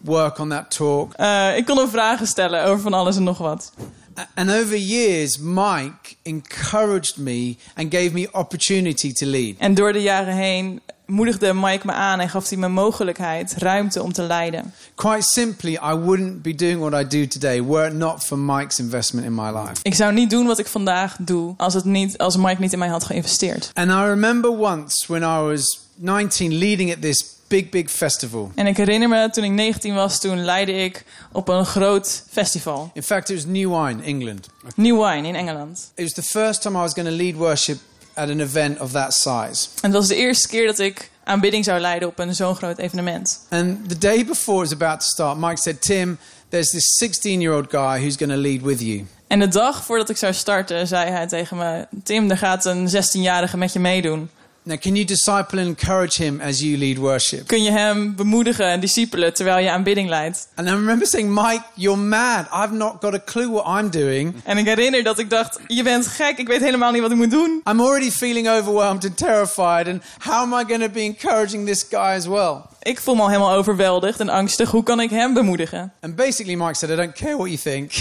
work 0.00 0.38
on 0.38 0.48
that 0.48 0.70
talk? 0.70 1.12
Eh, 1.12 1.56
ik 1.56 1.66
kon 1.66 1.78
hem 1.78 1.88
vragen 1.88 2.26
stellen 2.26 2.64
over 2.64 2.80
van 2.80 2.92
alles 2.92 3.16
en 3.16 3.22
nog 3.22 3.38
wat. 3.38 3.72
And 4.34 4.50
over 4.50 4.76
years, 4.76 5.38
Mike 5.38 6.16
encouraged 6.22 7.16
me 7.16 7.56
and 7.74 7.94
gave 7.94 8.10
me 8.12 8.28
opportunity 8.32 9.12
to 9.12 9.26
lead. 9.26 9.54
En 9.58 9.74
door 9.74 9.92
de 9.92 10.02
jaren 10.02 10.34
heen 10.34 10.80
moedigde 11.06 11.54
Mike 11.54 11.86
me 11.86 11.92
aan 11.92 12.20
en 12.20 12.28
gaf 12.28 12.48
hij 12.48 12.58
me 12.58 12.68
mogelijkheid, 12.68 13.54
ruimte 13.58 14.02
om 14.02 14.12
te 14.12 14.22
leiden. 14.22 14.74
Quite 14.94 15.22
simply, 15.22 15.72
I 15.72 15.94
wouldn't 15.94 16.42
be 16.42 16.54
doing 16.54 16.80
what 16.80 17.04
I 17.04 17.18
do 17.18 17.26
today 17.26 17.64
were 17.64 17.86
it 17.86 17.94
not 17.94 18.24
for 18.24 18.38
Mike's 18.38 18.78
investment 18.78 19.26
in 19.26 19.34
my 19.34 19.50
life. 19.50 19.74
Ik 19.82 19.94
zou 19.94 20.12
niet 20.12 20.30
doen 20.30 20.46
wat 20.46 20.58
ik 20.58 20.66
vandaag 20.66 21.16
doe 21.18 21.54
als, 21.56 21.74
het 21.74 21.84
niet, 21.84 22.18
als 22.18 22.36
Mike 22.36 22.60
niet 22.60 22.72
in 22.72 22.78
mij 22.78 22.88
had 22.88 23.04
geïnvesteerd. 23.04 23.70
And 23.74 23.90
I 23.90 24.08
remember 24.08 24.50
once 24.50 25.06
when 25.06 25.22
I 25.22 25.42
was 25.42 25.80
19 25.94 26.58
leading 26.58 26.92
at 26.92 27.02
this 27.02 27.35
big, 27.48 27.68
big 27.68 27.90
festival. 27.90 28.50
En 28.54 28.66
ik 28.66 28.76
herinner 28.76 29.08
me, 29.08 29.30
toen 29.30 29.44
ik 29.44 29.50
19 29.50 29.94
was, 29.94 30.20
toen 30.20 30.44
leidde 30.44 30.72
ik 30.72 31.04
op 31.32 31.48
een 31.48 31.66
groot 31.66 32.24
festival. 32.30 32.90
In 32.94 33.02
fact, 33.02 33.30
it 33.30 33.36
was 33.36 33.44
New 33.44 33.84
Wine, 33.84 34.02
England. 34.02 34.48
New 34.74 35.04
Wine 35.04 35.28
in 35.28 35.34
Engeland. 35.34 35.90
It 35.94 36.04
was 36.04 36.12
the 36.12 36.22
first 36.22 36.62
time 36.62 36.78
I 36.78 36.80
was 36.80 36.92
going 36.92 37.08
to 37.08 37.14
lead 37.14 37.34
worship 37.34 37.78
at 38.14 38.28
an 38.28 38.40
event 38.40 38.80
of 38.80 38.90
that 38.90 39.14
size. 39.14 39.68
En 39.80 39.90
dat 39.90 40.00
was 40.00 40.08
de 40.08 40.16
eerste 40.16 40.48
keer 40.48 40.66
dat 40.66 40.78
ik 40.78 41.10
aanbidding 41.24 41.64
zou 41.64 41.80
leiden 41.80 42.08
op 42.08 42.18
een 42.18 42.34
zo'n 42.34 42.54
groot 42.54 42.78
evenement. 42.78 43.46
And 43.48 43.88
the 43.88 43.98
day 43.98 44.24
before 44.24 44.64
it 44.64 44.70
was 44.70 44.72
about 44.72 45.00
to 45.00 45.06
start, 45.06 45.38
Mike 45.38 45.60
said, 45.60 45.82
Tim, 45.82 46.18
there's 46.48 46.70
this 46.70 46.96
16 46.96 47.40
year 47.40 47.54
old 47.54 47.66
guy 47.70 48.00
who's 48.00 48.16
going 48.16 48.32
to 48.32 48.40
lead 48.40 48.62
with 48.62 48.80
you. 48.80 49.06
En 49.26 49.38
de 49.38 49.48
dag 49.48 49.84
voordat 49.84 50.08
ik 50.08 50.16
zou 50.16 50.32
starten, 50.32 50.86
zei 50.86 51.10
hij 51.10 51.26
tegen 51.26 51.56
me: 51.56 51.86
Tim, 52.02 52.30
er 52.30 52.38
gaat 52.38 52.64
een 52.64 52.88
16-jarige 52.88 53.56
met 53.56 53.72
je 53.72 53.78
meedoen. 53.78 54.30
Now, 54.68 54.76
can 54.76 54.96
you 54.96 55.04
disciple 55.04 55.60
and 55.60 55.68
encourage 55.68 56.16
him 56.16 56.40
as 56.40 56.60
you 56.60 56.76
lead 56.76 56.98
worship? 56.98 57.46
Kun 57.46 57.62
je 57.62 57.70
hem 57.70 58.14
bemoedigen 58.14 58.66
en 58.66 58.80
discipelen 58.80 59.34
terwijl 59.34 59.58
je 59.58 59.70
aanbidding 59.70 60.08
leidt? 60.08 60.48
And 60.54 60.68
I 60.68 60.70
remember 60.70 61.06
saying, 61.06 61.34
Mike, 61.34 61.62
you're 61.74 62.00
mad. 62.00 62.46
I've 62.52 62.72
not 62.72 62.96
got 63.00 63.14
a 63.14 63.20
clue 63.24 63.50
what 63.50 63.80
I'm 63.80 63.90
doing. 63.90 64.34
En 64.44 64.58
ik 64.58 64.66
herinner 64.66 65.02
dat 65.02 65.18
ik 65.18 65.30
dacht: 65.30 65.60
Je 65.66 65.82
bent 65.82 66.06
gek, 66.06 66.38
ik 66.38 66.48
weet 66.48 66.60
helemaal 66.60 66.92
niet 66.92 67.02
wat 67.02 67.10
ik 67.10 67.16
moet 67.16 67.30
doen. 67.30 67.60
I'm 67.70 67.80
already 67.80 68.10
feeling 68.10 68.48
overwhelmed 68.48 69.04
and 69.04 69.16
terrified. 69.16 69.88
And 69.88 70.02
how 70.18 70.34
am 70.34 70.52
I 70.52 70.64
going 70.64 70.82
to 70.82 70.90
be 70.90 71.00
encouraging 71.00 71.66
this 71.66 71.86
guy 71.90 72.16
as 72.16 72.26
well? 72.26 72.56
Ik 72.82 73.00
voel 73.00 73.14
me 73.14 73.20
al 73.20 73.28
helemaal 73.28 73.54
overweldigd 73.54 74.20
en 74.20 74.28
angstig. 74.28 74.70
Hoe 74.70 74.82
kan 74.82 75.00
ik 75.00 75.10
hem 75.10 75.34
bemoedigen? 75.34 75.92
And 76.00 76.16
basically, 76.16 76.54
Mike 76.54 76.74
said, 76.74 76.90
I 76.90 76.96
don't 76.96 77.14
care 77.14 77.36
what 77.36 77.46
you 77.46 77.58
think. 77.58 77.92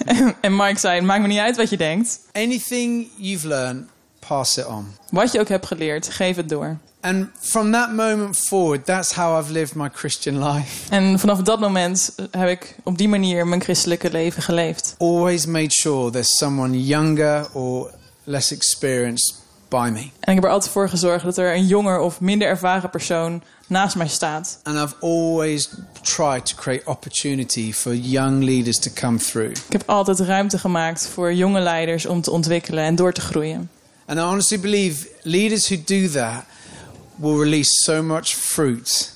en 0.40 0.56
Mike 0.56 0.78
zei: 0.78 1.00
maakt 1.00 1.20
me 1.20 1.26
niet 1.26 1.38
uit 1.38 1.56
wat 1.56 1.70
je 1.70 1.76
denkt. 1.76 2.20
Anything 2.32 3.08
you've 3.16 3.48
learned, 3.48 3.88
pass 4.28 4.56
it 4.56 4.66
on. 4.66 4.86
Wat 5.10 5.32
je 5.32 5.40
ook 5.40 5.48
hebt 5.48 5.66
geleerd, 5.66 6.08
geef 6.08 6.36
het 6.36 6.48
door. 6.48 6.78
And 7.00 7.26
from 7.40 7.72
that 7.72 7.92
moment 7.92 8.36
forward, 8.36 8.84
that's 8.86 9.12
how 9.12 9.38
I've 9.38 9.52
lived 9.52 9.74
my 9.74 9.88
Christian 9.92 10.44
life. 10.48 10.90
En 10.90 11.18
vanaf 11.18 11.38
dat 11.38 11.60
moment 11.60 12.14
heb 12.30 12.48
ik 12.48 12.76
op 12.82 12.98
die 12.98 13.08
manier 13.08 13.46
mijn 13.46 13.60
christelijke 13.62 14.10
leven 14.10 14.42
geleefd. 14.42 14.94
Always 14.98 15.46
made 15.46 15.72
sure 15.72 16.10
there's 16.10 16.36
someone 16.36 16.84
younger 16.84 17.48
or 17.52 17.90
less 18.24 18.52
experienced 18.52 19.34
by 19.68 19.88
me. 19.92 20.00
En 20.00 20.28
ik 20.28 20.34
heb 20.34 20.44
er 20.44 20.50
altijd 20.50 20.72
voor 20.72 20.88
gezorgd 20.88 21.24
dat 21.24 21.36
er 21.36 21.54
een 21.54 21.66
jonger 21.66 21.98
of 21.98 22.20
minder 22.20 22.48
ervaren 22.48 22.90
persoon 22.90 23.42
naast 23.66 23.96
mij 23.96 24.08
staat. 24.08 24.60
And 24.62 24.76
I've 24.76 24.94
always 25.00 25.70
tried 26.02 26.46
to 26.46 26.56
create 26.56 26.84
opportunity 26.84 27.72
for 27.72 27.94
young 27.94 28.42
leaders 28.42 28.78
to 28.78 28.90
come 28.94 29.18
through. 29.18 29.50
Ik 29.50 29.72
heb 29.72 29.82
altijd 29.86 30.20
ruimte 30.20 30.58
gemaakt 30.58 31.08
voor 31.08 31.34
jonge 31.34 31.60
leiders 31.60 32.06
om 32.06 32.20
te 32.20 32.30
ontwikkelen 32.30 32.84
en 32.84 32.94
door 32.94 33.12
te 33.12 33.20
groeien. 33.20 33.70
And 34.12 34.20
I 34.20 34.24
honestly 34.24 34.58
believe 34.58 35.08
leaders 35.22 35.68
who 35.70 35.76
do 35.84 36.06
that 36.08 36.44
will 37.18 37.38
release 37.38 37.70
so 37.84 38.02
much 38.02 38.34
fruit 38.34 39.10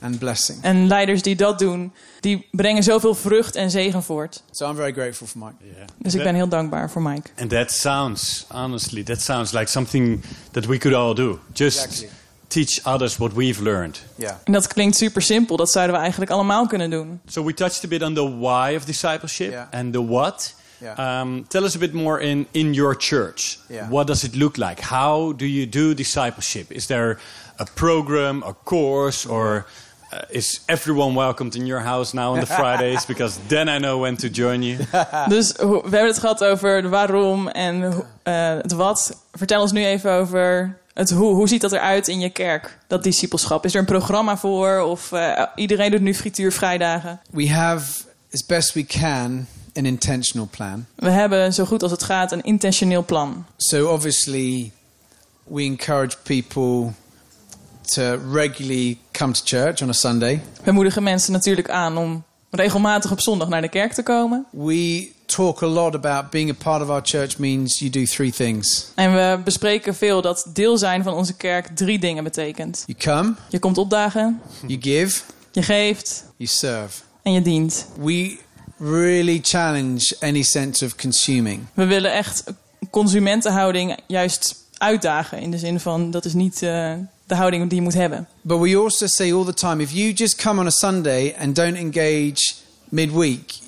and 0.00 0.18
blessing. 0.18 0.58
En 0.62 0.86
leiders 0.86 1.22
die 1.22 1.36
dat 1.36 1.58
doen, 1.58 1.92
die 2.20 2.46
brengen 2.50 2.82
zoveel 2.82 3.14
vrucht 3.14 3.54
en 3.56 3.70
zegen 3.70 4.02
voort. 4.02 4.42
So 4.50 4.68
I'm 4.68 4.76
very 4.76 4.92
grateful 4.92 5.26
for 5.26 5.38
Mike. 5.38 5.54
Yeah. 5.64 5.86
Dus 5.98 6.14
ik 6.14 6.22
ben 6.22 6.34
heel 6.34 6.48
dankbaar 6.48 6.90
voor 6.90 7.02
Mike. 7.02 7.28
And 7.40 7.50
that 7.50 7.72
sounds, 7.72 8.44
honestly, 8.48 9.02
that 9.02 9.20
sounds 9.20 9.52
like 9.52 9.66
something 9.70 10.22
that 10.50 10.66
we 10.66 10.78
could 10.78 10.96
all 10.96 11.14
do. 11.14 11.38
Just 11.52 11.84
Exactly. 11.84 12.08
teach 12.48 12.80
others 12.86 13.16
what 13.16 13.32
we've 13.32 13.62
learned. 13.62 14.02
Yeah. 14.16 14.34
En 14.44 14.52
dat 14.52 14.66
klinkt 14.66 14.96
super 14.96 15.22
simpel. 15.22 15.56
Dat 15.56 15.70
zouden 15.70 15.94
we 15.94 16.00
eigenlijk 16.00 16.30
allemaal 16.30 16.66
kunnen 16.66 16.90
doen. 16.90 17.20
So 17.26 17.44
we 17.44 17.54
touched 17.54 17.84
a 17.84 17.88
bit 17.88 18.02
on 18.02 18.14
the 18.14 18.38
why 18.38 18.74
of 18.76 18.84
discipleship 18.84 19.50
Yeah. 19.50 19.66
and 19.72 19.92
the 19.92 20.06
what. 20.06 20.54
Yeah. 20.82 21.20
Um, 21.20 21.44
tell 21.48 21.64
us 21.64 21.74
a 21.74 21.78
bit 21.78 21.94
more 21.94 22.20
in, 22.20 22.46
in 22.52 22.74
your 22.74 22.94
church. 22.96 23.58
Yeah. 23.70 23.88
What 23.88 24.06
does 24.06 24.24
it 24.24 24.34
look 24.34 24.58
like? 24.58 24.80
How 24.80 25.32
do 25.32 25.46
you 25.46 25.66
do 25.66 25.94
discipleship? 25.94 26.72
Is 26.72 26.86
there 26.86 27.18
a 27.58 27.64
program, 27.64 28.42
a 28.42 28.52
course, 28.52 29.24
or 29.26 29.66
uh, 30.12 30.22
is 30.30 30.60
everyone 30.66 31.14
welcomed 31.14 31.54
in 31.54 31.66
your 31.66 31.80
house 31.80 32.14
now 32.14 32.32
on 32.32 32.40
the 32.40 32.46
Fridays? 32.46 33.06
Because 33.12 33.38
then 33.48 33.68
I 33.68 33.78
know 33.78 34.00
when 34.00 34.16
to 34.16 34.28
join 34.28 34.62
you. 34.62 34.78
Dus 35.28 35.52
we 35.52 35.80
hebben 35.82 36.06
het 36.06 36.18
gehad 36.18 36.44
over 36.44 36.82
de 36.82 36.88
waarom 36.88 37.48
en 37.48 38.04
eh, 38.22 38.56
het 38.56 38.72
wat. 38.72 39.22
Vertel 39.32 39.60
ons 39.60 39.72
nu 39.72 39.84
even 39.84 40.10
over 40.10 40.76
het 40.94 41.10
hoe. 41.10 41.34
Hoe 41.34 41.48
ziet 41.48 41.60
dat 41.60 41.72
eruit 41.72 42.08
in 42.08 42.20
je 42.20 42.30
kerk, 42.30 42.78
dat 42.86 43.02
discipelschap? 43.02 43.64
Is 43.64 43.74
er 43.74 43.80
een 43.80 43.86
programma 43.86 44.36
voor? 44.36 44.80
Of 44.80 45.12
eh, 45.12 45.42
iedereen 45.54 45.90
doet 45.90 46.00
nu 46.00 46.14
frituurvrijdagen? 46.14 47.20
We 47.30 47.50
have, 47.50 48.04
as 48.32 48.46
best 48.46 48.72
we 48.74 48.84
can, 48.84 49.46
an 49.76 49.86
intentional 49.86 50.48
plan. 50.50 50.86
We 50.94 51.10
hebben 51.10 51.52
zo 51.54 51.64
goed 51.64 51.82
als 51.82 51.90
het 51.90 52.02
gaat 52.02 52.32
een 52.32 52.42
intentioneel 52.42 53.04
plan. 53.04 53.44
So 53.56 53.86
obviously, 53.92 54.72
we 55.44 55.62
encourage 55.62 56.16
people 56.22 56.92
to 57.82 58.18
regularly 58.32 58.98
come 59.12 59.32
to 59.32 59.40
church 59.44 59.82
on 59.82 59.88
a 59.88 59.92
Sunday. 59.92 60.42
We 60.62 60.72
moedigen 60.72 61.02
mensen 61.02 61.32
natuurlijk 61.32 61.70
aan 61.70 61.96
om 61.96 62.22
regelmatig 62.50 63.10
op 63.10 63.20
zondag 63.20 63.48
naar 63.48 63.60
de 63.60 63.68
kerk 63.68 63.92
te 63.92 64.02
komen. 64.02 64.46
We 64.50 65.10
talk 65.26 65.62
a 65.62 65.66
lot 65.66 65.94
about 65.94 66.30
being 66.30 66.50
a 66.50 66.54
part 66.54 66.82
of 66.82 66.88
our 66.88 67.00
church 67.04 67.38
means 67.38 67.78
you 67.78 67.90
do 67.90 68.04
three 68.04 68.30
things. 68.32 68.86
En 68.94 69.12
we 69.14 69.40
bespreken 69.44 69.94
veel 69.94 70.22
dat 70.22 70.46
deel 70.52 70.78
zijn 70.78 71.02
van 71.02 71.14
onze 71.14 71.34
kerk 71.36 71.76
drie 71.76 71.98
dingen 71.98 72.24
betekent. 72.24 72.84
You 72.86 72.98
come, 72.98 73.34
Je 73.48 73.58
komt 73.58 73.78
opdagen, 73.78 74.40
you 74.66 74.80
give, 74.82 75.22
je 75.52 75.62
geeft 75.62 76.24
you 76.36 76.48
serve. 76.48 77.02
en 77.22 77.32
je 77.32 77.42
dient. 77.42 77.86
We 78.00 78.38
really 78.82 79.40
challenge 79.40 80.14
any 80.20 80.42
sense 80.42 80.84
of 80.84 80.96
consuming. 80.96 81.66
We 81.74 81.86
willen 81.86 82.12
echt 82.12 82.44
consumentenhouding 82.90 83.96
juist 84.06 84.66
uitdagen. 84.78 85.40
In 85.40 85.50
de 85.50 85.58
zin 85.58 85.80
van, 85.80 86.10
dat 86.10 86.24
is 86.24 86.32
niet 86.32 86.62
eh, 86.62 86.94
de 87.26 87.34
houding 87.34 87.68
die 87.68 87.78
je 87.78 87.84
moet 87.84 87.94
hebben. 87.94 88.28
But 88.40 88.60
we 88.60 88.76
also 88.76 89.06
say 89.06 89.32
all 89.32 89.44
the 89.44 89.54
time 89.54 89.82
if 89.82 89.90
you 89.90 90.12
just 90.12 90.36
come 90.36 90.60
on 90.60 90.66
a 90.66 90.70
Sunday 90.70 91.34
and 91.38 91.54
don't 91.54 91.76
engage 91.76 92.54
midweek, 92.88 93.58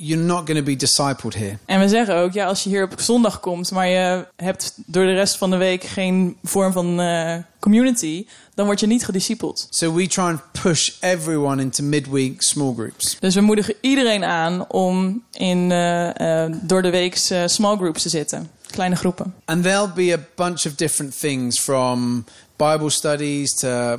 you're 0.00 0.24
not 0.24 0.46
going 0.46 0.58
to 0.58 0.64
be 0.64 0.76
discipled 0.76 1.34
here. 1.34 1.58
En 1.64 1.80
we 1.80 1.88
zeggen 1.88 2.14
ook, 2.14 2.32
ja, 2.32 2.46
als 2.46 2.62
je 2.62 2.68
hier 2.68 2.84
op 2.84 3.00
zondag 3.00 3.40
komt, 3.40 3.70
maar 3.70 3.88
je 3.88 4.26
hebt 4.36 4.72
door 4.86 5.04
de 5.04 5.14
rest 5.14 5.36
van 5.36 5.50
de 5.50 5.56
week 5.56 5.84
geen 5.84 6.36
vorm 6.42 6.72
van 6.72 7.00
eh, 7.00 7.36
community, 7.58 8.26
dan 8.54 8.66
word 8.66 8.80
je 8.80 8.86
niet 8.86 9.04
gediscipeld. 9.04 9.66
So 9.70 9.94
we 9.94 10.06
try 10.06 10.22
and 10.22 10.40
push 10.62 10.90
everyone 11.00 11.62
into 11.62 11.82
midweek 11.82 12.42
small 12.42 12.74
groups. 12.74 13.16
Dus 13.20 13.34
we 13.34 13.40
moedigen 13.40 13.74
iedereen 13.80 14.24
aan 14.24 14.68
om 14.68 15.22
in 15.32 15.72
eh, 15.72 16.44
eh, 16.44 16.52
door 16.62 16.82
de 16.82 16.90
week 16.90 17.16
small 17.46 17.76
groups 17.76 18.02
te 18.02 18.08
zitten. 18.08 18.50
Kleine 18.70 18.96
groepen. 18.96 19.34
And 19.44 19.62
there'll 19.62 19.92
be 19.94 20.12
a 20.12 20.44
bunch 20.46 20.66
of 20.66 20.74
different 20.74 21.20
things 21.20 21.60
from 21.60 22.24
Bible 22.56 22.90
studies 22.90 23.54
to 23.54 23.98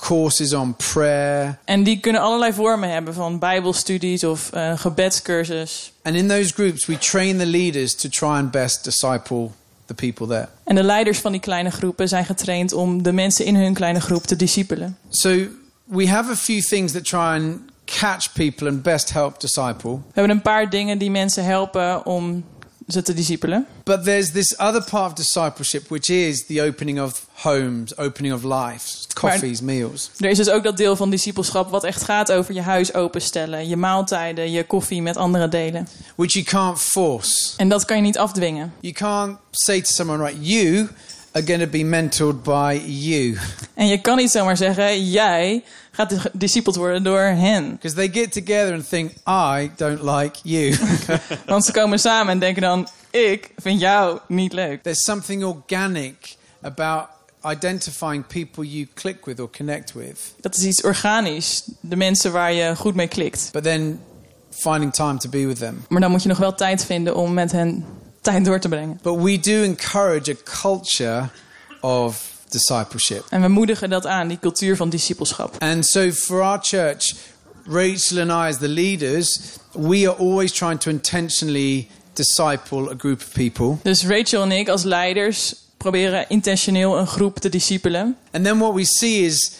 courses 0.00 0.52
on 0.52 0.74
prayer. 0.92 1.58
En 1.64 1.82
die 1.82 2.00
kunnen 2.00 2.20
allerlei 2.20 2.52
vormen 2.52 2.90
hebben, 2.90 3.14
van 3.14 3.38
bijbelstudies 3.38 4.24
of 4.24 4.52
eh 4.52 4.78
gebedscursus. 4.78 5.92
And 6.02 6.16
in 6.16 6.28
those 6.28 6.52
groups, 6.52 6.86
we 6.86 6.98
train 6.98 7.38
the 7.38 7.46
leaders 7.46 7.94
to 7.94 8.08
try 8.08 8.28
and 8.28 8.50
best 8.50 8.84
disciple 8.84 9.50
the 9.86 9.94
people 9.94 10.26
there. 10.26 10.48
En 10.64 10.74
de 10.74 10.82
leiders 10.82 11.18
van 11.18 11.32
die 11.32 11.40
kleine 11.40 11.70
groepen 11.70 12.08
zijn 12.08 12.24
getraind 12.24 12.72
om 12.72 13.02
de 13.02 13.12
mensen 13.12 13.44
in 13.44 13.56
hun 13.56 13.74
kleine 13.74 14.00
groep 14.00 14.24
te 14.24 14.36
discipelen. 14.36 14.98
So 15.08 15.36
we 15.84 16.08
have 16.08 16.30
a 16.30 16.36
few 16.36 16.60
things 16.60 16.92
that 16.92 17.04
try 17.04 17.18
and 17.18 17.58
catch 17.84 18.32
people 18.32 18.68
and 18.68 18.82
best 18.82 19.12
help 19.12 19.40
disciple. 19.40 19.90
We 19.90 20.12
hebben 20.12 20.36
een 20.36 20.42
paar 20.42 20.70
dingen 20.70 20.98
die 20.98 21.10
mensen 21.10 21.44
helpen 21.44 22.06
om 22.06 22.44
ze 22.88 23.02
te 23.02 23.14
discipelen. 23.14 23.66
But 23.84 24.04
there's 24.04 24.30
this 24.30 24.58
other 24.58 24.84
part 24.84 25.10
of 25.10 25.12
discipleship, 25.12 25.88
which 25.88 26.08
is 26.08 26.46
the 26.46 26.62
opening 26.62 27.00
of 27.00 27.26
homes, 27.32 27.98
opening 27.98 28.34
of 28.34 28.42
lives, 28.44 29.06
coffees, 29.14 29.60
meals. 29.60 30.10
Er 30.18 30.30
is 30.30 30.36
dus 30.36 30.48
ook 30.50 30.62
dat 30.62 30.76
deel 30.76 30.96
van 30.96 31.10
discipelschap 31.10 31.70
wat 31.70 31.84
echt 31.84 32.02
gaat 32.02 32.32
over 32.32 32.54
je 32.54 32.60
huis 32.60 32.94
openstellen, 32.94 33.68
je 33.68 33.76
maaltijden, 33.76 34.50
je 34.50 34.64
koffie 34.64 35.02
met 35.02 35.16
anderen 35.16 35.50
delen. 35.50 35.88
which 36.14 36.32
you 36.32 36.44
can't 36.44 36.78
force. 36.78 37.52
En 37.56 37.68
dat 37.68 37.84
kan 37.84 37.96
je 37.96 38.02
niet 38.02 38.18
afdwingen. 38.18 38.72
You 38.80 38.94
can't 38.94 39.38
say 39.50 39.80
to 39.80 39.90
someone, 39.90 40.24
right, 40.24 40.38
you 40.46 40.88
are 41.36 41.46
going 41.46 41.60
to 41.60 41.66
be 41.66 41.84
mentored 41.84 42.42
by 42.42 42.82
you. 42.86 43.38
En 43.74 43.86
je 43.86 44.00
kan 44.00 44.16
niet 44.16 44.30
zomaar 44.30 44.56
zeggen, 44.56 45.10
jij 45.10 45.62
gaat 45.90 46.14
discipeld 46.32 46.76
worden 46.76 47.02
door 47.02 47.20
hen. 47.20 47.70
Because 47.70 47.96
they 47.96 48.08
get 48.08 48.32
together 48.32 48.74
and 48.74 48.88
think, 48.88 49.12
I 49.26 49.70
don't 49.76 50.02
like 50.02 50.38
you. 50.42 50.76
Want 51.46 51.64
ze 51.64 51.72
komen 51.72 51.98
samen 51.98 52.32
en 52.32 52.38
denken 52.38 52.62
dan, 52.62 52.88
ik 53.10 53.50
vind 53.56 53.80
jou 53.80 54.18
niet 54.28 54.52
leuk. 54.52 54.82
There's 54.82 55.02
something 55.02 55.44
organic 55.44 56.36
about 56.62 57.06
identifying 57.52 58.26
people 58.26 58.64
you 58.64 58.88
click 58.94 59.24
with 59.24 59.40
or 59.40 59.50
connect 59.50 59.92
with, 59.92 60.18
Dat 60.40 60.56
is 60.56 60.64
iets 60.64 60.82
organisch. 60.82 61.62
De 61.80 61.96
mensen 61.96 62.32
waar 62.32 62.52
je 62.52 62.76
goed 62.76 62.94
mee 62.94 63.08
klikt. 63.08 63.48
but 63.52 63.62
then 63.62 64.00
finding 64.50 64.92
time 64.92 65.18
to 65.18 65.28
be 65.28 65.46
with 65.46 65.58
them. 65.58 65.84
Maar 65.88 66.00
dan 66.00 66.10
moet 66.10 66.22
je 66.22 66.28
nog 66.28 66.38
wel 66.38 66.54
tijd 66.54 66.84
vinden 66.84 67.16
om 67.16 67.34
met 67.34 67.52
hen 67.52 67.84
tijd 68.26 68.44
door 68.44 68.58
te 68.58 68.68
brengen. 68.68 68.98
But 69.02 69.20
we 69.20 69.40
do 69.40 69.62
encourage 69.62 70.30
a 70.30 70.60
culture 70.60 71.28
of 71.80 72.34
discipleship. 72.48 73.24
En 73.28 73.40
we 73.40 73.48
moedigen 73.48 73.90
dat 73.90 74.06
aan, 74.06 74.28
die 74.28 74.38
cultuur 74.38 74.76
van 74.76 74.88
discipelschap. 74.88 75.54
And 75.58 75.86
so 75.86 76.10
for 76.10 76.42
our 76.42 76.58
church, 76.62 77.14
Rachel 77.64 78.20
and 78.20 78.30
I, 78.30 78.48
as 78.54 78.58
the 78.58 78.68
leaders, 78.68 79.58
we 79.72 80.08
are 80.08 80.16
always 80.18 80.52
trying 80.52 80.80
to 80.80 80.90
intentionally 80.90 81.88
disciple 82.12 82.90
a 82.90 82.94
group 82.98 83.20
of 83.20 83.32
people. 83.32 83.76
Dus 83.82 84.04
Rachel 84.06 84.42
en 84.42 84.52
ik 84.52 84.68
als 84.68 84.82
leiders 84.82 85.54
proberen 85.76 86.24
intentioneel 86.28 86.98
een 86.98 87.06
groep 87.06 87.38
te 87.38 87.48
discipelen. 87.48 88.16
And 88.32 88.44
then 88.44 88.58
what 88.58 88.74
we 88.74 88.84
see 88.84 89.24
is 89.24 89.52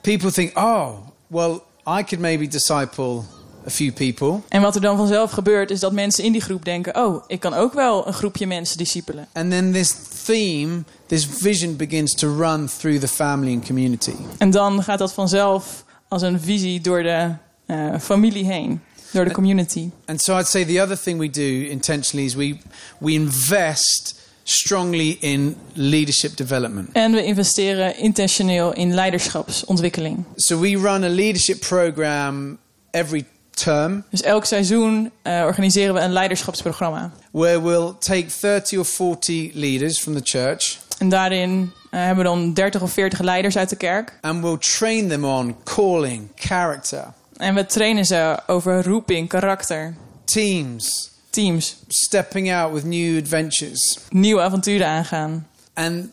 people 0.00 0.30
think, 0.30 0.58
oh, 0.58 0.90
well, 1.26 1.62
I 1.86 2.02
could 2.02 2.18
maybe 2.18 2.48
disciple 2.48 3.22
a 3.70 3.74
few 3.74 3.92
people. 3.92 4.40
En 4.48 4.60
wat 4.60 4.74
er 4.74 4.80
dan 4.80 4.96
vanzelf 4.96 5.30
gebeurt 5.30 5.70
is 5.70 5.80
dat 5.80 5.92
mensen 5.92 6.24
in 6.24 6.32
die 6.32 6.40
groep 6.40 6.64
denken... 6.64 6.96
oh, 6.96 7.24
ik 7.26 7.40
kan 7.40 7.54
ook 7.54 7.72
wel 7.72 8.06
een 8.06 8.12
groepje 8.12 8.46
mensen 8.46 8.78
discipelen. 8.78 9.28
And 9.32 9.50
then 9.50 9.72
this 9.72 9.94
theme, 10.24 10.84
this 11.06 11.26
vision 11.26 11.76
begins 11.76 12.14
to 12.14 12.36
run 12.36 12.68
through 12.78 13.00
the 13.00 13.08
family 13.08 13.54
and 13.54 13.66
community. 13.66 14.14
En 14.38 14.50
dan 14.50 14.82
gaat 14.82 14.98
dat 14.98 15.12
vanzelf 15.12 15.84
als 16.08 16.22
een 16.22 16.40
visie 16.40 16.80
door 16.80 17.02
de 17.02 17.34
eh, 17.66 17.98
familie 18.00 18.44
heen. 18.44 18.80
Door 19.12 19.24
de 19.24 19.30
community. 19.30 19.90
And 20.06 20.22
so 20.22 20.38
I'd 20.38 20.46
say 20.46 20.64
the 20.64 20.82
other 20.82 21.00
thing 21.02 21.18
we 21.18 21.30
do 21.30 21.70
intentionally 21.70 22.26
is 22.26 22.34
we, 22.34 22.58
we 22.98 23.12
invest 23.12 24.20
strongly 24.44 25.16
in 25.20 25.56
leadership 25.72 26.36
development. 26.36 26.88
En 26.92 27.12
we 27.12 27.24
investeren 27.24 27.96
intentioneel 27.96 28.72
in 28.72 28.94
leiderschapsontwikkeling. 28.94 30.24
So 30.36 30.60
we 30.60 30.76
run 30.76 31.04
a 31.04 31.08
leadership 31.08 31.60
program 31.60 32.58
every 32.90 33.24
term 33.62 34.04
Dus 34.10 34.22
elk 34.22 34.44
seizoen 34.44 35.10
eh, 35.22 35.42
organiseren 35.44 35.94
we 35.94 36.00
een 36.00 36.12
leiderschapsprogramma. 36.12 37.10
where 37.30 37.62
we'll 37.62 37.92
take 37.98 38.26
30 38.40 38.78
or 38.78 38.84
40 38.84 39.50
leaders 39.54 39.98
from 40.00 40.14
the 40.14 40.20
church 40.22 40.78
En 40.98 41.08
daarin 41.08 41.72
eh, 41.90 42.00
hebben 42.00 42.16
we 42.24 42.30
dan 42.30 42.52
30 42.54 42.82
of 42.82 42.92
40 42.92 43.18
leiders 43.20 43.56
uit 43.56 43.68
de 43.68 43.76
kerk. 43.76 44.18
and 44.20 44.42
we'll 44.42 44.58
train 44.58 45.08
them 45.08 45.24
on 45.24 45.56
calling, 45.64 46.28
character, 46.34 47.04
En 47.36 47.54
we 47.54 47.66
trainen 47.66 48.04
ze 48.04 48.38
over 48.46 48.84
roeping, 48.84 49.28
karakter, 49.28 49.94
teams, 50.24 51.10
teams 51.30 51.76
stepping 51.88 52.52
out 52.52 52.72
with 52.72 52.84
new 52.84 53.18
adventures. 53.18 53.98
nieuwe 54.10 54.40
avonturen 54.40 54.86
aangaan. 54.86 55.46
And 55.74 56.08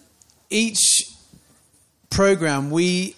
each 0.48 1.06
program, 2.08 2.70
we 2.74 3.14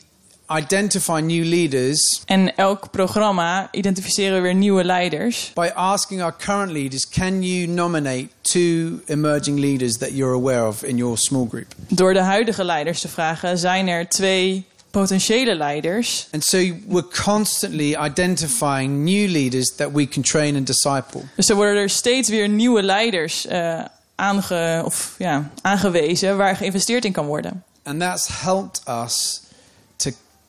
identify 0.58 1.20
new 1.20 1.44
leaders 1.46 2.22
En 2.26 2.56
elk 2.56 2.92
programma 2.92 3.68
identificeren 3.72 4.36
we 4.36 4.42
weer 4.42 4.54
nieuwe 4.56 4.84
leiders. 4.84 5.52
by 5.54 5.72
asking 5.76 6.22
our 6.22 6.36
current 6.38 6.72
leaders 6.72 7.10
can 7.10 7.42
you 7.44 7.68
nominate 7.68 8.28
two 8.42 9.02
emerging 9.06 9.60
leaders 9.60 9.98
that 9.98 10.12
you're 10.12 10.34
aware 10.34 10.68
of 10.68 10.84
in 10.84 10.98
your 10.98 11.18
small 11.18 11.48
group? 11.50 11.74
Door 11.88 12.14
de 12.14 12.20
huidige 12.22 12.64
leiders 12.64 13.02
te 13.02 13.08
vragen, 13.08 13.58
zijn 13.58 13.88
er 13.88 14.08
twee 14.10 14.66
potentiële 14.92 15.56
leiders. 15.56 16.28
And 16.32 16.44
so 16.44 16.58
we're 16.88 17.08
constantly 17.24 17.96
identifying 18.06 19.04
new 19.04 19.30
leaders 19.32 19.76
that 19.76 19.92
we 19.92 20.08
can 20.08 20.22
train 20.24 20.56
and 20.56 20.68
disciple. 20.68 21.22
Dus 21.36 21.50
er 21.50 21.56
worden 21.56 21.82
er 21.82 21.90
steeds 21.90 22.30
weer 22.30 22.50
nieuwe 22.50 22.84
leiders 22.84 23.46
eh, 23.46 23.82
aange, 24.16 24.82
of, 24.86 25.16
ja, 25.18 25.50
aangewezen 25.62 26.38
waar 26.38 26.56
geïnvesteerd 26.56 27.06
in 27.06 27.12
kan 27.12 27.26
worden. 27.26 27.64
And 27.84 28.00
that's 28.00 28.28
helped 28.42 28.82
us 28.88 29.42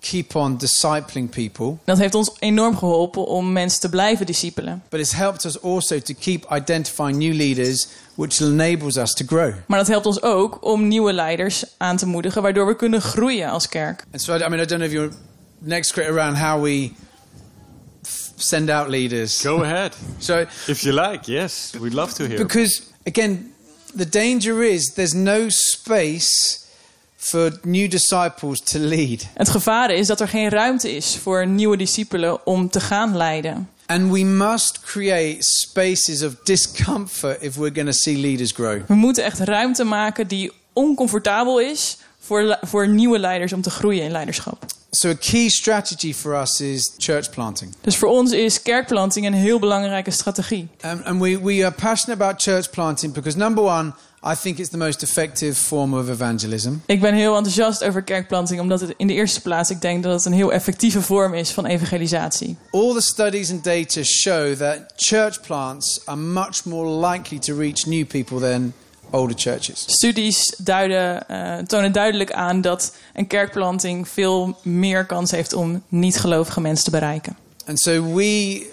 keep 0.01 0.34
on 0.36 0.57
discipling 0.57 1.30
people, 1.30 1.76
Dat 1.84 1.98
heeft 1.98 2.14
ons 2.14 2.30
enorm 2.38 2.76
geholpen 2.76 3.26
om 3.26 3.53
mensen 3.53 3.80
te 3.80 3.88
blijven 3.88 4.26
discipelen. 4.26 4.82
but 4.88 5.01
it's 5.01 5.12
helped 5.12 5.44
us 5.44 5.62
also 5.62 5.98
to 5.98 6.14
keep 6.20 6.46
identifying 6.53 7.16
new 7.18 7.34
leaders, 7.34 7.86
which 8.14 8.40
enables 8.40 8.96
us 8.96 9.12
to 9.14 9.24
grow. 9.26 9.53
Maar 9.66 9.78
dat 9.78 9.88
helpt 9.88 10.07
ons 10.07 10.22
ook 10.22 10.64
om 10.64 10.88
nieuwe 10.88 11.12
leiders 11.12 11.64
aan 11.76 11.96
te 11.96 12.07
moedigen, 12.07 12.42
waardoor 12.42 12.66
we 12.66 12.76
kunnen 12.76 13.01
groeien 13.03 13.51
als 13.51 13.68
kerk. 13.68 14.05
And 14.12 14.22
so, 14.22 14.34
I 14.34 14.36
I 14.44 14.48
mean, 14.48 14.53
I 14.62 14.66
don't 14.66 14.68
know 14.80 14.82
if 14.86 14.92
you're 14.92 15.12
next 15.59 15.92
great 15.92 16.09
around 16.09 16.36
how 16.36 16.62
we 16.62 16.90
f- 18.07 18.32
send 18.36 18.70
out 18.70 18.88
leaders. 18.88 19.40
Go 19.42 19.62
ahead. 19.62 19.94
So, 20.18 20.44
If 20.66 20.80
you 20.82 20.94
like, 21.11 21.30
yes. 21.32 21.70
We'd 21.80 21.94
love 21.94 22.12
to 22.14 22.24
hear. 22.26 22.36
because 22.38 22.82
again, 23.07 23.53
the 23.96 24.09
danger 24.09 24.62
is 24.62 24.92
there's 24.94 25.14
no 25.14 25.46
space 25.48 26.59
for 27.21 27.59
new 27.62 27.91
disciples 27.91 28.61
to 28.61 28.79
lead. 28.79 29.27
Het 29.35 29.49
gevaar 29.49 29.91
is 29.91 30.07
dat 30.07 30.21
er 30.21 30.29
geen 30.29 30.49
ruimte 30.49 30.97
is 30.97 31.18
voor 31.23 31.47
nieuwe 31.47 31.77
discipelen 31.77 32.47
om 32.47 32.71
te 32.71 32.81
gaan 32.81 33.16
leiden. 33.16 33.68
And 33.87 34.12
we 34.12 34.25
must 34.25 34.81
create 34.81 35.37
spaces 35.39 36.23
of 36.23 36.35
discomfort 36.45 37.43
if 37.43 37.55
we're 37.55 37.75
going 37.75 37.87
to 37.87 37.93
see 37.93 38.16
leaders 38.16 38.53
grow. 38.53 38.81
We 38.87 38.95
moeten 38.95 39.25
echt 39.25 39.39
ruimte 39.39 39.85
maken 39.85 40.29
die 40.29 40.53
oncomfortabel 40.73 41.61
is 41.61 41.97
voor, 42.21 42.59
voor 42.62 42.89
nieuwe 42.89 43.18
leiders 43.18 43.53
om 43.53 43.62
te 43.62 43.71
groeien 43.71 44.05
in 44.05 44.11
leiderschap. 44.11 44.64
So, 44.93 45.09
a 45.09 45.14
key 45.14 45.49
strategy 45.49 46.12
for 46.12 46.41
us 46.41 46.61
is 46.61 46.95
church 46.99 47.31
planting. 47.31 47.75
Dus 47.81 47.97
voor 47.97 48.09
ons 48.09 48.33
is 48.33 48.62
kerkplanting 48.62 49.27
een 49.27 49.35
heel 49.35 49.59
belangrijke 49.59 50.11
strategie. 50.11 50.68
Um, 50.85 51.01
and 51.05 51.21
we, 51.21 51.41
we 51.41 51.64
are 51.64 51.75
passionate 51.75 52.25
about 52.25 52.43
church 52.43 52.71
planting 52.71 53.12
because, 53.12 53.39
number 53.39 53.64
one, 53.64 53.93
I 54.23 54.35
think 54.35 54.59
it's 54.59 54.68
the 54.68 54.77
most 54.77 55.03
effective 55.03 55.55
form 55.55 55.95
of 55.95 56.09
evangelism. 56.09 56.73
Ik 56.87 57.01
ben 57.01 57.14
heel 57.14 57.37
enthousiast 57.37 57.85
over 57.85 58.03
kerkplanting, 58.03 58.61
omdat 58.61 58.81
het 58.81 58.95
in 58.97 59.07
de 59.07 59.12
eerste 59.12 59.41
plaats, 59.41 59.71
ik 59.71 59.81
denk 59.81 60.03
dat 60.03 60.12
het 60.12 60.25
een 60.25 60.33
heel 60.33 60.53
effectieve 60.53 61.03
vorm 61.03 61.35
is 61.35 61.51
van 61.51 61.66
evangelisatie. 61.66 62.57
All 62.71 62.95
the 62.95 63.01
studies 63.01 63.51
and 63.51 63.64
data 63.64 64.03
show 64.03 64.55
that 64.55 64.79
church 64.97 65.41
plants 65.41 66.01
are 66.05 66.18
much 66.18 66.64
more 66.64 67.09
likely 67.09 67.39
to 67.39 67.57
reach 67.57 67.87
new 67.87 68.07
people 68.07 68.41
than 68.41 68.73
older 69.11 69.39
churches. 69.39 69.85
Studies 69.87 70.55
duiden, 70.59 71.29
eh, 71.29 71.59
tonen 71.59 71.93
duidelijk 71.93 72.33
aan 72.33 72.61
dat 72.61 72.95
een 73.14 73.27
kerkplanting 73.27 74.09
veel 74.09 74.59
meer 74.62 75.07
kans 75.07 75.31
heeft 75.31 75.53
om 75.53 75.83
niet-gelovige 75.89 76.61
mensen 76.61 76.85
te 76.85 76.91
bereiken. 76.91 77.37
And 77.66 77.81
so 77.81 78.14
we 78.14 78.66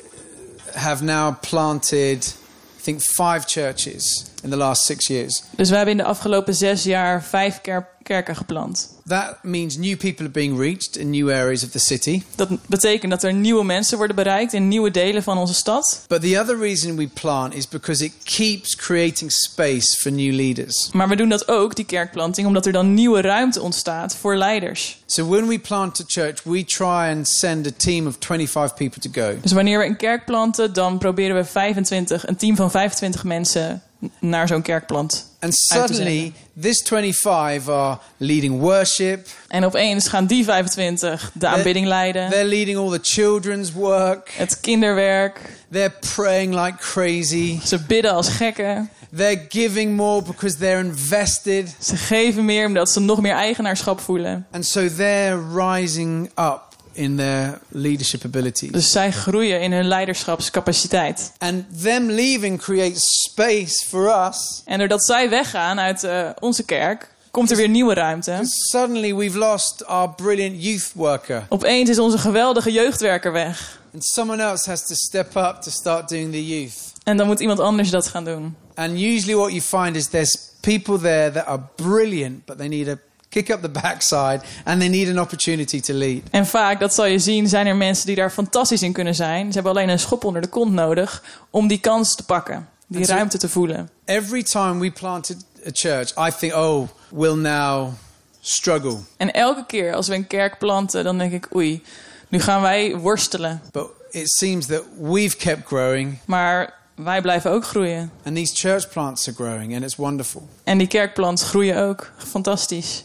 have 0.74 1.04
now 1.04 1.36
planted, 1.50 2.36
I 2.80 2.84
think, 2.84 3.02
five 3.02 3.42
churches 3.46 4.26
in 4.44 4.50
the 4.50 4.56
last 4.58 4.84
six 4.86 5.08
years. 5.08 5.44
Dus 5.56 5.70
we 5.70 5.76
hebben 5.76 5.94
in 5.98 6.00
de 6.04 6.08
afgelopen 6.10 6.56
zes 6.56 6.84
jaar 6.84 7.24
vijf 7.24 7.62
ker- 7.62 7.88
kerken 8.04 8.36
geplant. 8.36 8.96
That 9.08 9.38
means 9.44 9.78
new 9.78 9.98
people 9.98 10.24
are 10.24 10.34
being 10.34 10.60
reached 10.60 10.96
in 10.96 11.10
new 11.10 11.30
areas 11.30 11.64
of 11.64 11.70
the 11.70 11.80
city. 11.80 12.24
Dat 12.36 12.50
betekent 12.68 13.12
dat 13.12 13.24
er 13.24 13.34
nieuwe 13.34 13.64
mensen 13.64 13.98
worden 13.98 14.16
bereikt 14.16 14.54
in 14.54 14.68
nieuwe 14.68 14.92
delen 14.92 15.24
van 15.24 15.38
onze 15.38 15.54
stad. 15.54 16.06
But 16.08 16.22
the 16.22 16.40
other 16.40 16.58
reason 16.60 16.96
we 16.96 17.08
plant 17.08 17.54
is 17.56 17.68
because 17.68 18.04
it 18.06 18.12
keeps 18.24 18.76
creating 18.76 19.32
space 19.32 19.98
for 20.02 20.12
new 20.12 20.34
leaders. 20.34 20.90
Maar 20.94 21.08
we 21.10 21.16
doen 21.16 21.30
dat 21.30 21.48
ook, 21.48 21.76
die 21.76 21.86
kerkplanting, 21.86 22.48
omdat 22.48 22.66
er 22.66 22.72
dan 22.72 22.94
nieuwe 22.94 23.22
ruimte 23.22 23.62
ontstaat 23.62 24.16
voor 24.16 24.36
leiders. 24.36 24.98
So 25.06 25.28
when 25.30 25.48
we 25.48 25.60
plant 25.60 26.00
a 26.02 26.04
church, 26.08 26.44
we 26.44 26.64
try 26.66 26.86
and 27.16 27.28
send 27.28 27.68
a 27.68 27.72
team 27.78 28.08
of 28.08 28.16
25 28.20 28.74
people 28.76 29.02
to 29.02 29.22
go. 29.22 29.38
Dus 29.42 29.52
wanneer 29.52 29.80
we 29.80 29.86
een 29.86 29.98
kerk 29.98 30.26
planten, 30.26 30.74
dan 30.74 30.98
proberen 30.98 31.36
we 31.36 31.46
25, 31.46 32.28
een 32.28 32.36
team 32.36 32.56
van 32.56 32.72
25 32.72 33.24
mensen 33.24 33.82
naar 34.20 34.48
zo'n 34.48 34.62
kerkplant. 34.62 35.36
And 35.40 35.54
suddenly, 35.56 36.34
this 36.62 36.82
25 36.82 37.68
are 37.70 37.98
leading 38.18 38.60
worship, 38.60 39.28
En 39.48 39.66
opeens 39.66 40.08
gaan 40.08 40.26
die 40.26 40.44
25 40.44 41.32
de 41.34 41.48
aanbidding 41.48 41.86
leiden, 41.86 42.30
they're 42.30 42.46
leading 42.48 42.78
all 42.78 42.90
the 42.90 43.00
children's 43.02 43.72
work, 43.72 44.30
het 44.36 44.60
kinderwerk. 44.60 45.40
they're 45.72 45.94
praying 46.16 46.54
like 46.64 46.78
crazy, 46.78 47.60
Ze 47.66 47.80
bidden 47.88 48.12
als 48.12 48.28
gekken. 48.30 48.90
they're 49.16 49.46
giving 49.50 49.96
more 49.96 50.22
because 50.22 50.58
they're 50.58 50.80
invested. 50.86 51.76
Ze 51.80 51.96
geven 51.96 52.46
meer 52.46 52.66
omdat 52.66 52.90
ze 52.90 53.00
nog 53.00 53.22
meer 53.22 53.34
eigenaarschap 53.34 54.00
voelen. 54.00 54.46
And 54.52 54.66
so 54.66 54.88
they're 54.96 55.40
rising 55.54 56.26
up 56.36 56.67
in 56.98 57.16
their 57.16 57.60
leadership 57.68 58.26
abilities. 58.26 58.72
Dus 58.72 58.92
zij 58.92 59.12
groeien 59.12 59.62
in 59.62 59.72
hun 59.72 59.88
leiderschapscapaciteit. 59.88 61.32
And 61.38 61.82
them 61.82 62.12
leaving 62.12 62.60
creates 62.60 63.30
space 63.32 63.86
for 63.86 64.28
us. 64.28 64.62
En 64.66 64.80
doordat 64.80 65.06
zij 65.06 65.30
weggaan 65.30 65.80
uit 65.80 66.04
eh, 66.04 66.30
onze 66.40 66.64
kerk, 66.64 67.16
komt 67.32 67.52
er 67.52 67.58
weer 67.58 67.70
nieuwe 67.70 67.94
ruimte. 67.94 68.40
Suddenly, 68.44 69.16
we've 69.16 69.38
lost 69.38 69.86
our 69.86 70.10
brilliant 70.10 70.64
youth 70.64 70.92
worker. 70.94 71.46
Opeens 71.50 71.90
is 71.90 72.00
onze 72.00 72.18
geweldige 72.18 72.72
jeugdwerker 72.72 73.32
weg. 73.32 73.80
And 73.94 74.06
someone 74.06 74.44
else 74.44 74.70
has 74.70 74.86
to 74.86 74.96
step 74.96 75.36
up 75.36 75.62
to 75.62 75.72
start 75.72 76.10
doing 76.10 76.32
the 76.32 76.48
youth. 76.48 76.74
En 77.04 77.18
dan 77.18 77.28
moet 77.28 77.40
iemand 77.40 77.60
anders 77.60 77.90
dat 77.90 78.08
gaan 78.08 78.26
doen. 78.26 78.56
And 78.74 78.92
usually, 78.92 79.36
what 79.36 79.50
you 79.50 79.62
find 79.62 79.96
is 79.96 80.08
there's 80.08 80.38
people 80.60 81.00
there 81.00 81.32
that 81.32 81.46
are 81.46 81.62
brilliant, 81.76 82.46
but 82.46 82.58
they 82.58 82.68
need 82.68 82.88
a 82.88 82.98
kick 83.30 83.50
up 83.50 83.62
the 83.62 83.70
backside 83.70 84.40
and 84.64 84.80
they 84.80 84.90
need 84.90 85.10
an 85.10 85.20
opportunity 85.20 85.80
to 85.82 85.94
lead. 85.94 86.22
En 86.32 86.46
vaak, 86.46 86.80
dat 86.80 86.94
zal 86.94 87.06
je 87.06 87.20
zien, 87.20 87.48
zijn 87.48 87.68
er 87.68 87.76
mensen 87.76 88.06
die 88.06 88.16
daar 88.16 88.32
fantastisch 88.32 88.82
in 88.82 88.92
kunnen 88.94 89.16
zijn. 89.16 89.48
Ze 89.48 89.54
hebben 89.54 89.72
alleen 89.72 89.90
een 89.90 90.00
schop 90.00 90.24
onder 90.24 90.42
de 90.42 90.48
kont 90.48 90.72
nodig 90.74 91.24
om 91.50 91.68
die 91.68 91.80
kans 91.80 92.16
te 92.16 92.24
pakken. 92.24 92.68
Die 92.88 93.06
ruimte 93.06 93.38
te 93.38 93.50
voelen. 93.50 93.90
Every 94.06 94.44
time 94.44 94.80
we 94.80 94.92
planted 94.92 95.38
a 95.68 95.70
church, 95.74 96.28
I 96.28 96.32
think, 96.40 96.54
oh, 96.54 96.88
we'll 97.10 97.36
now 97.36 97.94
struggle. 98.42 98.98
En 99.18 99.34
elke 99.34 99.66
keer 99.66 99.94
als 99.94 100.08
we 100.08 100.16
een 100.16 100.28
kerk 100.28 100.58
planten, 100.58 101.04
dan 101.04 101.18
denk 101.18 101.32
ik, 101.32 101.56
oei, 101.56 101.84
nu 102.28 102.40
gaan 102.40 102.62
wij 102.62 102.96
worstelen. 102.96 103.62
But 103.72 103.88
it 104.10 104.30
seems 104.32 104.66
that 104.66 104.84
we've 105.00 105.38
kept 105.38 105.66
growing 105.68 106.18
Maar 106.26 106.74
wij 106.96 107.22
blijven 107.22 107.52
ook 107.52 107.66
groeien. 107.66 108.12
and 108.26 108.36
these 108.36 108.56
church 108.56 108.90
plants 108.90 109.28
are 109.28 109.36
growing 109.36 109.74
and 109.76 109.84
it's 109.84 109.96
wonderful. 109.96 110.48
En 110.64 110.78
die 110.78 110.88
kerkplant 110.88 111.42
groeien 111.42 111.78
ook. 111.78 112.12
Fantastisch. 112.18 113.04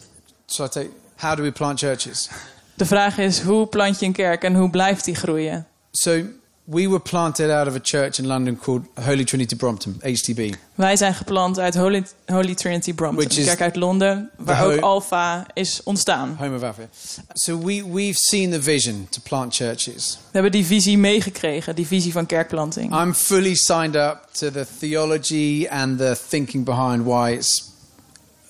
So 0.53 0.65
I 0.65 0.67
take, 0.67 0.91
how 1.15 1.35
do 1.35 1.41
we 1.41 1.51
plant 1.51 1.79
churches? 1.79 2.29
De 2.73 2.85
vraag 2.85 3.17
is, 3.17 3.41
hoe 3.41 3.67
plant 3.67 3.99
je 3.99 4.05
een 4.05 4.11
kerk 4.11 4.43
en 4.43 4.55
hoe 4.55 4.69
blijft 4.69 5.05
die 5.05 5.15
groeien? 5.15 5.65
So 5.91 6.21
we 6.63 6.87
were 6.87 6.99
planted 6.99 7.49
out 7.49 7.67
of 7.67 7.75
a 7.75 7.79
church 7.81 8.19
in 8.19 8.27
London 8.27 8.57
called 8.57 8.81
Holy 8.95 9.23
Trinity 9.23 9.55
Brompton, 9.55 9.99
HTB. 10.01 10.55
Wij 10.75 10.95
zijn 10.95 11.13
geplant 11.13 11.59
uit 11.59 11.75
Holy, 11.75 12.05
Holy 12.25 12.55
Trinity 12.55 12.93
Brompton, 12.93 13.25
Which 13.25 13.37
een 13.37 13.45
kerk 13.45 13.61
uit 13.61 13.75
Londen, 13.75 14.29
waar 14.37 14.65
ook 14.65 14.79
Alpha 14.79 15.45
is 15.53 15.81
ontstaan. 15.83 16.35
Home 16.39 16.55
of 16.55 16.63
Alpha. 16.63 16.87
So 17.33 17.57
we, 17.57 17.83
we've 17.91 18.17
seen 18.17 18.51
the 18.51 18.61
vision 18.61 19.07
to 19.09 19.21
plant 19.23 19.55
churches. 19.55 20.17
We 20.21 20.29
hebben 20.31 20.51
die 20.51 20.65
visie 20.65 20.97
meegekregen, 20.97 21.75
die 21.75 21.87
visie 21.87 22.11
van 22.11 22.25
kerkplanting. 22.25 23.01
I'm 23.01 23.13
fully 23.13 23.55
signed 23.55 23.95
up 23.95 24.27
to 24.31 24.51
the 24.51 24.65
theology 24.79 25.67
and 25.69 25.97
the 25.97 26.15
thinking 26.29 26.65
behind 26.65 27.03
why 27.03 27.31
it's 27.31 27.71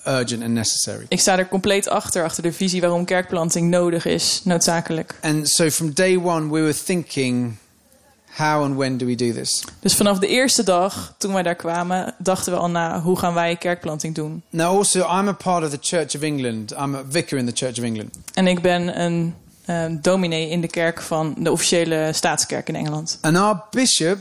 urgent 0.04 0.42
and 0.42 0.52
necessary. 0.52 1.06
Ik 1.08 1.20
sta 1.20 1.38
er 1.38 1.48
compleet 1.48 1.88
achter, 1.88 2.24
achter 2.24 2.42
de 2.42 2.52
visie 2.52 2.80
waarom 2.80 3.04
kerkplanting 3.04 3.70
nodig 3.70 4.04
is, 4.06 4.40
noodzakelijk. 4.44 5.18
And 5.20 5.48
so 5.48 5.70
from 5.70 5.92
day 5.92 6.16
one, 6.16 6.50
we 6.50 6.60
were 6.60 6.74
thinking, 6.84 7.56
how 8.36 8.62
and 8.62 8.76
when 8.76 8.96
do 8.96 9.06
we 9.06 9.14
do 9.14 9.32
this? 9.32 9.64
Dus 9.80 9.94
vanaf 9.94 10.18
de 10.18 10.26
eerste 10.26 10.62
dag, 10.62 11.14
toen 11.18 11.32
wij 11.32 11.42
daar 11.42 11.54
kwamen, 11.54 12.14
dachten 12.18 12.52
we 12.52 12.58
al 12.58 12.70
na, 12.70 13.00
hoe 13.00 13.18
gaan 13.18 13.34
wij 13.34 13.56
kerkplanting 13.56 14.14
doen? 14.14 14.42
Now, 14.50 14.76
also, 14.76 15.00
I'm 15.00 15.28
a 15.28 15.32
part 15.32 15.64
of 15.64 15.70
the 15.70 15.78
Church 15.80 16.14
of 16.14 16.22
England. 16.22 16.70
I'm 16.70 16.94
a 16.94 17.02
vicar 17.08 17.38
in 17.38 17.46
the 17.46 17.52
Church 17.54 17.78
of 17.78 17.84
England. 17.84 18.18
En 18.34 18.46
ik 18.46 18.62
ben 18.62 19.00
een 19.00 19.34
eh, 19.64 19.84
dominee 20.00 20.48
in 20.48 20.60
de 20.60 20.68
kerk 20.68 21.02
van 21.02 21.34
de 21.38 21.50
officiële 21.50 22.10
staatskerk 22.12 22.68
in 22.68 22.76
Engeland. 22.76 23.18
And 23.20 23.36
our 23.36 23.62
bishop 23.70 24.18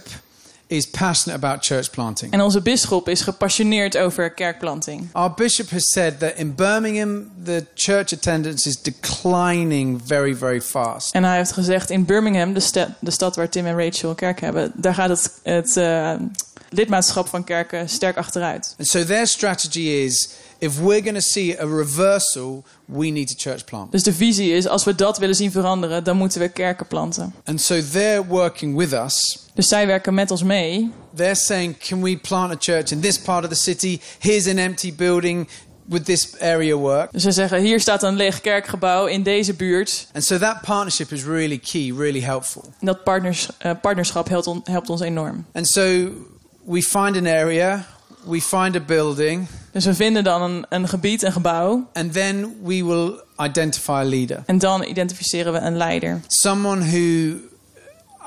is 0.67 0.89
passionate 0.89 1.45
about 1.45 1.65
church 1.65 1.89
planting. 1.89 2.31
En 2.31 2.41
onze 2.41 2.61
bisschop 2.61 3.09
is 3.09 3.21
gepassioneerd 3.21 3.97
over 3.97 4.29
kerkplanting. 4.33 5.09
Our 5.11 5.33
bishop 5.33 5.69
has 5.69 5.83
said 5.91 6.19
that 6.19 6.33
in 6.35 6.55
Birmingham, 6.55 7.31
the 7.43 7.65
church 7.73 8.13
attendance 8.13 8.69
is 8.69 8.81
declining 8.81 10.01
very, 10.05 10.35
very 10.35 10.61
fast. 10.61 11.13
En 11.13 11.23
hij 11.23 11.37
heeft 11.37 11.51
gezegd, 11.51 11.89
in 11.89 12.05
Birmingham, 12.05 12.53
de, 12.53 12.59
sta- 12.59 12.95
de 12.99 13.11
stad 13.11 13.35
waar 13.35 13.49
Tim 13.49 13.65
en 13.65 13.77
Rachel 13.85 14.15
kerk 14.15 14.41
hebben, 14.41 14.71
daar 14.75 14.93
gaat 14.93 15.09
het, 15.09 15.31
het 15.43 15.77
eh, 15.77 16.13
lidmaatschap 16.69 17.27
van 17.27 17.43
kerken 17.43 17.89
sterk 17.89 18.17
achteruit. 18.17 18.75
And 18.77 18.87
so 18.87 19.03
their 19.05 19.27
strategy 19.27 19.79
is 19.79 20.29
if 20.63 20.79
we're 20.79 21.01
going 21.01 21.15
to 21.15 21.21
see 21.21 21.55
a 21.59 21.65
reversal, 21.65 22.63
we 22.85 23.09
need 23.09 23.29
a 23.31 23.35
church 23.37 23.63
plant. 23.65 23.91
Dus 23.91 24.03
de 24.03 24.13
visie 24.13 24.51
is, 24.51 24.67
als 24.67 24.83
we 24.83 24.95
dat 24.95 25.17
willen 25.17 25.35
zien 25.35 25.51
veranderen, 25.51 26.03
dan 26.03 26.17
moeten 26.17 26.39
we 26.41 26.49
kerken 26.49 26.87
planten. 26.87 27.33
And 27.45 27.61
so 27.61 27.81
they're 27.91 28.25
working 28.25 28.77
with 28.77 28.91
us. 28.93 29.39
Dus 29.53 29.67
zij 29.67 29.87
werken 29.87 30.13
met 30.13 30.31
ons 30.31 30.43
mee. 30.43 30.91
They're 31.15 31.35
saying, 31.35 31.77
can 31.77 32.01
we 32.01 32.17
plant 32.17 32.51
a 32.51 32.55
church 32.59 32.91
in 32.91 32.99
this 33.01 33.19
part 33.19 33.43
of 33.43 33.49
the 33.49 33.55
city? 33.55 33.99
Here's 34.19 34.47
an 34.47 34.57
empty 34.57 34.93
building. 34.95 35.47
Would 35.85 36.05
this 36.05 36.39
area 36.39 36.75
work? 36.75 37.11
Dus 37.11 37.23
ze 37.23 37.31
zeggen, 37.31 37.61
hier 37.61 37.79
staat 37.79 38.03
een 38.03 38.15
leeg 38.15 38.41
kerkgebouw 38.41 39.05
in 39.05 39.23
deze 39.23 39.53
buurt. 39.53 40.07
And 40.13 40.23
so 40.25 40.37
that 40.37 40.61
partnership 40.61 41.11
is 41.11 41.23
really 41.23 41.57
key, 41.59 41.93
really 41.97 42.21
helpful. 42.21 42.63
En 42.79 42.85
dat 42.85 43.03
partners, 43.03 43.49
eh, 43.57 43.71
partnerschap 43.81 44.29
helpt, 44.29 44.47
on- 44.47 44.61
helpt 44.63 44.89
ons 44.89 45.01
enorm. 45.01 45.45
And 45.53 45.67
so 45.69 45.81
we 46.65 46.81
find 46.81 47.17
an 47.17 47.27
area, 47.27 47.85
we 48.25 48.41
find 48.41 48.75
a 48.75 48.79
building, 48.79 49.47
Dus 49.71 49.85
we 49.85 49.93
vinden 49.93 50.23
dan 50.23 50.41
een, 50.41 50.65
een 50.69 50.87
gebied, 50.87 51.21
een 51.23 51.31
gebouw. 51.31 51.87
and 51.93 52.13
then 52.13 52.55
we 52.63 52.85
will 52.85 53.11
identify 53.47 53.91
a 53.91 54.03
leader. 54.03 54.43
En 54.45 54.57
dan 54.57 54.83
identificeren 54.83 55.53
we 55.53 55.59
een 55.59 55.77
leider. 55.77 56.21
Someone 56.27 56.85
who 56.85 57.35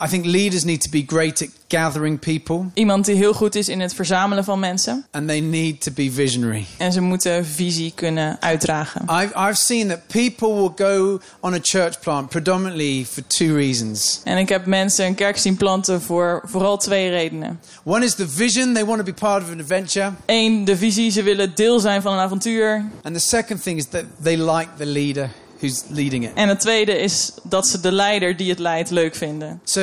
I 0.04 0.06
think 0.08 0.24
leaders 0.24 0.64
need 0.64 0.80
to 0.80 0.90
be 0.90 1.04
great 1.06 1.42
at 1.42 1.48
gathering 1.68 2.18
people 2.18 2.64
Iemand 2.74 3.04
die 3.04 3.14
heel 3.14 3.32
goed 3.32 3.54
is 3.54 3.68
in 3.68 3.80
het 3.80 3.94
verzamelen 3.94 4.44
van 4.44 4.58
mensen. 4.58 5.06
and 5.10 5.28
they 5.28 5.40
need 5.40 5.80
to 5.80 5.90
be 5.94 6.10
visionary. 6.12 6.66
En 6.78 6.92
ze 6.92 7.00
moeten 7.00 7.46
visie 7.46 7.92
kunnen 7.94 8.36
uitdragen. 8.40 9.02
I've, 9.02 9.32
I've 9.48 9.54
seen 9.54 9.88
that 9.88 10.06
people 10.06 10.54
will 10.54 10.72
go 10.76 11.20
on 11.40 11.54
a 11.54 11.58
church 11.62 12.00
plant 12.00 12.28
predominantly 12.28 13.04
for 13.10 13.22
two 13.26 13.54
reasons. 13.54 14.20
En 14.24 14.38
ik 14.38 14.48
heb 14.48 14.66
mensen 14.66 15.06
een 15.06 15.14
kerk 15.14 15.36
zien 15.36 15.56
planten 15.56 16.02
voor 16.02 16.42
vooral 16.44 16.76
twee 16.76 17.10
redenen. 17.10 17.60
One 17.84 18.04
is 18.04 18.14
the 18.14 18.28
vision, 18.28 18.72
they 18.74 18.84
want 18.84 18.98
to 18.98 19.04
be 19.04 19.12
part 19.14 19.42
of 19.42 19.50
an 19.50 19.60
adventure. 19.60 20.12
Eén, 20.26 20.64
de 20.64 20.76
visie. 20.76 21.10
Ze 21.10 21.22
willen 21.22 21.54
deel 21.54 21.80
zijn 21.80 22.02
van 22.02 22.12
een 22.12 22.18
avontuur. 22.18 22.84
And 23.02 23.14
the 23.14 23.20
second 23.20 23.62
thing 23.62 23.78
is 23.78 23.86
that 23.86 24.04
they 24.22 24.36
like 24.36 24.68
the 24.78 24.86
leader 24.86 25.30
who's 25.58 25.82
leading 25.88 26.24
it. 26.24 26.30
En 26.34 26.48
het 26.48 26.60
tweede 26.60 26.98
is 26.98 27.32
dat 27.42 27.68
ze 27.68 27.80
de 27.80 27.92
leider 27.92 28.36
die 28.36 28.50
het 28.50 28.58
leidt 28.58 28.90
leuk 28.90 29.14
vinden. 29.14 29.60
So 29.64 29.80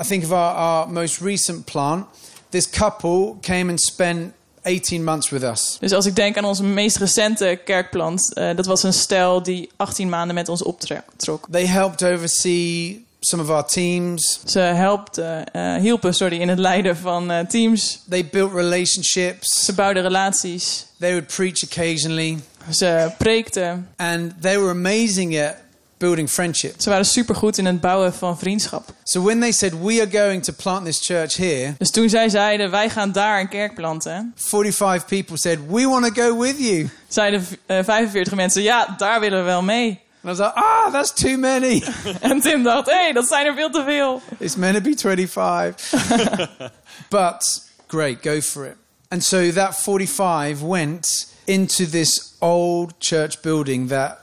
I 0.00 0.04
think 0.06 0.24
of 0.24 0.30
our, 0.30 0.54
our 0.54 0.90
most 0.90 1.20
recent 1.20 1.64
plant. 1.64 2.06
This 2.48 2.70
couple 2.70 3.34
came 3.40 3.70
and 3.70 3.80
spent 3.80 4.32
18 4.62 5.04
months 5.04 5.30
with 5.30 5.42
us. 5.42 5.76
Dus 5.80 5.92
als 5.92 6.06
ik 6.06 6.16
denk 6.16 6.36
aan 6.36 6.44
onze 6.44 6.62
meest 6.62 6.96
recente 6.96 7.60
kerkplant, 7.64 8.32
eh, 8.34 8.56
dat 8.56 8.66
was 8.66 8.82
een 8.82 8.92
stel 8.92 9.42
die 9.42 9.70
18 9.76 10.08
maanden 10.08 10.34
met 10.34 10.48
ons 10.48 10.62
optrok. 10.62 11.46
They 11.50 11.66
helped 11.66 12.04
oversee 12.04 13.04
some 13.20 13.42
of 13.42 13.50
our 13.50 13.64
teams. 13.64 14.40
Ze 14.44 14.58
helpten, 14.58 15.52
eh, 15.52 15.74
hielpen 15.74 16.14
sorry, 16.14 16.40
in 16.40 16.48
het 16.48 16.58
leiden 16.58 16.96
van 16.96 17.30
eh, 17.30 17.46
teams. 17.46 18.02
They 18.08 18.26
built 18.26 18.52
relationships. 18.52 19.64
Ze 19.64 19.74
bouwden 19.74 20.02
relaties. 20.02 20.86
They 20.98 21.10
would 21.10 21.26
preach 21.26 21.62
occasionally. 21.64 22.38
Ze 22.70 23.12
preekten. 23.18 23.88
And 23.96 24.32
they 24.40 24.58
were 24.58 24.70
amazing 24.70 25.38
at 25.38 25.54
building 25.98 26.28
friendship. 26.30 26.74
Ze 26.78 26.90
waren 26.90 27.04
supergoed 27.06 27.58
in 27.58 27.66
het 27.66 27.80
bouwen 27.80 28.14
van 28.14 28.38
vriendschap. 28.38 28.88
So 29.02 29.22
when 29.22 29.40
they 29.40 29.52
said, 29.52 29.72
We 29.82 30.00
are 30.00 30.10
going 30.10 30.44
to 30.44 30.52
plant 30.52 30.84
this 30.84 31.06
church 31.06 31.36
here, 31.36 31.74
Dus 31.78 31.90
toen 31.90 32.08
zij 32.08 32.28
zeiden, 32.28 32.70
wij 32.70 32.90
gaan 32.90 33.12
daar 33.12 33.40
een 33.40 33.48
kerk 33.48 33.74
planten, 33.74 34.32
45 34.36 35.04
people 35.06 35.36
said, 35.38 35.58
We 35.68 35.88
want 35.88 36.14
to 36.14 36.22
go 36.22 36.38
with 36.38 36.58
you. 36.58 36.88
zeiden 37.08 37.46
eh, 37.66 37.84
45 37.84 38.34
mensen, 38.34 38.62
ja, 38.62 38.94
daar 38.98 39.20
willen 39.20 39.38
we 39.38 39.44
wel 39.44 39.62
mee. 39.62 40.02
And 40.22 40.38
I 40.38 40.38
was 40.38 40.38
like, 40.38 40.52
Ah, 40.60 40.92
that's 40.92 41.12
too 41.12 41.36
many. 41.36 41.82
En 42.20 42.40
Tim 42.40 42.62
dacht, 42.62 42.86
hé, 42.86 42.92
hey, 42.92 43.12
dat 43.12 43.26
zijn 43.26 43.46
er 43.46 43.54
veel 43.54 43.70
te 43.70 43.82
veel. 43.86 44.22
It's 44.38 44.56
meant 44.56 44.74
to 44.76 44.80
be 44.82 44.96
25. 44.96 46.56
but 47.08 47.62
great, 47.86 48.16
go 48.22 48.40
for 48.40 48.64
it. 48.66 48.76
And 49.08 49.24
so 49.24 49.52
that 49.52 49.76
45 49.82 50.60
went 50.60 51.33
into 51.44 51.86
this 51.86 52.34
old 52.38 52.94
church 52.98 53.40
building 53.40 53.88
that 53.88 54.18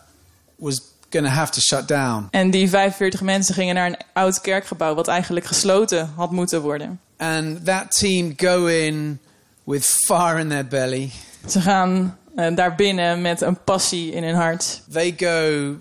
was 0.56 0.82
going 1.10 1.26
to 1.26 1.32
have 1.32 1.52
to 1.52 1.60
shut 1.60 1.88
down. 1.88 2.28
En 2.32 2.52
die 2.52 2.70
45 2.70 3.22
mensen 3.22 3.56
gingen 3.56 3.76
naar 3.76 3.88
een 3.88 3.98
oud 4.14 4.42
kerkgebouw 4.42 4.96
wat 4.96 5.08
eigenlijk 5.08 5.46
gesloten 5.46 6.12
had 6.16 6.32
moeten 6.32 6.62
worden. 6.62 7.00
And 7.18 7.66
that 7.66 7.98
team 8.00 8.34
go 8.38 8.66
in 8.66 9.20
with 9.64 9.86
fire 9.86 10.40
in 10.40 10.50
their 10.50 10.68
belly. 10.68 11.12
Ze 11.50 11.62
gaan 11.62 12.18
eh, 12.36 12.56
daar 12.56 12.76
binnen 12.76 13.22
met 13.22 13.42
een 13.42 13.64
passie 13.64 14.12
in 14.12 14.24
hun 14.24 14.36
hart. 14.36 14.82
They 14.92 15.14
go 15.18 15.76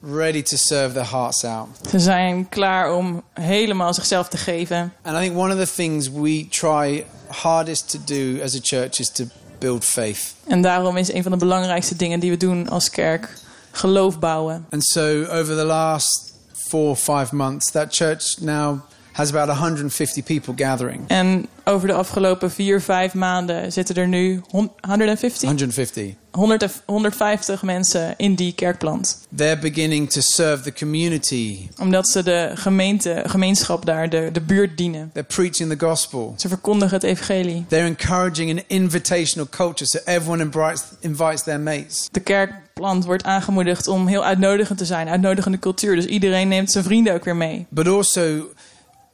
ready 0.00 0.42
to 0.42 0.56
serve 0.56 0.94
their 0.94 1.10
hearts 1.10 1.44
out. 1.44 1.68
Ze 1.90 1.98
zijn 1.98 2.48
klaar 2.48 2.94
om 2.94 3.22
helemaal 3.34 3.94
zichzelf 3.94 4.28
te 4.28 4.36
geven. 4.36 4.92
And 5.02 5.16
I 5.16 5.20
think 5.20 5.36
one 5.36 5.54
of 5.54 5.68
the 5.68 5.74
things 5.74 6.10
we 6.10 6.46
try 6.50 7.04
hardest 7.26 7.90
to 7.90 7.98
do 8.04 8.42
as 8.42 8.54
a 8.54 8.60
church 8.62 8.98
is 8.98 9.10
to 9.10 9.24
build 9.58 9.84
faith. 9.84 10.34
En 10.46 10.62
daarom 10.62 10.96
is 10.96 11.12
een 11.12 11.22
van 11.22 11.32
de 11.32 11.38
belangrijkste 11.38 11.96
dingen 11.96 12.20
die 12.20 12.30
we 12.30 12.36
doen 12.36 12.68
als 12.68 12.90
kerk 12.90 13.28
geloof 13.70 14.18
bouwen. 14.18 14.66
And 14.70 14.84
so 14.84 15.24
over 15.24 15.56
the 15.56 15.64
last 15.64 16.32
four 16.52 16.88
or 16.88 16.96
five 16.96 17.34
months, 17.34 17.70
that 17.70 17.94
church 17.94 18.40
now 18.40 18.80
has 19.16 19.34
about 19.34 19.56
150 19.58 20.22
people 20.24 20.64
gathering. 20.64 21.00
En 21.06 21.46
over 21.64 21.88
de 21.88 21.94
afgelopen 21.94 22.50
vier, 22.50 22.80
vijf 22.80 23.14
maanden 23.14 23.72
zitten 23.72 23.94
er 23.94 24.08
nu 24.08 24.40
hon- 24.50 24.70
150, 24.80 25.48
150. 25.48 26.14
100 26.30 26.62
en- 26.62 26.70
150 26.86 27.62
mensen 27.62 28.14
in 28.16 28.34
die 28.34 28.52
kerkplant. 28.54 29.26
They're 29.36 29.58
beginning 29.58 30.10
to 30.10 30.20
serve 30.20 30.62
the 30.62 30.72
community. 30.72 31.68
Omdat 31.80 32.08
ze 32.08 32.22
de 32.22 32.50
gemeente, 32.54 33.22
gemeenschap 33.26 33.86
daar, 33.86 34.08
de, 34.10 34.28
de 34.32 34.40
buurt 34.40 34.76
dienen. 34.76 35.10
They're 35.12 35.28
preaching 35.34 35.78
the 35.78 35.86
gospel. 35.86 36.34
Ze 36.36 36.48
verkondigen 36.48 36.94
het 36.94 37.02
evangelie. 37.04 37.64
They're 37.68 37.86
encouraging 37.86 38.50
an 38.50 38.62
invitational 38.66 39.48
culture 39.50 39.86
so 39.90 39.98
everyone 40.04 40.42
invites, 40.42 40.82
invites 41.00 41.42
their 41.42 41.60
mates. 41.60 42.08
De 42.10 42.20
kerkplant 42.20 43.04
wordt 43.04 43.24
aangemoedigd 43.24 43.88
om 43.88 44.06
heel 44.06 44.24
uitnodigend 44.24 44.78
te 44.78 44.84
zijn. 44.84 45.08
Uitnodigende 45.08 45.58
cultuur. 45.58 45.94
Dus 45.94 46.06
iedereen 46.06 46.48
neemt 46.48 46.70
zijn 46.72 46.84
vrienden 46.84 47.14
ook 47.14 47.24
weer 47.24 47.36
mee. 47.36 47.66
But 47.68 47.86
also, 47.88 48.42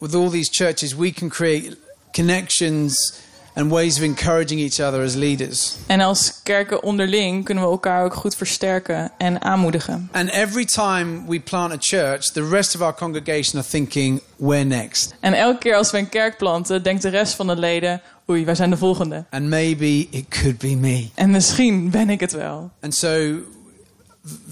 with 0.03 0.15
all 0.15 0.31
these 0.31 0.51
churches, 0.51 0.95
we 0.97 1.13
can 1.13 1.31
create 1.31 1.77
connections 2.13 3.21
and 3.55 3.71
ways 3.71 3.99
of 3.99 4.03
encouraging 4.05 4.59
each 4.59 4.81
other 4.81 5.03
as 5.03 5.15
leaders. 5.15 5.77
En 5.87 6.01
als 6.01 6.43
kerken 6.43 6.83
onderling 6.83 7.45
kunnen 7.45 7.65
we 7.65 7.71
elkaar 7.71 8.05
ook 8.05 8.15
goed 8.15 8.37
versterken 8.37 9.13
en 9.19 9.43
aanmoedigen. 9.43 10.09
And 10.13 10.31
every 10.31 10.65
time 10.65 11.27
we 11.27 11.41
plant 11.41 11.73
a 11.73 11.77
church, 11.81 12.33
the 12.33 12.49
rest 12.49 12.75
of 12.75 12.81
our 12.81 12.95
congregation 12.95 13.61
are 13.61 13.69
thinking, 13.71 14.21
where 14.37 14.65
next? 14.65 15.15
En 15.21 15.33
elke 15.33 15.59
keer 15.59 15.75
als 15.77 15.91
we 15.91 15.99
een 15.99 16.09
kerk 16.09 16.37
planten, 16.37 16.83
denkt 16.83 17.03
de 17.03 17.09
rest 17.09 17.35
van 17.35 17.47
de 17.47 17.57
leden... 17.57 18.03
oei, 18.31 18.45
wij 18.45 18.55
zijn 18.55 18.71
de 18.71 18.77
volgende. 18.77 19.25
And 19.31 19.49
maybe 19.49 20.07
it 20.11 20.25
could 20.29 20.59
be 20.59 20.77
me. 20.77 21.09
En 21.15 21.31
misschien 21.31 21.91
ben 21.91 22.11
ik 22.11 22.21
het 22.21 22.33
wel. 22.33 22.71
And 22.81 22.95
so, 22.95 23.39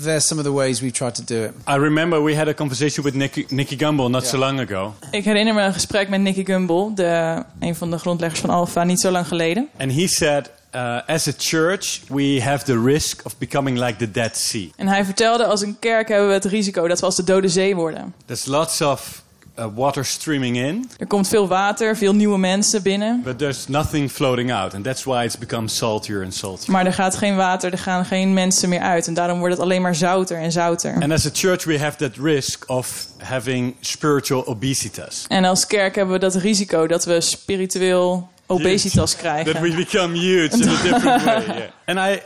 there's 0.02 0.26
some 0.26 0.40
of 0.40 0.46
the 0.46 0.52
ways 0.52 0.80
we 0.80 0.90
try 0.90 1.10
to 1.10 1.22
do 1.24 1.44
it. 1.44 1.52
I 1.66 1.76
remember 1.76 2.22
we 2.22 2.34
had 2.34 2.48
a 2.48 2.54
conversation 2.54 3.04
with 3.04 3.14
Nicky, 3.14 3.46
Nicky 3.48 3.76
Gumbel 3.76 4.08
not 4.10 4.26
so 4.26 4.38
long 4.38 4.60
ago. 4.60 4.94
Ik 5.10 5.24
herinner 5.24 5.54
me 5.54 5.62
een 5.62 5.72
gesprek 5.72 6.08
met 6.08 6.20
Nicky 6.20 6.44
Gumbel... 6.44 6.94
De, 6.94 7.42
een 7.60 7.74
van 7.74 7.90
de 7.90 7.98
grondleggers 7.98 8.40
van 8.40 8.50
Alpha, 8.50 8.84
niet 8.84 9.00
zo 9.00 9.10
lang 9.10 9.26
geleden. 9.26 9.68
And 9.78 9.92
he 9.92 10.06
said, 10.06 10.50
uh, 10.74 11.00
as 11.06 11.28
a 11.28 11.32
church, 11.38 12.00
we 12.08 12.40
have 12.42 12.64
the 12.64 12.82
risk 12.82 13.24
of 13.24 13.38
becoming 13.38 13.78
like 13.78 13.96
the 13.96 14.10
Dead 14.10 14.36
Sea. 14.36 14.68
En 14.76 14.88
hij 14.88 15.04
vertelde, 15.04 15.44
als 15.44 15.62
een 15.62 15.76
kerk 15.78 16.08
hebben 16.08 16.28
we 16.28 16.34
het 16.34 16.44
risico 16.44 16.88
dat 16.88 17.00
we 17.00 17.06
als 17.06 17.16
de 17.16 17.24
dode 17.24 17.48
zee 17.48 17.74
worden. 17.74 18.14
There's 18.26 18.46
lots 18.46 18.80
of 18.80 19.22
uh, 19.60 19.66
water 19.74 20.04
streaming 20.04 20.56
in, 20.56 20.90
Er 20.98 21.06
komt 21.06 21.28
veel 21.28 21.48
water, 21.48 21.96
veel 21.96 22.12
nieuwe 22.14 22.38
mensen 22.38 22.82
binnen. 22.82 23.22
but 23.24 23.38
there's 23.38 23.66
nothing 23.68 24.10
floating 24.10 24.52
out. 24.52 24.74
And 24.74 24.84
that's 24.84 25.04
why 25.04 25.24
it's 25.24 25.38
become 25.38 25.68
saltier 25.68 26.22
and 26.22 26.34
saltier. 26.34 26.72
Maar 26.72 26.86
er 26.86 26.92
gaat 26.92 27.16
geen 27.16 27.36
water, 27.36 27.72
er 27.72 27.78
gaan 27.78 28.04
geen 28.04 28.32
mensen 28.34 28.68
meer 28.68 28.80
uit. 28.80 29.06
En 29.06 29.14
daarom 29.14 29.38
wordt 29.38 29.54
het 29.54 29.62
alleen 29.62 29.82
maar 29.82 29.94
zouter 29.94 30.36
en 30.38 30.52
zouter. 30.52 30.94
And 31.02 31.12
as 31.12 31.26
a 31.26 31.30
church, 31.32 31.64
we 31.64 31.78
have 31.78 31.96
that 31.96 32.16
risk 32.16 32.64
of 32.70 33.06
having 33.18 33.74
spiritual 33.80 34.46
obesitas. 34.46 35.24
En 35.28 35.44
als 35.44 35.66
kerk 35.66 35.94
hebben 35.94 36.14
we 36.14 36.20
dat 36.20 36.34
risico 36.34 36.86
dat 36.86 37.04
we 37.04 37.20
spiritueel 37.20 38.28
obesitas 38.46 39.10
That 39.10 39.20
krijgen. 39.20 39.62
we 39.62 39.74
become 39.74 40.18
huge 40.18 40.56
in 40.56 40.68
a 40.68 40.82
different 40.82 41.24
way. 41.24 41.44
Yeah. 41.58 41.70
And 41.86 41.98
I, 41.98 42.22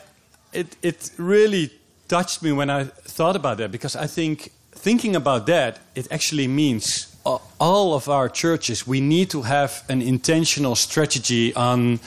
it, 0.50 0.76
it 0.80 1.12
really 1.16 1.70
touched 2.06 2.40
me 2.42 2.54
when 2.54 2.70
I 2.80 2.86
thought 3.14 3.36
about 3.36 3.58
that 3.58 3.70
because 3.70 4.04
I 4.04 4.06
think 4.06 4.48
thinking 4.82 5.16
about 5.16 5.46
that, 5.46 5.78
it 5.92 6.08
actually 6.12 6.48
means 6.48 7.08
all 7.24 7.94
of 7.94 8.08
our 8.08 8.28
churches, 8.28 8.86
we 8.86 9.00
need 9.00 9.30
to 9.30 9.42
have 9.42 9.84
an 9.88 10.02
intentional 10.02 10.74
strategy 10.74 11.54
on 11.54 12.00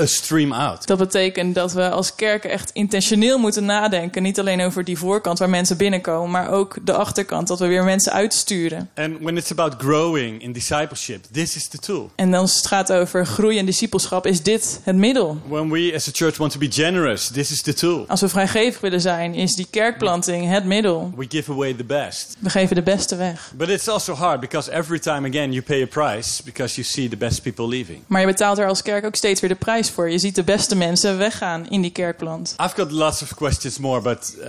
a 0.00 0.06
stream 0.06 0.52
out. 0.52 0.86
Dat 0.86 0.98
betekent 0.98 1.54
dat 1.54 1.72
we 1.72 1.90
als 1.90 2.14
kerken 2.14 2.50
echt 2.50 2.70
intentioneel 2.72 3.38
moeten 3.38 3.64
nadenken. 3.64 4.22
Niet 4.22 4.38
alleen 4.38 4.60
over 4.60 4.84
die 4.84 4.98
voorkant 4.98 5.38
waar 5.38 5.50
mensen 5.50 5.76
binnenkomen, 5.76 6.30
maar 6.30 6.50
ook 6.50 6.76
de 6.82 6.92
achterkant. 6.92 7.48
Dat 7.48 7.58
we 7.58 7.66
weer 7.66 7.84
mensen 7.84 8.12
uitsturen. 8.12 8.90
And 8.94 9.18
when 9.20 9.36
it's 9.36 9.50
about 9.50 9.74
growing 9.78 10.42
in 10.42 10.52
discipleship, 10.52 11.24
this 11.32 11.56
is 11.56 11.68
the 11.68 11.78
tool. 11.78 12.10
En 12.14 12.34
als 12.34 12.56
het 12.56 12.66
gaat 12.66 12.92
over 12.92 13.26
groei 13.26 13.58
en 13.58 13.66
discipelschap, 13.66 14.26
is 14.26 14.42
dit 14.42 14.80
het 14.82 14.96
middel. 14.96 15.38
When 15.48 15.70
we 15.70 15.92
as 15.94 16.08
a 16.08 16.12
church 16.12 16.36
want 16.36 16.52
to 16.52 16.58
be 16.58 16.70
generous, 16.70 17.28
this 17.28 17.50
is 17.50 17.62
the 17.62 17.74
tool. 17.74 18.04
Als 18.08 18.20
we 18.20 18.28
vrijgevig 18.28 18.80
willen 18.80 19.00
zijn, 19.00 19.34
is 19.34 19.54
die 19.54 19.66
kerkplanting 19.70 20.48
het 20.48 20.64
middel. 20.64 21.12
We 21.16 21.26
give 21.28 21.52
away 21.52 21.74
the 21.74 21.84
best. 21.84 22.36
We 22.38 22.50
geven 22.50 22.76
de 22.76 22.82
beste 22.82 23.16
weg. 23.16 23.52
But 23.56 23.68
it's 23.68 23.88
also 23.88 24.14
hard 24.14 24.40
because 24.40 24.70
every 24.70 24.98
time 24.98 25.28
again 25.28 25.52
you 25.52 25.62
pay 25.62 25.82
a 25.82 25.86
price 25.86 26.42
because 26.42 26.74
you 26.74 26.86
see 26.86 27.08
the 27.08 27.16
best 27.16 27.42
people 27.42 27.68
leaving. 27.68 28.02
Maar 28.06 28.20
je 28.20 28.26
betaalt 28.26 28.58
er 28.58 28.68
als 28.68 28.82
kerk 28.82 29.04
ook 29.04 29.16
steeds 29.16 29.40
weer 29.40 29.50
de 29.50 29.56
prijs 29.56 29.83
voor. 29.90 30.10
Je 30.10 30.18
ziet 30.18 30.34
de 30.34 30.42
beste 30.42 30.76
mensen 30.76 31.18
weggaan 31.18 31.68
in 31.68 31.80
die 31.80 31.90
kerkplant. 31.90 32.54
I've 32.62 32.74
got 32.74 32.90
lots 32.90 33.22
of 33.22 33.34
questions 33.34 33.78
more, 33.78 34.00
but 34.00 34.34
uh, 34.40 34.46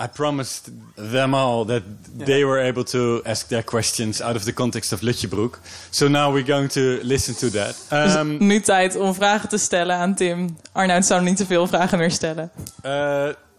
I 0.00 0.06
promised 0.12 0.70
them 1.10 1.34
all 1.34 1.64
that 1.66 1.82
they 2.24 2.44
were 2.44 2.68
able 2.68 2.84
to 2.84 3.20
ask 3.22 3.48
their 3.48 3.64
questions 3.64 4.20
out 4.22 4.36
of 4.36 4.42
the 4.42 4.52
context 4.52 4.92
of 4.92 5.00
Lutjebroek. 5.00 5.58
So 5.90 6.08
now 6.08 6.34
we're 6.34 6.52
going 6.52 6.70
to 6.70 6.80
listen 7.02 7.34
to 7.36 7.48
that. 7.50 7.74
Dus 7.88 8.14
Um, 8.14 8.36
nu 8.46 8.60
tijd 8.60 8.96
om 8.96 9.14
vragen 9.14 9.48
te 9.48 9.58
stellen 9.58 9.96
aan 9.96 10.14
Tim. 10.14 10.56
Arnoud 10.72 11.06
zou 11.06 11.22
niet 11.22 11.36
te 11.36 11.46
veel 11.46 11.66
vragen 11.66 11.98
meer 11.98 12.10
stellen. 12.10 12.50
Uh, 12.86 12.92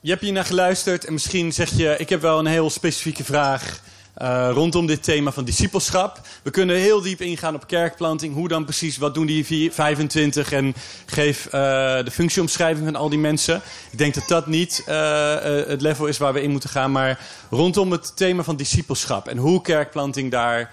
je 0.01 0.09
hebt 0.09 0.21
hier 0.21 0.31
naar 0.31 0.45
geluisterd 0.45 1.05
en 1.05 1.13
misschien 1.13 1.51
zeg 1.53 1.69
je: 1.77 1.95
Ik 1.97 2.09
heb 2.09 2.21
wel 2.21 2.39
een 2.39 2.45
heel 2.45 2.69
specifieke 2.69 3.23
vraag 3.23 3.79
uh, 4.21 4.49
rondom 4.51 4.85
dit 4.85 5.03
thema 5.03 5.31
van 5.31 5.43
discipelschap. 5.43 6.19
We 6.43 6.51
kunnen 6.51 6.75
heel 6.75 7.01
diep 7.01 7.21
ingaan 7.21 7.55
op 7.55 7.67
kerkplanting. 7.67 8.33
Hoe 8.33 8.47
dan 8.47 8.63
precies? 8.63 8.97
Wat 8.97 9.13
doen 9.13 9.25
die 9.25 9.45
vier- 9.45 9.71
25? 9.71 10.51
En 10.51 10.75
geef 11.05 11.45
uh, 11.45 11.51
de 11.51 12.11
functieomschrijving 12.11 12.85
van 12.85 12.95
al 12.95 13.09
die 13.09 13.19
mensen. 13.19 13.61
Ik 13.91 13.97
denk 13.97 14.13
dat 14.13 14.27
dat 14.27 14.47
niet 14.47 14.83
uh, 14.89 15.35
het 15.67 15.81
level 15.81 16.05
is 16.05 16.17
waar 16.17 16.33
we 16.33 16.41
in 16.41 16.51
moeten 16.51 16.69
gaan. 16.69 16.91
Maar 16.91 17.19
rondom 17.49 17.91
het 17.91 18.17
thema 18.17 18.43
van 18.43 18.55
discipelschap 18.55 19.27
en 19.27 19.37
hoe 19.37 19.61
kerkplanting 19.61 20.31
daar. 20.31 20.71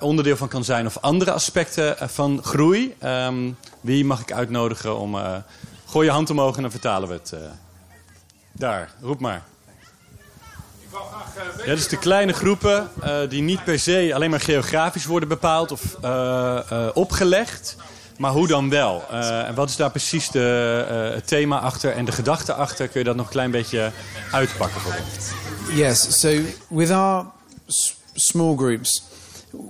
Onderdeel 0.00 0.36
van 0.36 0.48
kan 0.48 0.64
zijn 0.64 0.86
of 0.86 0.98
andere 1.00 1.32
aspecten 1.32 1.96
van 2.08 2.40
groei. 2.42 2.94
Um, 3.04 3.56
wie 3.80 4.04
mag 4.04 4.20
ik 4.20 4.32
uitnodigen 4.32 4.98
om. 4.98 5.16
Gooi 5.86 6.06
je 6.06 6.12
hand 6.12 6.30
omhoog 6.30 6.56
en 6.56 6.62
dan 6.62 6.70
vertalen 6.70 7.08
we 7.08 7.14
het. 7.14 7.34
Daar, 8.52 8.90
roep 9.00 9.20
maar. 9.20 9.42
Ja, 11.64 11.74
dus 11.74 11.88
de 11.88 11.98
kleine 11.98 12.32
groepen 12.32 12.90
uh, 13.04 13.16
die 13.28 13.42
niet 13.42 13.64
per 13.64 13.78
se 13.78 14.10
alleen 14.14 14.30
maar 14.30 14.40
geografisch 14.40 15.06
worden 15.06 15.28
bepaald 15.28 15.72
of 15.72 15.96
uh, 16.04 16.58
uh, 16.72 16.88
opgelegd. 16.94 17.76
Maar 18.18 18.30
hoe 18.30 18.46
dan 18.46 18.70
wel? 18.70 19.04
Uh, 19.12 19.48
en 19.48 19.54
wat 19.54 19.68
is 19.68 19.76
daar 19.76 19.90
precies 19.90 20.30
de, 20.30 20.86
uh, 20.90 21.14
het 21.14 21.26
thema 21.26 21.58
achter 21.58 21.92
en 21.92 22.04
de 22.04 22.12
gedachte 22.12 22.52
achter? 22.52 22.88
Kun 22.88 23.00
je 23.00 23.06
dat 23.06 23.16
nog 23.16 23.26
een 23.26 23.32
klein 23.32 23.50
beetje 23.50 23.92
uitpakken 24.30 24.80
voor 24.80 24.92
ons? 24.92 25.30
Yes, 25.76 26.20
so 26.20 26.38
with 26.68 26.90
our 26.90 27.26
small 28.14 28.56
groups, 28.56 29.02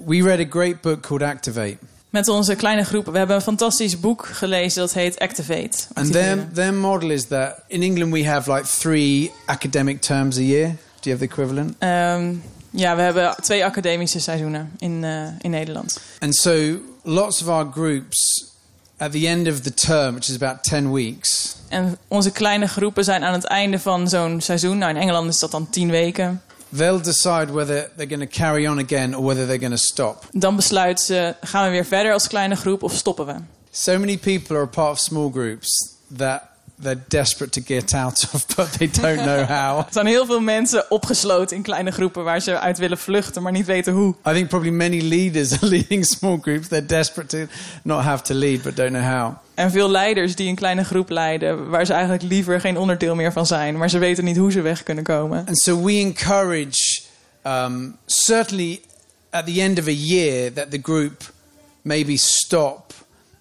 we 0.06 0.22
read 0.22 0.40
a 0.40 0.46
great 0.50 0.80
book 0.80 1.00
called 1.00 1.22
Activate. 1.22 1.76
Met 2.10 2.28
onze 2.28 2.54
kleine 2.54 2.84
groepen. 2.84 3.12
We 3.12 3.18
hebben 3.18 3.36
een 3.36 3.42
fantastisch 3.42 4.00
boek 4.00 4.26
gelezen 4.26 4.80
dat 4.80 4.92
heet 4.92 5.18
Activate. 5.18 5.78
And 5.92 6.12
their, 6.12 6.48
their 6.52 6.74
model 6.74 7.10
is 7.10 7.26
that 7.26 7.54
in 7.66 7.82
England 7.82 8.12
we 8.12 8.26
have 8.26 8.52
like 8.52 8.66
three 8.78 9.32
academic 9.46 10.00
terms 10.00 10.36
a 10.36 10.40
year. 10.40 10.76
Do 11.04 11.10
you 11.10 11.18
have 11.18 11.28
the 11.28 11.42
equivalent? 11.42 11.76
Um, 11.82 12.42
ja, 12.70 12.96
we 12.96 13.02
hebben 13.02 13.34
twee 13.42 13.64
academische 13.64 14.20
seizoenen 14.20 14.72
in, 14.78 15.02
uh, 15.02 15.26
in 15.40 15.50
Nederland. 15.50 16.00
And 16.18 16.36
so 16.36 16.76
lots 17.02 17.42
of 17.42 17.48
our 17.48 17.72
groups 17.72 18.48
at 18.96 19.12
the 19.12 19.26
end 19.26 19.48
of 19.48 19.60
the 19.60 19.74
term, 19.74 20.14
which 20.14 20.28
is 20.28 20.34
about 20.34 20.62
10 20.62 20.92
weeks, 20.92 21.56
En 21.68 21.98
onze 22.08 22.30
kleine 22.30 22.66
groepen 22.66 23.04
zijn 23.04 23.24
aan 23.24 23.32
het 23.32 23.44
einde 23.44 23.78
van 23.78 24.08
zo'n 24.08 24.40
seizoen. 24.40 24.78
Nou, 24.78 24.94
in 24.94 25.00
Engeland 25.00 25.28
is 25.28 25.38
dat 25.38 25.50
dan 25.50 25.70
tien 25.70 25.90
weken. 25.90 26.42
they'll 26.76 27.02
decide 27.02 27.52
whether 27.52 27.90
they're 27.96 28.16
going 28.16 28.30
to 28.30 28.38
carry 28.38 28.66
on 28.66 28.78
again 28.78 29.14
or 29.14 29.24
whether 29.24 29.46
they're 29.46 29.58
going 29.58 29.78
to 29.78 29.84
stop. 29.84 30.24
Dan 30.30 30.56
besluiten 30.56 31.04
ze, 31.04 31.34
gaan 31.40 31.64
we 31.64 31.70
weer 31.70 31.86
verder 31.86 32.12
als 32.12 32.28
kleine 32.28 32.56
groep 32.56 32.82
of 32.82 32.92
stoppen 32.92 33.26
we? 33.26 33.34
So 33.70 33.98
many 33.98 34.18
people 34.18 34.56
are 34.56 34.64
a 34.64 34.68
part 34.68 34.90
of 34.90 34.98
small 34.98 35.30
groups 35.30 35.96
that 36.16 36.42
they're 36.82 37.02
desperate 37.08 37.60
to 37.60 37.60
get 37.74 37.94
out 37.94 38.26
of, 38.32 38.46
but 38.56 38.72
they 38.78 38.86
don't 38.86 39.22
know 39.22 39.44
how. 39.58 39.78
Er 39.78 39.86
zijn 39.90 40.06
heel 40.06 40.26
veel 40.26 40.40
mensen 40.40 40.90
opgesloten 40.90 41.56
in 41.56 41.62
kleine 41.62 41.90
groepen 41.90 42.24
waar 42.24 42.40
ze 42.40 42.58
uit 42.58 42.78
willen 42.78 42.98
vluchten, 42.98 43.42
maar 43.42 43.52
niet 43.52 43.66
weten 43.66 43.92
hoe. 43.92 44.14
I 44.28 44.32
think 44.32 44.48
probably 44.48 44.70
many 44.70 45.00
leaders 45.00 45.52
are 45.52 45.66
leading 45.66 46.04
small 46.04 46.38
groups. 46.42 46.68
They're 46.68 46.86
desperate 46.86 47.36
to 47.36 47.52
not 47.82 48.02
have 48.02 48.22
to 48.22 48.34
lead, 48.34 48.62
but 48.62 48.76
don't 48.76 48.90
know 48.90 49.04
how. 49.04 49.32
En 49.54 49.70
veel 49.70 49.90
leiders 49.90 50.34
die 50.34 50.48
een 50.48 50.54
kleine 50.54 50.84
groep 50.84 51.10
leiden, 51.10 51.68
waar 51.68 51.86
ze 51.86 51.92
eigenlijk 51.92 52.22
liever 52.22 52.60
geen 52.60 52.78
onderdeel 52.78 53.14
meer 53.14 53.32
van 53.32 53.46
zijn, 53.46 53.76
maar 53.76 53.90
ze 53.90 53.98
weten 53.98 54.24
niet 54.24 54.36
hoe 54.36 54.52
ze 54.52 54.60
weg 54.60 54.82
kunnen 54.82 55.04
komen. 55.04 55.44
And 55.46 55.60
so 55.60 55.82
we 55.82 55.92
encourage, 55.92 57.02
um, 57.46 57.96
certainly 58.06 58.80
at 59.30 59.46
the 59.46 59.60
end 59.60 59.78
of 59.78 59.86
a 59.86 59.90
year, 59.90 60.52
that 60.52 60.70
the 60.70 60.80
group 60.82 61.32
maybe 61.82 62.16
stop 62.16 62.92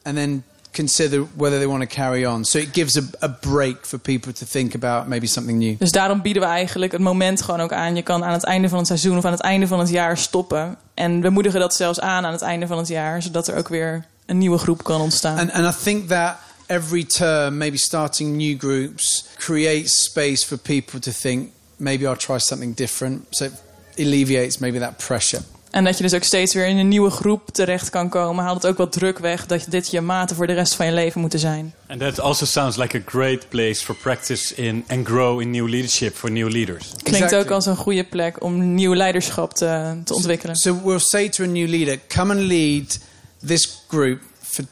and 0.03 0.15
then 0.15 0.43
consider 0.73 1.25
whether 1.37 1.57
they 1.57 1.67
want 1.67 1.89
to 1.89 1.95
carry 1.95 2.25
on. 2.25 2.45
So 2.45 2.57
it 2.57 2.73
gives 2.73 2.97
a, 2.97 3.03
a 3.19 3.29
break 3.29 3.85
for 3.85 3.99
people 3.99 4.33
to 4.33 4.45
think 4.45 4.75
about 4.75 5.07
maybe 5.07 5.27
something 5.27 5.57
new. 5.57 5.75
Dus 5.77 5.91
daarom 5.91 6.21
bieden 6.21 6.41
we 6.41 6.47
eigenlijk 6.47 6.91
het 6.91 7.01
moment 7.01 7.41
gewoon 7.41 7.61
ook 7.61 7.71
aan. 7.71 7.95
Je 7.95 8.01
kan 8.01 8.23
aan 8.23 8.33
het 8.33 8.43
einde 8.43 8.69
van 8.69 8.77
het 8.77 8.87
seizoen 8.87 9.17
of 9.17 9.25
aan 9.25 9.31
het 9.31 9.41
einde 9.41 9.67
van 9.67 9.79
het 9.79 9.89
jaar 9.89 10.17
stoppen. 10.17 10.77
En 10.93 11.21
we 11.21 11.29
moedigen 11.29 11.59
dat 11.59 11.75
zelfs 11.75 11.99
aan 11.99 12.25
aan 12.25 12.31
het 12.31 12.41
einde 12.41 12.67
van 12.67 12.77
het 12.77 12.87
jaar, 12.87 13.21
zodat 13.21 13.47
er 13.47 13.55
ook 13.55 13.67
weer 13.67 14.05
een 14.25 14.37
nieuwe 14.37 14.57
groep 14.57 14.83
kan 14.83 15.01
ontstaan. 15.01 15.37
And, 15.37 15.51
and 15.51 15.75
I 15.75 15.83
think 15.83 16.07
that 16.07 16.37
every 16.67 17.03
term, 17.03 17.57
maybe 17.57 17.77
starting 17.77 18.37
new 18.37 18.59
groups, 18.59 19.25
creates 19.37 20.03
space 20.03 20.45
for 20.45 20.57
people 20.57 20.99
to 20.99 21.11
think, 21.11 21.49
maybe 21.77 22.05
I'll 22.05 22.17
try 22.17 22.39
something 22.39 22.75
different. 22.75 23.25
So 23.29 23.45
it 23.45 23.53
alleviates 23.97 24.57
maybe 24.57 24.79
that 24.79 24.97
pressure. 24.97 25.43
En 25.73 25.83
dat 25.83 25.97
je 25.97 26.03
dus 26.03 26.13
ook 26.13 26.23
steeds 26.23 26.53
weer 26.53 26.67
in 26.67 26.77
een 26.77 26.87
nieuwe 26.87 27.09
groep 27.09 27.49
terecht 27.49 27.89
kan 27.89 28.09
komen. 28.09 28.43
Haalt 28.43 28.61
het 28.61 28.71
ook 28.71 28.77
wat 28.77 28.91
druk 28.91 29.19
weg 29.19 29.45
dat 29.45 29.65
dit 29.69 29.91
je 29.91 30.01
maten 30.01 30.35
voor 30.35 30.47
de 30.47 30.53
rest 30.53 30.75
van 30.75 30.85
je 30.85 30.91
leven 30.91 31.21
moeten 31.21 31.39
zijn. 31.39 31.73
And 31.87 31.99
that 31.99 32.19
also 32.19 32.45
sounds 32.45 32.77
like 32.77 32.97
a 32.97 33.01
great 33.05 33.49
place 33.49 33.83
for 33.83 33.95
practice 33.95 34.55
in 34.55 34.83
and 34.87 35.07
grow 35.07 35.41
in 35.41 35.51
new 35.51 35.67
leadership 35.67 36.15
for 36.15 36.31
new 36.31 36.49
leaders. 36.49 36.87
Klinkt 36.87 37.07
Exactly. 37.07 37.37
ook 37.39 37.49
als 37.49 37.65
een 37.65 37.75
goede 37.75 38.03
plek 38.03 38.43
om 38.43 38.73
nieuw 38.73 38.93
leiderschap 38.93 39.53
te, 39.53 40.01
te 40.03 40.13
ontwikkelen. 40.13 40.55
So 40.55 40.81
we'll 40.83 40.99
say 40.99 41.29
to 41.29 41.43
a 41.43 41.47
new 41.47 41.69
leader, 41.69 41.99
come 42.07 42.33
and 42.33 42.41
lead 42.41 42.99
this 43.45 43.83
group 43.87 44.21
for 44.41 44.65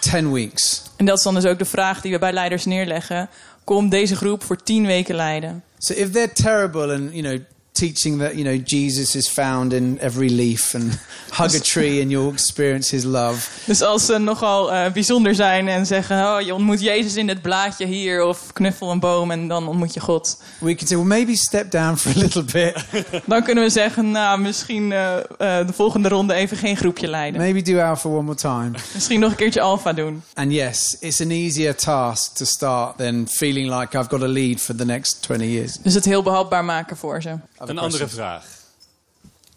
10 0.00 0.32
weeks. 0.32 0.82
En 0.96 1.04
dat 1.04 1.16
is 1.16 1.22
dan 1.22 1.34
dus 1.34 1.46
ook 1.46 1.58
de 1.58 1.64
vraag 1.64 2.00
die 2.00 2.12
we 2.12 2.18
bij 2.18 2.32
leiders 2.32 2.64
neerleggen. 2.64 3.28
Kom 3.64 3.88
deze 3.88 4.16
groep 4.16 4.44
voor 4.44 4.62
tien 4.62 4.86
weken 4.86 5.14
leiden. 5.14 5.62
So 5.78 5.94
if 5.94 6.10
they're 6.10 6.32
terrible 6.32 6.94
and, 6.94 7.12
you 7.12 7.22
know, 7.22 7.38
teaching 7.72 8.18
that, 8.18 8.34
you 8.34 8.44
know, 8.44 8.56
Jesus 8.64 9.14
is 9.14 9.28
found 9.28 9.72
in 9.72 9.98
every 9.98 10.28
leaf 10.28 10.74
and 10.74 10.98
hug 11.30 11.54
a 11.54 11.60
tree 11.60 12.00
and 12.02 12.10
you'll 12.10 12.32
experience 12.32 12.90
his 12.90 13.04
love. 13.04 13.48
Dus 13.64 13.82
als 13.82 14.06
ze 14.06 14.18
nogal 14.18 14.72
uh, 14.72 14.92
bijzonder 14.92 15.34
zijn 15.34 15.68
en 15.68 15.86
zeggen... 15.86 16.16
Oh, 16.16 16.40
je 16.40 16.54
ontmoet 16.54 16.80
Jezus 16.80 17.16
in 17.16 17.28
het 17.28 17.42
blaadje 17.42 17.86
hier 17.86 18.24
of 18.24 18.52
knuffel 18.52 18.90
een 18.90 19.00
boom 19.00 19.30
en 19.30 19.48
dan 19.48 19.68
ontmoet 19.68 19.94
je 19.94 20.00
God. 20.00 20.42
We 20.60 20.74
can 20.74 20.86
say, 20.86 20.96
well, 20.96 21.06
maybe 21.06 21.36
step 21.36 21.70
down 21.70 21.96
for 21.96 22.10
a 22.10 22.18
little 22.18 22.44
bit. 22.44 22.84
Dan 23.26 23.42
kunnen 23.42 23.64
we 23.64 23.70
zeggen, 23.70 24.10
nou, 24.10 24.40
misschien 24.40 24.90
uh, 24.90 25.16
uh, 25.16 25.66
de 25.66 25.72
volgende 25.72 26.08
ronde 26.08 26.34
even 26.34 26.56
geen 26.56 26.76
groepje 26.76 27.08
leiden. 27.08 27.40
maybe 27.40 27.62
do 27.62 27.80
alpha 27.80 28.08
one 28.08 28.22
more 28.22 28.34
time. 28.34 28.70
Misschien 28.94 29.20
nog 29.20 29.30
een 29.30 29.36
keertje 29.36 29.60
alfa 29.60 29.92
doen. 29.92 30.22
And 30.34 30.52
yes, 30.52 30.96
it's 31.00 31.20
an 31.20 31.30
easier 31.30 31.74
task 31.74 32.34
to 32.34 32.44
start 32.44 32.96
than 32.96 33.26
feeling 33.28 33.78
like 33.78 33.98
I've 33.98 34.08
got 34.08 34.22
a 34.22 34.28
lead 34.28 34.60
for 34.60 34.74
the 34.74 34.84
next 34.84 35.22
20 35.22 35.44
years. 35.44 35.76
Dus 35.82 35.94
het 35.94 36.04
heel 36.04 36.22
behapbaar 36.22 36.64
maken 36.64 36.96
voor 36.96 37.22
ze. 37.22 37.36
Een 37.66 37.78
andere 37.78 38.08
vraag. 38.08 38.44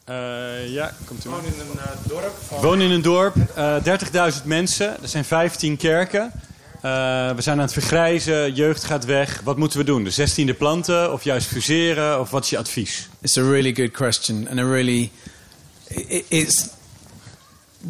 Uh, 0.09 0.69
ja, 0.69 0.93
komt 1.05 1.25
u 1.25 1.29
maar. 1.29 1.41
Woon 1.41 1.51
in 1.53 1.59
een 1.59 1.75
uh, 1.75 1.83
dorp. 2.07 2.37
Van... 2.47 2.61
Woon 2.61 2.81
in 2.81 2.91
een 2.91 3.01
dorp, 3.01 3.35
uh, 3.57 3.75
30.000 4.39 4.43
mensen, 4.43 5.01
er 5.01 5.07
zijn 5.07 5.25
15 5.25 5.77
kerken. 5.77 6.31
Uh, 6.75 6.81
we 7.35 7.41
zijn 7.41 7.57
aan 7.57 7.63
het 7.63 7.73
vergrijzen, 7.73 8.53
jeugd 8.53 8.83
gaat 8.83 9.05
weg. 9.05 9.41
Wat 9.43 9.57
moeten 9.57 9.79
we 9.79 9.85
doen? 9.85 10.03
De 10.03 10.53
16e 10.53 10.57
planten 10.57 11.13
of 11.13 11.23
juist 11.23 11.47
fuseren? 11.47 12.19
Of 12.19 12.29
wat 12.29 12.43
is 12.43 12.49
je 12.49 12.57
advies? 12.57 13.09
It's 13.21 13.37
a 13.37 13.41
really 13.41 13.73
good 13.73 13.91
question 13.91 14.47
and 14.49 14.59
a 14.59 14.63
really 14.63 15.11
it, 15.87 16.25
it's 16.27 16.69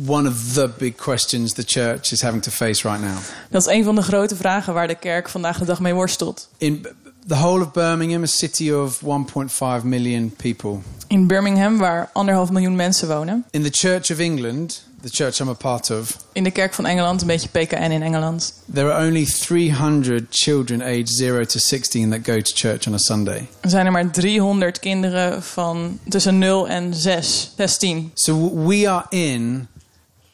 one 0.06 0.30
of 0.30 0.54
the 0.54 0.70
big 0.78 0.96
questions 0.96 1.54
the 1.54 1.64
church 1.66 2.12
is 2.12 2.22
having 2.22 2.44
to 2.44 2.52
face 2.52 2.88
right 2.88 3.04
now. 3.04 3.18
Dat 3.50 3.62
is 3.62 3.74
een 3.74 3.84
van 3.84 3.96
de 3.96 4.02
grote 4.02 4.36
vragen 4.36 4.74
waar 4.74 4.88
de 4.88 4.96
kerk 4.96 5.30
vandaag 5.30 5.58
de 5.58 5.66
dag 5.66 5.80
mee 5.80 5.94
worstelt. 5.94 6.50
In 6.58 6.88
the 7.28 7.36
whole 7.36 7.62
of 7.62 7.74
Birmingham, 7.74 8.24
a 8.24 8.28
city 8.28 8.72
of 8.74 9.00
1.5 9.02 9.84
million 9.84 10.30
people. 10.32 10.82
In 11.08 11.28
Birmingham, 11.28 11.78
waar 11.78 12.10
anderhalf 12.14 12.50
miljoen 12.52 12.76
mensen 12.76 13.08
wonen. 13.08 13.46
In 13.52 13.64
the 13.64 13.70
Church 13.72 14.12
of 14.12 14.20
England, 14.20 14.84
the 15.02 15.10
church 15.10 15.40
I'm 15.40 15.50
a 15.50 15.54
part 15.54 15.90
of, 15.92 16.18
In 16.34 16.44
de 16.44 16.52
kerk 16.52 16.74
van 16.74 16.86
Engeland, 16.86 17.22
een 17.22 17.28
beetje 17.28 17.50
PKN 17.50 17.92
in 17.92 18.02
Engeland. 18.02 18.54
there 18.74 18.92
are 18.92 19.06
only 19.08 19.26
300 19.26 20.26
children 20.30 20.82
aged 20.82 21.10
0 21.10 21.46
to 21.46 21.60
16 21.60 22.10
that 22.10 22.24
go 22.24 22.42
to 22.42 22.52
church 22.56 22.88
on 22.88 22.94
a 22.94 22.98
Sunday. 22.98 23.48
Er 23.62 23.70
zijn 23.70 23.86
er 23.86 23.92
maar 23.92 24.12
300 24.12 24.80
kinderen 24.80 25.44
van 25.44 26.00
tussen 26.10 26.38
0 26.38 26.68
en 26.68 26.94
6, 26.94 27.52
16. 27.58 28.12
So 28.14 28.66
we 28.68 28.90
are 28.90 29.06
in 29.10 29.68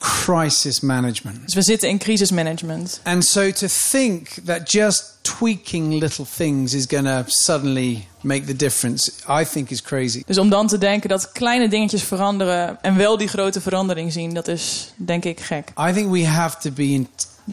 crisis 0.01 0.79
management. 0.79 1.45
Dus 1.45 1.53
we 1.53 1.61
zitten 1.61 1.89
in 1.89 1.97
crisismanagement. 1.97 2.99
And 3.03 3.25
so 3.25 3.51
to 3.51 3.67
think 3.67 4.29
that 4.45 4.71
just 4.71 5.19
tweaking 5.21 5.99
little 5.99 6.25
things 6.37 6.73
is 6.73 6.85
going 6.87 7.05
to 7.05 7.23
suddenly 7.27 8.07
make 8.21 8.45
the 8.45 8.55
difference, 8.55 9.11
I 9.41 9.45
think 9.45 9.69
is 9.69 9.81
crazy. 9.81 10.23
Dus 10.25 10.37
om 10.37 10.49
dan 10.49 10.67
te 10.67 10.77
denken 10.77 11.09
dat 11.09 11.31
kleine 11.31 11.69
dingetjes 11.69 12.03
veranderen 12.03 12.77
en 12.81 12.95
wel 12.95 13.17
die 13.17 13.27
grote 13.27 13.61
verandering 13.61 14.11
zien, 14.11 14.33
dat 14.33 14.47
is 14.47 14.93
denk 14.95 15.25
ik 15.25 15.39
gek. 15.39 15.73
I 15.89 15.93
think 15.93 16.11
we 16.11 16.25
have 16.25 16.57
to 16.59 16.71
be 16.71 16.83
in 16.83 17.07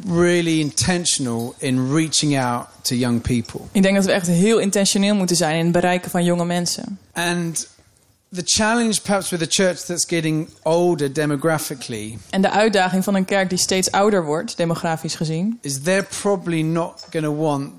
really 0.07 0.61
intentional 0.61 1.55
in 1.59 1.93
reaching 1.93 2.39
out 2.39 2.67
to 2.83 2.95
young 2.95 3.21
people. 3.21 3.61
Ik 3.73 3.83
denk 3.83 3.97
dat 3.97 4.05
we 4.05 4.13
echt 4.13 4.27
heel 4.27 4.59
intentioneel 4.59 5.15
moeten 5.15 5.37
zijn 5.37 5.57
in 5.57 5.63
het 5.63 5.73
bereiken 5.73 6.11
van 6.11 6.25
jonge 6.25 6.45
mensen. 6.45 6.99
And 7.13 7.69
the 8.31 8.43
challenge 8.45 9.03
perhaps 9.03 9.31
with 9.31 9.43
a 9.43 9.47
church 9.49 9.85
that's 9.85 10.05
getting 10.05 10.49
older 10.63 11.13
demographically 11.13 12.19
En 12.31 12.43
de 12.43 12.51
uitdaging 12.51 13.05
van 13.05 13.15
een 13.15 13.25
kerk 13.25 13.49
die 13.49 13.59
steeds 13.59 13.91
ouder 13.91 14.25
wordt, 14.25 14.57
demografisch 14.57 15.15
gezien, 15.15 15.59
is 15.61 15.83
they're 15.83 16.07
probably 16.21 16.63
not 16.63 17.07
going 17.11 17.25
to 17.25 17.37
want 17.37 17.73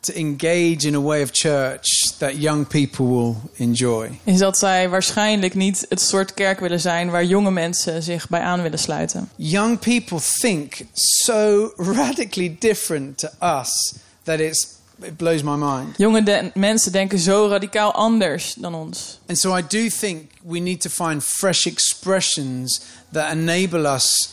to 0.00 0.12
engage 0.12 0.86
in 0.86 0.94
a 0.94 1.00
way 1.00 1.22
of 1.22 1.30
church 1.32 1.84
that 2.18 2.40
young 2.40 2.66
people 2.66 3.06
will 3.06 3.34
enjoy. 3.56 4.18
is 4.24 4.38
dat 4.38 4.58
zij 4.58 4.88
waarschijnlijk 4.88 5.54
niet 5.54 5.86
het 5.88 6.00
soort 6.00 6.34
kerk 6.34 6.60
willen 6.60 6.80
zijn 6.80 7.10
waar 7.10 7.24
jonge 7.24 7.50
mensen 7.50 8.02
zich 8.02 8.28
bij 8.28 8.40
aan 8.40 8.62
willen 8.62 8.78
sluiten. 8.78 9.28
Young 9.36 9.78
people 9.78 10.18
think 10.40 10.74
so 10.92 11.72
radically 11.76 12.56
different 12.58 13.18
to 13.18 13.28
us 13.40 13.94
that 14.22 14.40
it's 14.40 14.75
it 15.02 15.16
blows 15.16 15.42
my 15.42 15.56
mind. 15.56 15.94
Jonge 15.96 16.22
de- 16.22 16.50
mensen 16.54 16.92
denken 16.92 17.18
zo 17.18 17.48
radicaal 17.48 17.92
anders 17.92 18.54
dan 18.54 18.74
ons. 18.74 19.18
And 19.28 19.38
so 19.38 19.56
I 19.56 19.62
do 19.68 19.88
think 19.88 20.30
we 20.42 20.58
need 20.58 20.80
to 20.80 20.90
find 20.90 21.24
fresh 21.24 21.66
expressions 21.66 22.80
that 23.12 23.30
enable 23.32 23.92
us 23.94 24.30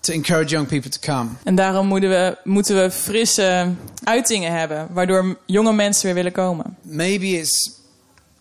to 0.00 0.12
encourage 0.12 0.50
young 0.50 0.66
people 0.66 0.90
to 0.90 0.98
come. 1.00 1.30
En 1.44 1.54
daarom 1.54 1.86
moeten 1.86 2.10
we, 2.10 2.36
moeten 2.44 2.76
we 2.82 2.90
frisse 2.90 3.72
uitingen 4.04 4.52
hebben, 4.52 4.88
waardoor 4.92 5.38
jonge 5.46 5.72
mensen 5.72 6.04
weer 6.04 6.14
willen 6.14 6.32
komen. 6.32 6.76
Maybe 6.82 7.26
it's 7.26 7.70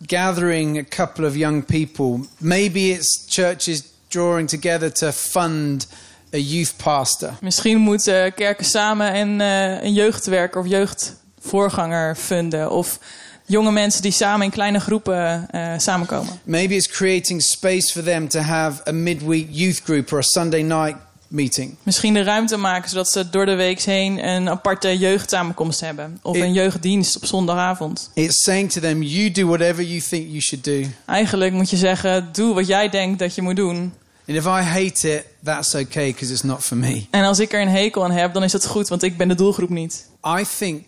gathering 0.06 0.78
a 0.80 0.84
couple 0.90 1.28
of 1.28 1.36
young 1.36 1.66
people. 1.66 2.20
Maybe 2.38 2.80
it's 2.80 3.26
churches 3.28 3.84
drawing 4.08 4.50
together 4.50 4.92
to 4.92 5.12
fund 5.12 5.88
a 6.34 6.38
youth 6.38 6.74
pastor. 6.84 7.34
Misschien 7.42 7.78
moeten 7.78 8.34
kerken 8.34 8.66
samen 8.66 9.16
een, 9.16 9.42
eh, 9.42 9.84
een 9.84 9.94
jeugdwerker 9.94 10.62
of 10.62 10.68
jeugdvoorganger 11.46 12.16
funden. 12.16 12.72
Of 12.72 13.00
jonge 13.46 13.72
mensen 13.72 14.02
die 14.02 14.12
samen 14.12 14.46
in 14.46 14.52
kleine 14.52 14.80
groepen 14.80 15.48
eh, 15.52 15.74
samenkomen. 15.78 16.40
Maybe 16.44 16.76
it's 16.76 16.88
creating 16.88 17.42
space 17.42 17.92
for 17.92 18.04
them 18.04 18.28
to 18.28 18.40
have 18.40 18.82
a 18.88 18.92
midweek 18.92 19.48
youth 19.50 19.82
group 19.84 20.12
or 20.12 20.18
a 20.20 20.22
Sunday 20.22 20.62
night 20.62 20.96
meeting. 21.28 21.76
Misschien 21.84 22.14
de 22.14 22.24
ruimte 22.24 22.58
maken 22.58 22.90
zodat 22.90 23.10
ze 23.10 23.30
door 23.30 23.46
de 23.46 23.56
week 23.56 23.82
heen 23.82 24.28
een 24.28 24.50
aparte 24.50 24.98
jeugdsamenkomst 24.98 25.80
hebben. 25.80 26.20
Of 26.22 26.36
Ik- 26.36 26.42
een 26.44 26.54
jeugddienst 26.54 27.16
op 27.16 27.26
zondagavond. 27.26 28.10
It's 28.14 28.44
saying 28.44 28.72
to 28.72 28.82
them, 28.82 29.02
you 29.04 29.32
do 29.32 29.46
whatever 29.48 29.84
you 29.84 30.02
think 30.02 30.26
you 30.28 30.42
should 30.42 30.64
do. 30.64 30.82
Eigenlijk 31.06 31.54
moet 31.54 31.70
je 31.70 31.78
zeggen, 31.78 32.30
doe 32.32 32.54
wat 32.54 32.68
jij 32.68 32.90
denkt 32.90 33.20
dat 33.20 33.36
je 33.36 33.42
moet 33.42 33.56
doen. 33.56 33.94
And 34.28 34.38
if 34.38 34.46
I 34.46 34.50
hate 34.62 35.14
it, 35.16 35.26
that's 35.44 35.74
okay 35.76 36.12
because 36.12 36.32
it's 36.34 36.42
not 36.44 36.64
for 36.64 36.78
me. 36.78 37.06
En 37.10 37.24
als 37.24 37.40
ik 37.40 37.54
er 37.54 37.62
een 37.62 37.70
hekel 37.70 38.04
aan 38.04 38.12
heb, 38.12 38.34
dan 38.34 38.44
is 38.44 38.52
dat 38.52 38.66
goed, 38.66 38.88
want 38.88 39.04
ik 39.04 39.18
ben 39.18 39.28
de 39.28 39.36
doelgroep 39.36 39.70
niet. 39.70 40.10
I 40.40 40.44
think 40.58 40.84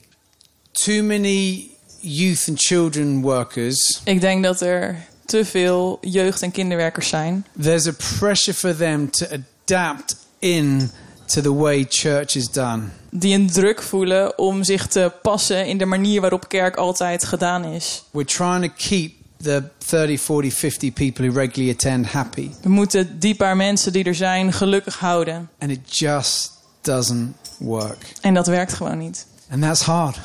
too 0.73 1.03
many 1.03 1.69
youth 1.99 2.47
and 2.49 2.59
children 2.61 3.21
workers, 3.21 4.01
Ik 4.03 4.21
denk 4.21 4.43
dat 4.43 4.61
er 4.61 4.95
te 5.25 5.45
veel 5.45 5.97
jeugd- 6.01 6.41
en 6.41 6.51
kinderwerkers 6.51 7.07
zijn. 7.07 7.45
there's 7.61 7.87
a 7.87 7.93
pressure 8.19 8.53
for 8.57 8.75
them 8.75 9.09
to 9.11 9.25
adapt 9.65 10.15
in 10.39 10.91
to 11.25 11.41
the 11.41 11.53
way 11.55 11.85
church 11.89 12.35
is 12.35 12.51
done. 12.51 12.83
Die 13.09 13.33
een 13.35 13.49
druk 13.51 13.81
voelen 13.81 14.37
om 14.37 14.63
zich 14.63 14.87
te 14.87 15.11
passen 15.21 15.67
in 15.67 15.77
de 15.77 15.85
manier 15.85 16.21
waarop 16.21 16.47
kerk 16.49 16.75
altijd 16.75 17.23
gedaan 17.25 17.63
is. 17.63 18.03
We're 18.11 18.25
trying 18.25 18.63
to 18.65 18.71
keep 18.87 19.11
the 19.41 19.63
30, 19.89 20.21
40, 20.21 20.53
50 20.53 20.93
people 20.93 21.25
who 21.27 21.39
regularly 21.39 21.73
attend 21.75 22.05
happy. 22.05 22.49
We 22.61 22.69
moeten 22.69 23.19
die 23.19 23.35
paar 23.35 23.55
mensen 23.55 23.93
die 23.93 24.03
er 24.03 24.15
zijn 24.15 24.53
gelukkig 24.53 24.99
houden. 24.99 25.49
And 25.59 25.71
it 25.71 25.97
just 25.97 26.51
doesn't 26.81 27.35
work. 27.57 27.97
En 28.21 28.33
dat 28.33 28.47
werkt 28.47 28.73
gewoon 28.73 28.97
niet. 28.97 29.25
And 29.49 29.61
that's 29.61 29.81
hard. 29.81 30.17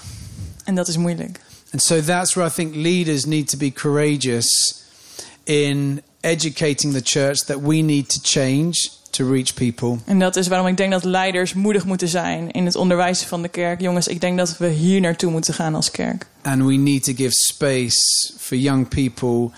En 0.68 0.74
dat 0.74 0.88
is 0.88 0.96
moeilijk. 0.96 1.40
And 1.72 1.82
so 1.82 2.00
that's 2.00 2.34
where 2.34 2.50
I 2.50 2.52
think 2.52 2.74
leaders 2.74 3.24
need 3.24 3.48
to 3.48 3.56
be 3.56 3.72
courageous 3.72 4.74
in 5.44 6.02
educating 6.20 6.92
the 6.92 7.00
church 7.04 7.44
that 7.44 7.60
we 7.60 7.76
need 7.76 8.08
to 8.08 8.18
change 8.22 8.72
to 9.10 9.30
reach 9.30 9.54
people. 9.54 9.98
En 10.04 10.18
dat 10.18 10.36
is 10.36 10.48
waarom 10.48 10.66
ik 10.66 10.76
denk 10.76 10.92
dat 10.92 11.04
leiders 11.04 11.54
moedig 11.54 11.84
moeten 11.84 12.08
zijn 12.08 12.50
in 12.50 12.64
het 12.64 12.76
onderwijzen 12.76 13.28
van 13.28 13.42
de 13.42 13.48
kerk. 13.48 13.80
Jongens, 13.80 14.08
ik 14.08 14.20
denk 14.20 14.38
dat 14.38 14.58
we 14.58 14.68
hier 14.68 15.00
naartoe 15.00 15.30
moeten 15.30 15.54
gaan 15.54 15.74
als 15.74 15.90
kerk. 15.90 16.26
And 16.42 16.62
we 16.62 16.74
need 16.74 17.04
to 17.04 17.12
give 17.12 17.32
space 17.32 18.32
for 18.38 18.56
young 18.56 18.88
people 18.88 19.50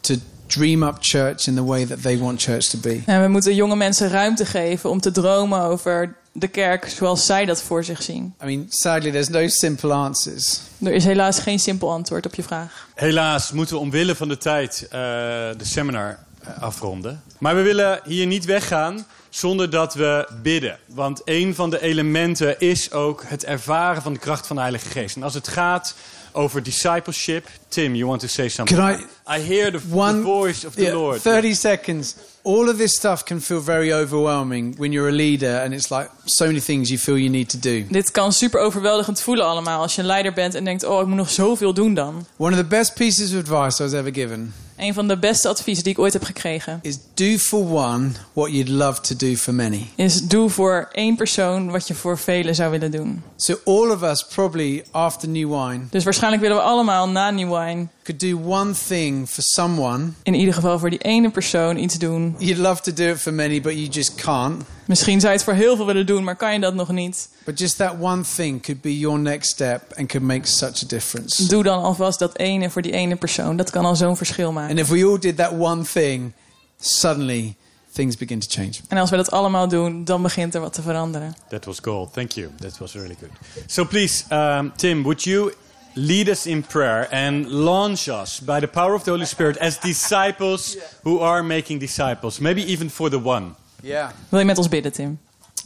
to 0.00 0.14
dream 0.46 0.82
up 0.82 0.96
church 1.00 1.46
in 1.46 1.54
the 1.54 1.64
way 1.64 1.86
that 1.86 2.02
they 2.02 2.18
want 2.18 2.42
church 2.42 2.64
to 2.64 2.78
be. 2.78 3.02
En 3.06 3.22
we 3.22 3.28
moeten 3.28 3.54
jonge 3.54 3.76
mensen 3.76 4.08
ruimte 4.08 4.46
geven 4.46 4.90
om 4.90 5.00
te 5.00 5.10
dromen 5.10 5.60
over 5.60 6.16
de 6.32 6.48
kerk 6.48 6.88
zoals 6.88 7.26
zij 7.26 7.44
dat 7.44 7.62
voor 7.62 7.84
zich 7.84 8.02
zien. 8.02 8.34
I 8.42 8.44
mean, 8.44 8.66
sadly, 8.68 9.10
there's 9.10 9.28
no 9.28 9.48
simple 9.48 9.92
answers. 9.92 10.60
Er 10.78 10.92
is 10.92 11.04
helaas 11.04 11.38
geen 11.38 11.58
simpel 11.58 11.90
antwoord 11.90 12.26
op 12.26 12.34
je 12.34 12.42
vraag. 12.42 12.88
Helaas 12.94 13.52
moeten 13.52 13.74
we 13.74 13.80
omwille 13.80 14.14
van 14.14 14.28
de 14.28 14.38
tijd 14.38 14.82
eh, 14.82 14.90
de 14.90 15.54
seminar 15.64 16.18
eh, 16.42 16.62
afronden. 16.62 17.22
Maar 17.38 17.54
we 17.56 17.62
willen 17.62 18.00
hier 18.04 18.26
niet 18.26 18.44
weggaan 18.44 19.06
zonder 19.28 19.70
dat 19.70 19.94
we 19.94 20.28
bidden. 20.42 20.78
Want 20.86 21.22
een 21.24 21.54
van 21.54 21.70
de 21.70 21.80
elementen 21.82 22.60
is 22.60 22.92
ook 22.92 23.22
het 23.26 23.44
ervaren 23.44 24.02
van 24.02 24.12
de 24.12 24.18
kracht 24.18 24.46
van 24.46 24.56
de 24.56 24.62
Heilige 24.62 24.88
Geest. 24.88 25.16
En 25.16 25.22
als 25.22 25.34
het 25.34 25.48
gaat 25.48 25.94
over 26.32 26.62
discipleship, 26.62 27.48
Tim, 27.68 27.94
you 27.94 28.06
want 28.08 28.20
to 28.20 28.26
say 28.26 28.48
something? 28.48 28.80
Can 28.80 29.00
I- 29.00 29.06
I 29.30 29.38
hear 29.38 29.70
the, 29.70 29.78
the 29.78 29.96
One 29.96 30.22
voice 30.22 30.66
of 30.66 30.74
the 30.74 30.82
yeah, 30.82 30.94
Lord. 30.94 31.20
30 31.20 31.54
seconds. 31.54 32.16
All 32.42 32.68
of 32.68 32.78
this 32.78 32.96
stuff 32.96 33.24
can 33.24 33.40
feel 33.40 33.60
very 33.60 33.92
overwhelming 33.92 34.74
when 34.76 34.92
you're 34.92 35.08
a 35.08 35.12
leader 35.12 35.60
and 35.62 35.72
it's 35.72 35.90
like 35.90 36.10
so 36.24 36.46
many 36.46 36.60
things 36.60 36.90
you 36.90 36.98
feel 36.98 37.16
you 37.16 37.30
need 37.30 37.48
to 37.48 37.58
do. 37.58 37.84
Dit 37.90 38.10
kan 38.10 38.32
super 38.32 38.60
overweldigend 38.60 39.20
voelen 39.20 39.46
allemaal 39.46 39.80
als 39.80 39.94
je 39.94 40.00
een 40.00 40.06
leider 40.06 40.32
bent 40.32 40.54
en 40.54 40.64
denkt: 40.64 40.84
oh, 40.84 41.00
ik 41.00 41.06
moet 41.06 41.16
nog 41.16 41.30
zoveel 41.30 41.74
doen 41.74 41.94
dan. 41.94 42.26
One 42.36 42.50
of 42.50 42.58
the 42.58 42.64
best 42.64 42.94
pieces 42.94 43.32
of 43.32 43.38
advice 43.38 43.82
I 43.82 43.84
was 43.84 43.92
ever 43.92 44.14
given 44.14 44.52
Een 44.80 44.94
van 44.94 45.08
de 45.08 45.18
beste 45.18 45.48
adviezen 45.48 45.84
die 45.84 45.92
ik 45.92 45.98
ooit 45.98 46.12
heb 46.12 46.22
gekregen 46.22 46.78
is 46.82 46.98
do 47.14 47.36
for 47.36 47.72
one 47.72 48.10
what 48.32 48.50
you'd 48.50 48.68
love 48.68 49.00
to 49.00 49.16
do 49.16 49.34
for 49.34 49.54
many. 49.54 49.86
is: 49.94 50.22
doe 50.22 50.50
voor 50.50 50.88
één 50.92 51.16
persoon 51.16 51.70
wat 51.70 51.88
je 51.88 51.94
voor 51.94 52.18
velen 52.18 52.54
zou 52.54 52.70
willen 52.70 52.90
doen. 52.90 53.22
So 53.36 53.54
all 53.64 53.90
of 53.90 54.02
us 54.02 54.24
probably 54.24 54.84
after 54.90 55.28
new 55.28 55.48
wine 55.48 55.80
Dus 55.90 56.04
waarschijnlijk 56.04 56.42
willen 56.42 56.56
we 56.56 56.62
allemaal 56.62 57.08
na 57.08 57.30
New 57.30 57.58
Wine 57.58 57.86
could 58.02 58.20
do 58.20 58.50
one 58.50 58.72
thing 58.88 59.28
for 59.28 59.42
someone. 59.42 60.12
in 60.22 60.34
ieder 60.34 60.54
geval 60.54 60.78
voor 60.78 60.90
die 60.90 60.98
ene 60.98 61.30
persoon 61.30 61.78
iets 61.78 61.98
doen. 61.98 62.34
You'd 62.38 62.58
love 62.58 62.82
to 62.82 62.92
do 62.92 63.10
it 63.10 63.18
for 63.18 63.34
many, 63.34 63.60
but 63.60 63.72
you 63.72 63.88
just 63.88 64.14
can't. 64.14 64.62
Misschien 64.84 65.20
zou 65.20 65.32
je 65.32 65.38
het 65.38 65.46
voor 65.46 65.54
heel 65.54 65.76
veel 65.76 65.86
willen 65.86 66.06
doen, 66.06 66.24
maar 66.24 66.36
kan 66.36 66.52
je 66.52 66.60
dat 66.60 66.74
nog 66.74 66.88
niet? 66.92 67.28
But 67.44 67.58
just 67.58 67.76
that 67.76 67.94
one 68.00 68.22
thing 68.36 68.62
could 68.62 68.80
be 68.80 68.98
your 68.98 69.18
next 69.18 69.50
step 69.50 69.82
and 69.96 70.08
could 70.08 70.26
make 70.26 70.46
such 70.46 70.82
a 70.82 70.86
difference. 70.86 71.46
Doe 71.46 71.62
dan 71.62 71.82
alvast 71.82 72.18
dat 72.18 72.38
ene 72.38 72.70
voor 72.70 72.82
die 72.82 72.92
ene 72.92 73.16
persoon. 73.16 73.56
Dat 73.56 73.70
kan 73.70 73.84
al 73.84 73.96
zo'n 73.96 74.16
verschil 74.16 74.52
maken. 74.52 74.69
And 74.70 74.78
if 74.78 74.88
we 74.88 75.04
all 75.04 75.18
did 75.18 75.36
that 75.36 75.52
one 75.52 75.82
thing, 75.82 76.32
suddenly 76.78 77.56
things 77.92 78.16
begin 78.16 78.40
to 78.40 78.48
change. 78.48 78.80
En 78.88 78.98
als 78.98 79.10
we 79.10 79.16
dat 79.16 79.30
allemaal 79.30 79.68
doen, 79.68 80.04
dan 80.04 80.22
begint 80.22 80.54
er 80.54 80.60
wat 80.60 80.72
te 80.72 80.82
veranderen. 80.82 81.34
That 81.48 81.64
was 81.64 81.78
gold. 81.80 82.12
Thank 82.12 82.32
you. 82.32 82.50
That 82.56 82.78
was 82.78 82.94
really 82.94 83.16
good. 83.20 83.30
So 83.66 83.84
please, 83.84 84.24
um, 84.30 84.72
Tim, 84.76 85.02
would 85.02 85.22
you 85.22 85.52
lead 85.94 86.28
us 86.28 86.46
in 86.46 86.62
prayer 86.62 87.08
and 87.12 87.46
launch 87.48 88.08
us 88.08 88.40
by 88.40 88.60
the 88.60 88.68
power 88.68 88.94
of 88.94 89.02
the 89.02 89.10
Holy 89.10 89.26
Spirit 89.26 89.56
as 89.56 89.78
disciples 89.78 90.76
who 91.02 91.18
are 91.18 91.42
making 91.42 91.80
disciples, 91.80 92.38
maybe 92.38 92.72
even 92.72 92.90
for 92.90 93.10
the 93.10 93.18
one? 93.18 93.54
Yeah. 93.82 94.10
Wil 94.28 94.38
je 94.40 94.46
met 94.46 94.58
ons 94.58 94.68
bidden, 94.68 94.92
Tim? 94.92 95.18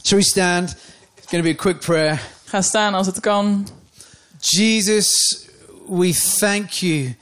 Shall 0.03 0.17
we 0.17 0.23
stand? 0.23 0.75
It's 1.15 1.27
going 1.29 1.43
to 1.43 1.49
be 1.49 1.55
a 1.59 1.61
quick 1.61 1.79
prayer. 1.79 2.19
Ga 2.45 2.61
staan 2.61 2.93
als 2.93 3.05
het 3.05 3.19
kan. 3.19 3.67
Jesus, 4.39 5.45
we 5.87 6.13
thank 6.13 6.69
you 6.69 7.15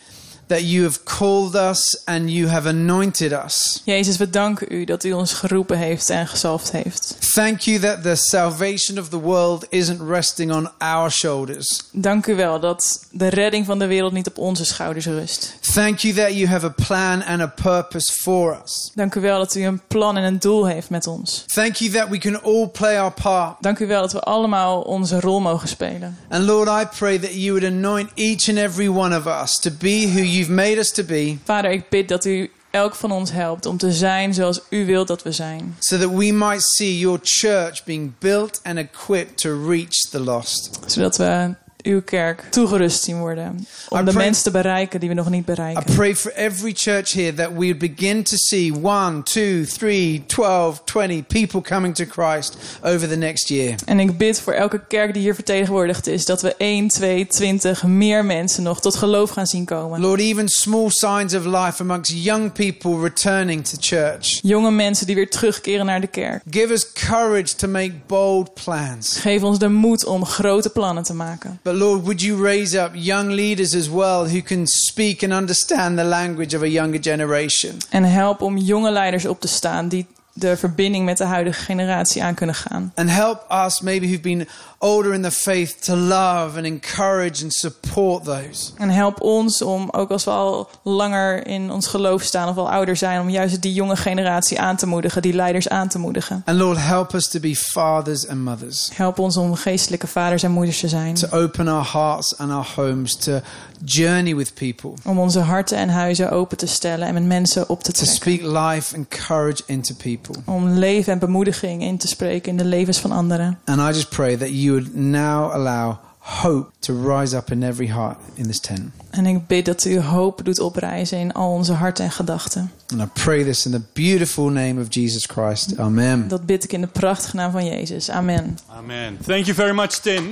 that 0.48 0.62
you 0.62 0.84
have 0.84 1.04
called 1.04 1.56
us 1.56 2.02
and 2.06 2.30
you 2.30 2.48
have 2.48 2.70
anointed 2.70 3.32
us. 3.32 3.82
Jezus, 3.86 4.18
we 4.18 4.30
danken 4.30 4.74
u 4.74 4.86
dat 4.86 5.04
u 5.04 5.12
ons 5.12 5.34
geroepen 5.34 5.78
heeft 5.78 6.10
en 6.10 6.28
gezalfd 6.28 6.72
heeft. 6.72 7.18
Thank 7.34 7.60
you 7.60 7.80
that 7.80 8.04
the 8.04 8.16
salvation 8.16 9.00
of 9.00 9.10
the 9.10 9.20
world 9.20 9.66
isn't 9.70 10.02
resting 10.10 10.52
on 10.52 10.70
our 10.78 11.12
shoulders. 11.12 11.82
Dank 11.92 12.28
u 12.28 12.36
wel 12.36 12.60
dat 12.60 13.08
de 13.12 13.28
redding 13.28 13.66
van 13.66 13.80
de 13.80 13.88
wereld 13.88 14.14
niet 14.14 14.28
op 14.28 14.38
onze 14.38 14.66
schouders 14.66 15.06
rust. 15.06 15.58
Thank 15.74 16.00
you 16.00 16.14
that 16.14 16.34
you 16.34 16.48
have 16.48 16.66
a 16.66 16.74
plan 16.88 17.24
and 17.24 17.42
a 17.42 17.48
purpose 17.48 18.14
for 18.22 18.62
us. 18.64 18.92
Dank 18.94 19.16
u 19.16 19.22
wel 19.22 19.38
dat 19.38 19.56
u 19.56 19.62
een 19.62 19.82
plan 19.88 20.18
en 20.18 20.24
een 20.24 20.40
doel 20.40 20.68
heeft 20.68 20.90
met 20.90 21.08
ons. 21.08 21.44
Thank 21.54 21.76
you 21.76 21.92
that 21.92 22.10
we 22.10 22.18
can 22.18 22.42
all 22.44 22.68
play 22.68 23.00
our 23.00 23.12
part. 23.12 23.56
Dank 23.62 23.80
u 23.80 23.88
wel 23.88 24.02
dat 24.02 24.12
we 24.12 24.20
allemaal 24.20 24.82
onze 24.82 25.20
rol 25.20 25.40
mogen 25.40 25.68
spelen. 25.68 26.18
And 26.30 26.46
Lord, 26.46 26.68
I 26.68 26.98
pray 26.98 27.20
that 27.20 27.34
you 27.34 27.60
would 27.60 27.74
anoint 27.74 28.10
each 28.16 28.50
and 28.50 28.58
every 28.58 28.88
one 28.88 29.18
of 29.18 29.26
us 29.44 29.60
to 29.60 29.70
be 29.80 30.12
who 30.14 30.22
you've 30.44 30.62
made 30.62 30.78
us 30.78 30.92
to 30.92 31.04
be. 31.04 31.38
Vader, 31.44 31.72
ik 31.72 31.90
bid 31.90 32.08
dat 32.08 32.26
u 32.26 32.52
elk 32.72 32.96
van 32.96 33.12
ons 33.12 33.32
helpt 33.32 33.66
om 33.66 33.78
te 33.78 33.92
zijn 33.92 34.34
zoals 34.34 34.62
u 34.70 34.86
wilt 34.86 35.08
dat 35.08 35.24
we 35.24 35.32
zijn. 35.32 35.76
so 35.80 35.98
that 35.98 36.10
we 36.10 36.32
might 36.32 36.62
see 36.62 36.98
your 36.98 37.20
church 37.22 37.84
being 37.84 38.14
built 38.20 38.60
and 38.64 38.78
equipped 38.78 39.38
to 39.38 39.68
reach 39.70 40.10
the 40.10 40.20
lost. 40.20 40.80
Zodat 40.86 41.18
we 41.18 41.56
uw 41.84 42.02
kerk 42.02 42.44
toegerust 42.50 43.04
zien 43.04 43.20
worden. 43.20 43.68
Om 43.90 44.00
I 44.00 44.04
de 44.04 44.12
pray- 44.12 44.24
mensen 44.24 44.44
te 44.44 44.52
bereiken 44.52 45.00
die 45.00 45.10
we 45.10 45.16
nog 45.16 45.30
niet 45.30 45.42
I 45.42 45.46
bereiken. 45.46 45.84
pray 45.96 46.16
for 46.16 46.32
every 46.32 46.74
church 46.76 47.14
here 47.14 47.34
that 47.34 47.50
we 47.58 47.76
begin 47.76 48.24
to 48.24 48.36
see 48.38 48.74
one, 48.82 49.24
two, 49.24 49.64
three, 49.78 50.24
12, 50.28 50.82
20 50.84 51.24
people 51.28 51.62
coming 51.62 51.96
to 51.96 52.06
Christ 52.10 52.58
over 52.82 53.08
the 53.08 53.16
next 53.16 53.50
year. 53.50 53.76
En 53.86 54.00
ik 54.00 54.18
bid 54.18 54.40
voor 54.42 54.54
elke 54.54 54.82
kerk 54.88 55.14
die 55.14 55.22
hier 55.22 55.36
vertegenwoordigd 55.36 56.08
is... 56.08 56.26
dat 56.26 56.42
we 56.42 56.56
1, 56.56 56.88
2, 56.88 57.28
20 57.28 57.84
meer 57.84 58.26
mensen 58.26 58.64
nog 58.64 58.82
tot 58.82 58.96
geloof 58.96 59.30
gaan 59.30 59.48
zien 59.48 59.66
komen. 59.66 60.00
Lord, 60.00 60.20
even 60.20 60.48
small 60.50 60.90
signs 60.90 61.34
of 61.36 61.46
life 61.46 61.82
amongst 61.82 62.12
young 62.24 62.52
people 62.52 63.00
returning 63.02 63.66
to 63.66 63.78
church. 63.80 64.40
Jonge 64.42 64.72
mensen 64.72 65.06
die 65.06 65.16
weer 65.16 65.30
terugkeren 65.30 65.86
naar 65.86 66.02
de 66.02 66.08
kerk. 66.08 66.42
Give 66.50 66.74
us 66.74 66.92
courage 66.94 67.56
to 67.56 67.68
make 67.68 67.92
bold 68.08 68.54
plans. 68.64 69.18
Geef 69.18 69.44
ons 69.44 69.60
de 69.60 69.70
moed 69.70 70.06
om 70.06 70.26
grote 70.26 70.70
plannen 70.70 71.04
te 71.04 71.14
maken. 71.14 71.60
But 71.64 71.73
Lord, 71.74 72.04
would 72.04 72.22
you 72.22 72.44
raise 72.44 72.80
up 72.80 72.92
young 72.94 73.32
leaders 73.32 73.76
as 73.76 73.90
well 73.90 74.30
who 74.30 74.42
can 74.42 74.68
speak 74.68 75.24
and 75.24 75.34
understand 75.34 75.98
the 75.98 76.04
language 76.04 76.56
of 76.56 76.62
a 76.62 76.68
younger 76.68 77.02
generation? 77.02 77.78
En 77.90 78.04
help 78.04 78.42
om 78.42 78.58
jonge 78.58 78.92
leiders 78.92 79.26
op 79.26 79.42
te 79.42 79.48
staan 79.48 79.88
die 79.88 80.06
de 80.34 80.58
verbinding 80.58 81.06
met 81.06 81.18
de 81.18 81.24
huidige 81.24 81.62
generatie 81.62 82.24
aan 82.24 82.34
kunnen 82.34 82.56
gaan. 82.56 82.92
And 82.96 83.10
help 83.10 83.46
us, 83.66 83.82
maybe 83.82 84.06
who've 84.06 84.22
been 84.22 84.48
older 84.84 85.14
in 85.14 85.22
the 85.22 85.32
faith, 85.32 85.76
to 85.86 85.96
love 85.96 86.58
and 86.58 86.66
encourage 86.66 87.44
and 87.44 87.54
support 87.54 88.24
those. 88.24 88.72
En 88.78 88.90
help 88.90 89.22
ons 89.22 89.62
om, 89.62 89.88
ook 89.92 90.12
als 90.12 90.24
we 90.24 90.32
al 90.32 90.70
langer 90.84 91.48
in 91.48 91.72
ons 91.72 91.88
geloof 91.88 92.22
staan 92.24 92.50
of 92.50 92.58
al 92.58 92.70
ouder 92.72 92.96
zijn, 92.96 93.22
om 93.22 93.30
juist 93.30 93.62
die 93.62 93.74
jonge 93.74 93.96
generatie 93.96 94.60
aan 94.60 94.76
te 94.76 94.86
moedigen, 94.86 95.22
die 95.22 95.34
leiders 95.34 95.70
aan 95.70 95.88
te 95.88 96.00
moedigen. 96.00 96.42
And 96.46 96.58
Lord, 96.58 96.78
help 96.78 97.14
us 97.14 97.28
to 97.28 97.40
be 97.40 97.56
fathers 97.56 98.28
and 98.28 98.40
mothers, 98.40 98.90
Help 98.96 99.20
ons 99.20 99.38
om 99.38 99.56
geestelijke 99.56 100.08
vaders 100.08 100.44
en 100.44 100.52
moeders 100.52 100.80
te 100.80 100.88
zijn. 100.88 101.14
to 101.14 101.28
open 101.38 101.68
our 101.68 101.92
hearts 101.92 102.38
and 102.38 102.52
our 102.52 102.68
homes, 102.76 103.16
to 103.16 103.40
journey 103.86 104.36
with 104.36 104.54
people, 104.54 104.94
Om 105.06 105.20
onze 105.20 105.40
harten 105.40 105.78
en 105.78 105.90
huizen 105.90 106.32
open 106.32 106.58
te 106.58 106.68
stellen 106.68 107.08
en 107.08 107.14
met 107.14 107.26
mensen 107.26 107.70
op 107.70 107.84
te 107.84 107.92
to 107.92 108.04
trekken. 108.06 108.16
speak 108.16 108.72
life 108.74 108.96
and 108.96 109.08
courage 109.08 109.62
into 109.66 109.94
people. 110.04 110.36
Om 110.46 110.70
leven 110.70 111.14
en 111.14 111.20
bemoediging 111.20 111.82
in 111.84 111.98
te 111.98 112.08
spreken 112.08 112.52
in 112.52 112.58
de 112.58 112.66
levens 112.66 112.98
van 113.00 113.12
anderen. 113.12 113.60
And 113.66 113.80
I 113.80 113.86
just 113.96 114.10
pray 114.10 114.38
that 114.38 114.48
you 114.74 114.82
would 114.82 114.96
now 114.96 115.52
allow 115.54 116.00
hope 116.20 116.72
to 116.80 116.94
rise 116.94 117.38
up 117.38 117.52
in 117.52 117.64
every 117.64 117.88
heart 117.88 118.18
in 118.34 118.44
this 118.44 118.60
tent. 118.60 118.92
En 119.10 119.26
ik 119.26 119.48
bid 119.48 119.66
dat 119.66 119.86
u 119.86 120.00
hoop 120.00 120.42
doet 120.44 120.60
oprijzen 120.60 121.20
in 121.20 121.32
al 121.32 121.52
onze 121.52 121.74
harten 121.74 122.06
en 122.06 122.12
gedachten. 122.12 122.72
And 122.88 123.02
I 123.02 123.22
pray 123.24 123.44
this 123.44 123.66
in 123.66 123.72
the 123.72 123.82
beautiful 123.94 124.50
name 124.50 124.82
of 124.82 124.88
Jesus 124.90 125.26
Christ. 125.26 125.78
Amen. 125.78 126.28
Dat 126.28 126.46
bid 126.46 126.64
ik 126.64 126.74
in 126.74 126.82
de 126.82 126.88
prachtige 126.88 127.36
naam 127.36 127.52
van 127.52 127.66
Jezus. 127.66 128.10
Amen. 128.10 128.58
Amen. 128.68 129.18
Thank 129.26 129.46
you 129.46 129.56
very 129.56 129.76
much, 129.76 129.92
Tim. 129.92 130.32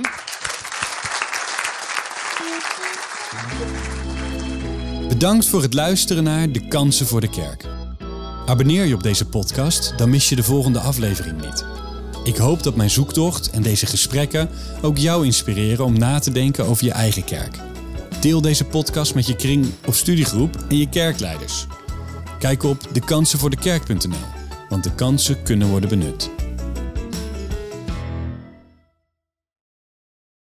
Bedankt 5.08 5.46
voor 5.46 5.62
het 5.62 5.74
luisteren 5.74 6.24
naar 6.24 6.52
De 6.52 6.68
Kansen 6.68 7.06
voor 7.06 7.20
de 7.20 7.30
Kerk. 7.30 7.66
Abonneer 8.46 8.84
je 8.84 8.94
op 8.94 9.02
deze 9.02 9.26
podcast, 9.26 9.98
dan 9.98 10.10
mis 10.10 10.28
je 10.28 10.36
de 10.36 10.42
volgende 10.42 10.78
aflevering 10.78 11.40
niet. 11.40 11.64
Ik 12.24 12.36
hoop 12.36 12.62
dat 12.62 12.76
mijn 12.76 12.90
zoektocht 12.90 13.50
en 13.50 13.62
deze 13.62 13.86
gesprekken 13.86 14.48
ook 14.82 14.98
jou 14.98 15.24
inspireren 15.24 15.84
om 15.84 15.98
na 15.98 16.18
te 16.18 16.32
denken 16.32 16.66
over 16.66 16.84
je 16.84 16.92
eigen 16.92 17.24
kerk. 17.24 17.56
Deel 18.20 18.40
deze 18.40 18.64
podcast 18.64 19.14
met 19.14 19.26
je 19.26 19.36
kring 19.36 19.66
of 19.86 19.96
studiegroep 19.96 20.56
en 20.68 20.78
je 20.78 20.88
kerkleiders. 20.88 21.66
Kijk 22.38 22.62
op 22.62 22.88
dekansenvoordekerk.nl, 22.92 24.26
want 24.68 24.84
de 24.84 24.94
kansen 24.94 25.42
kunnen 25.42 25.68
worden 25.68 25.88
benut. 25.88 26.30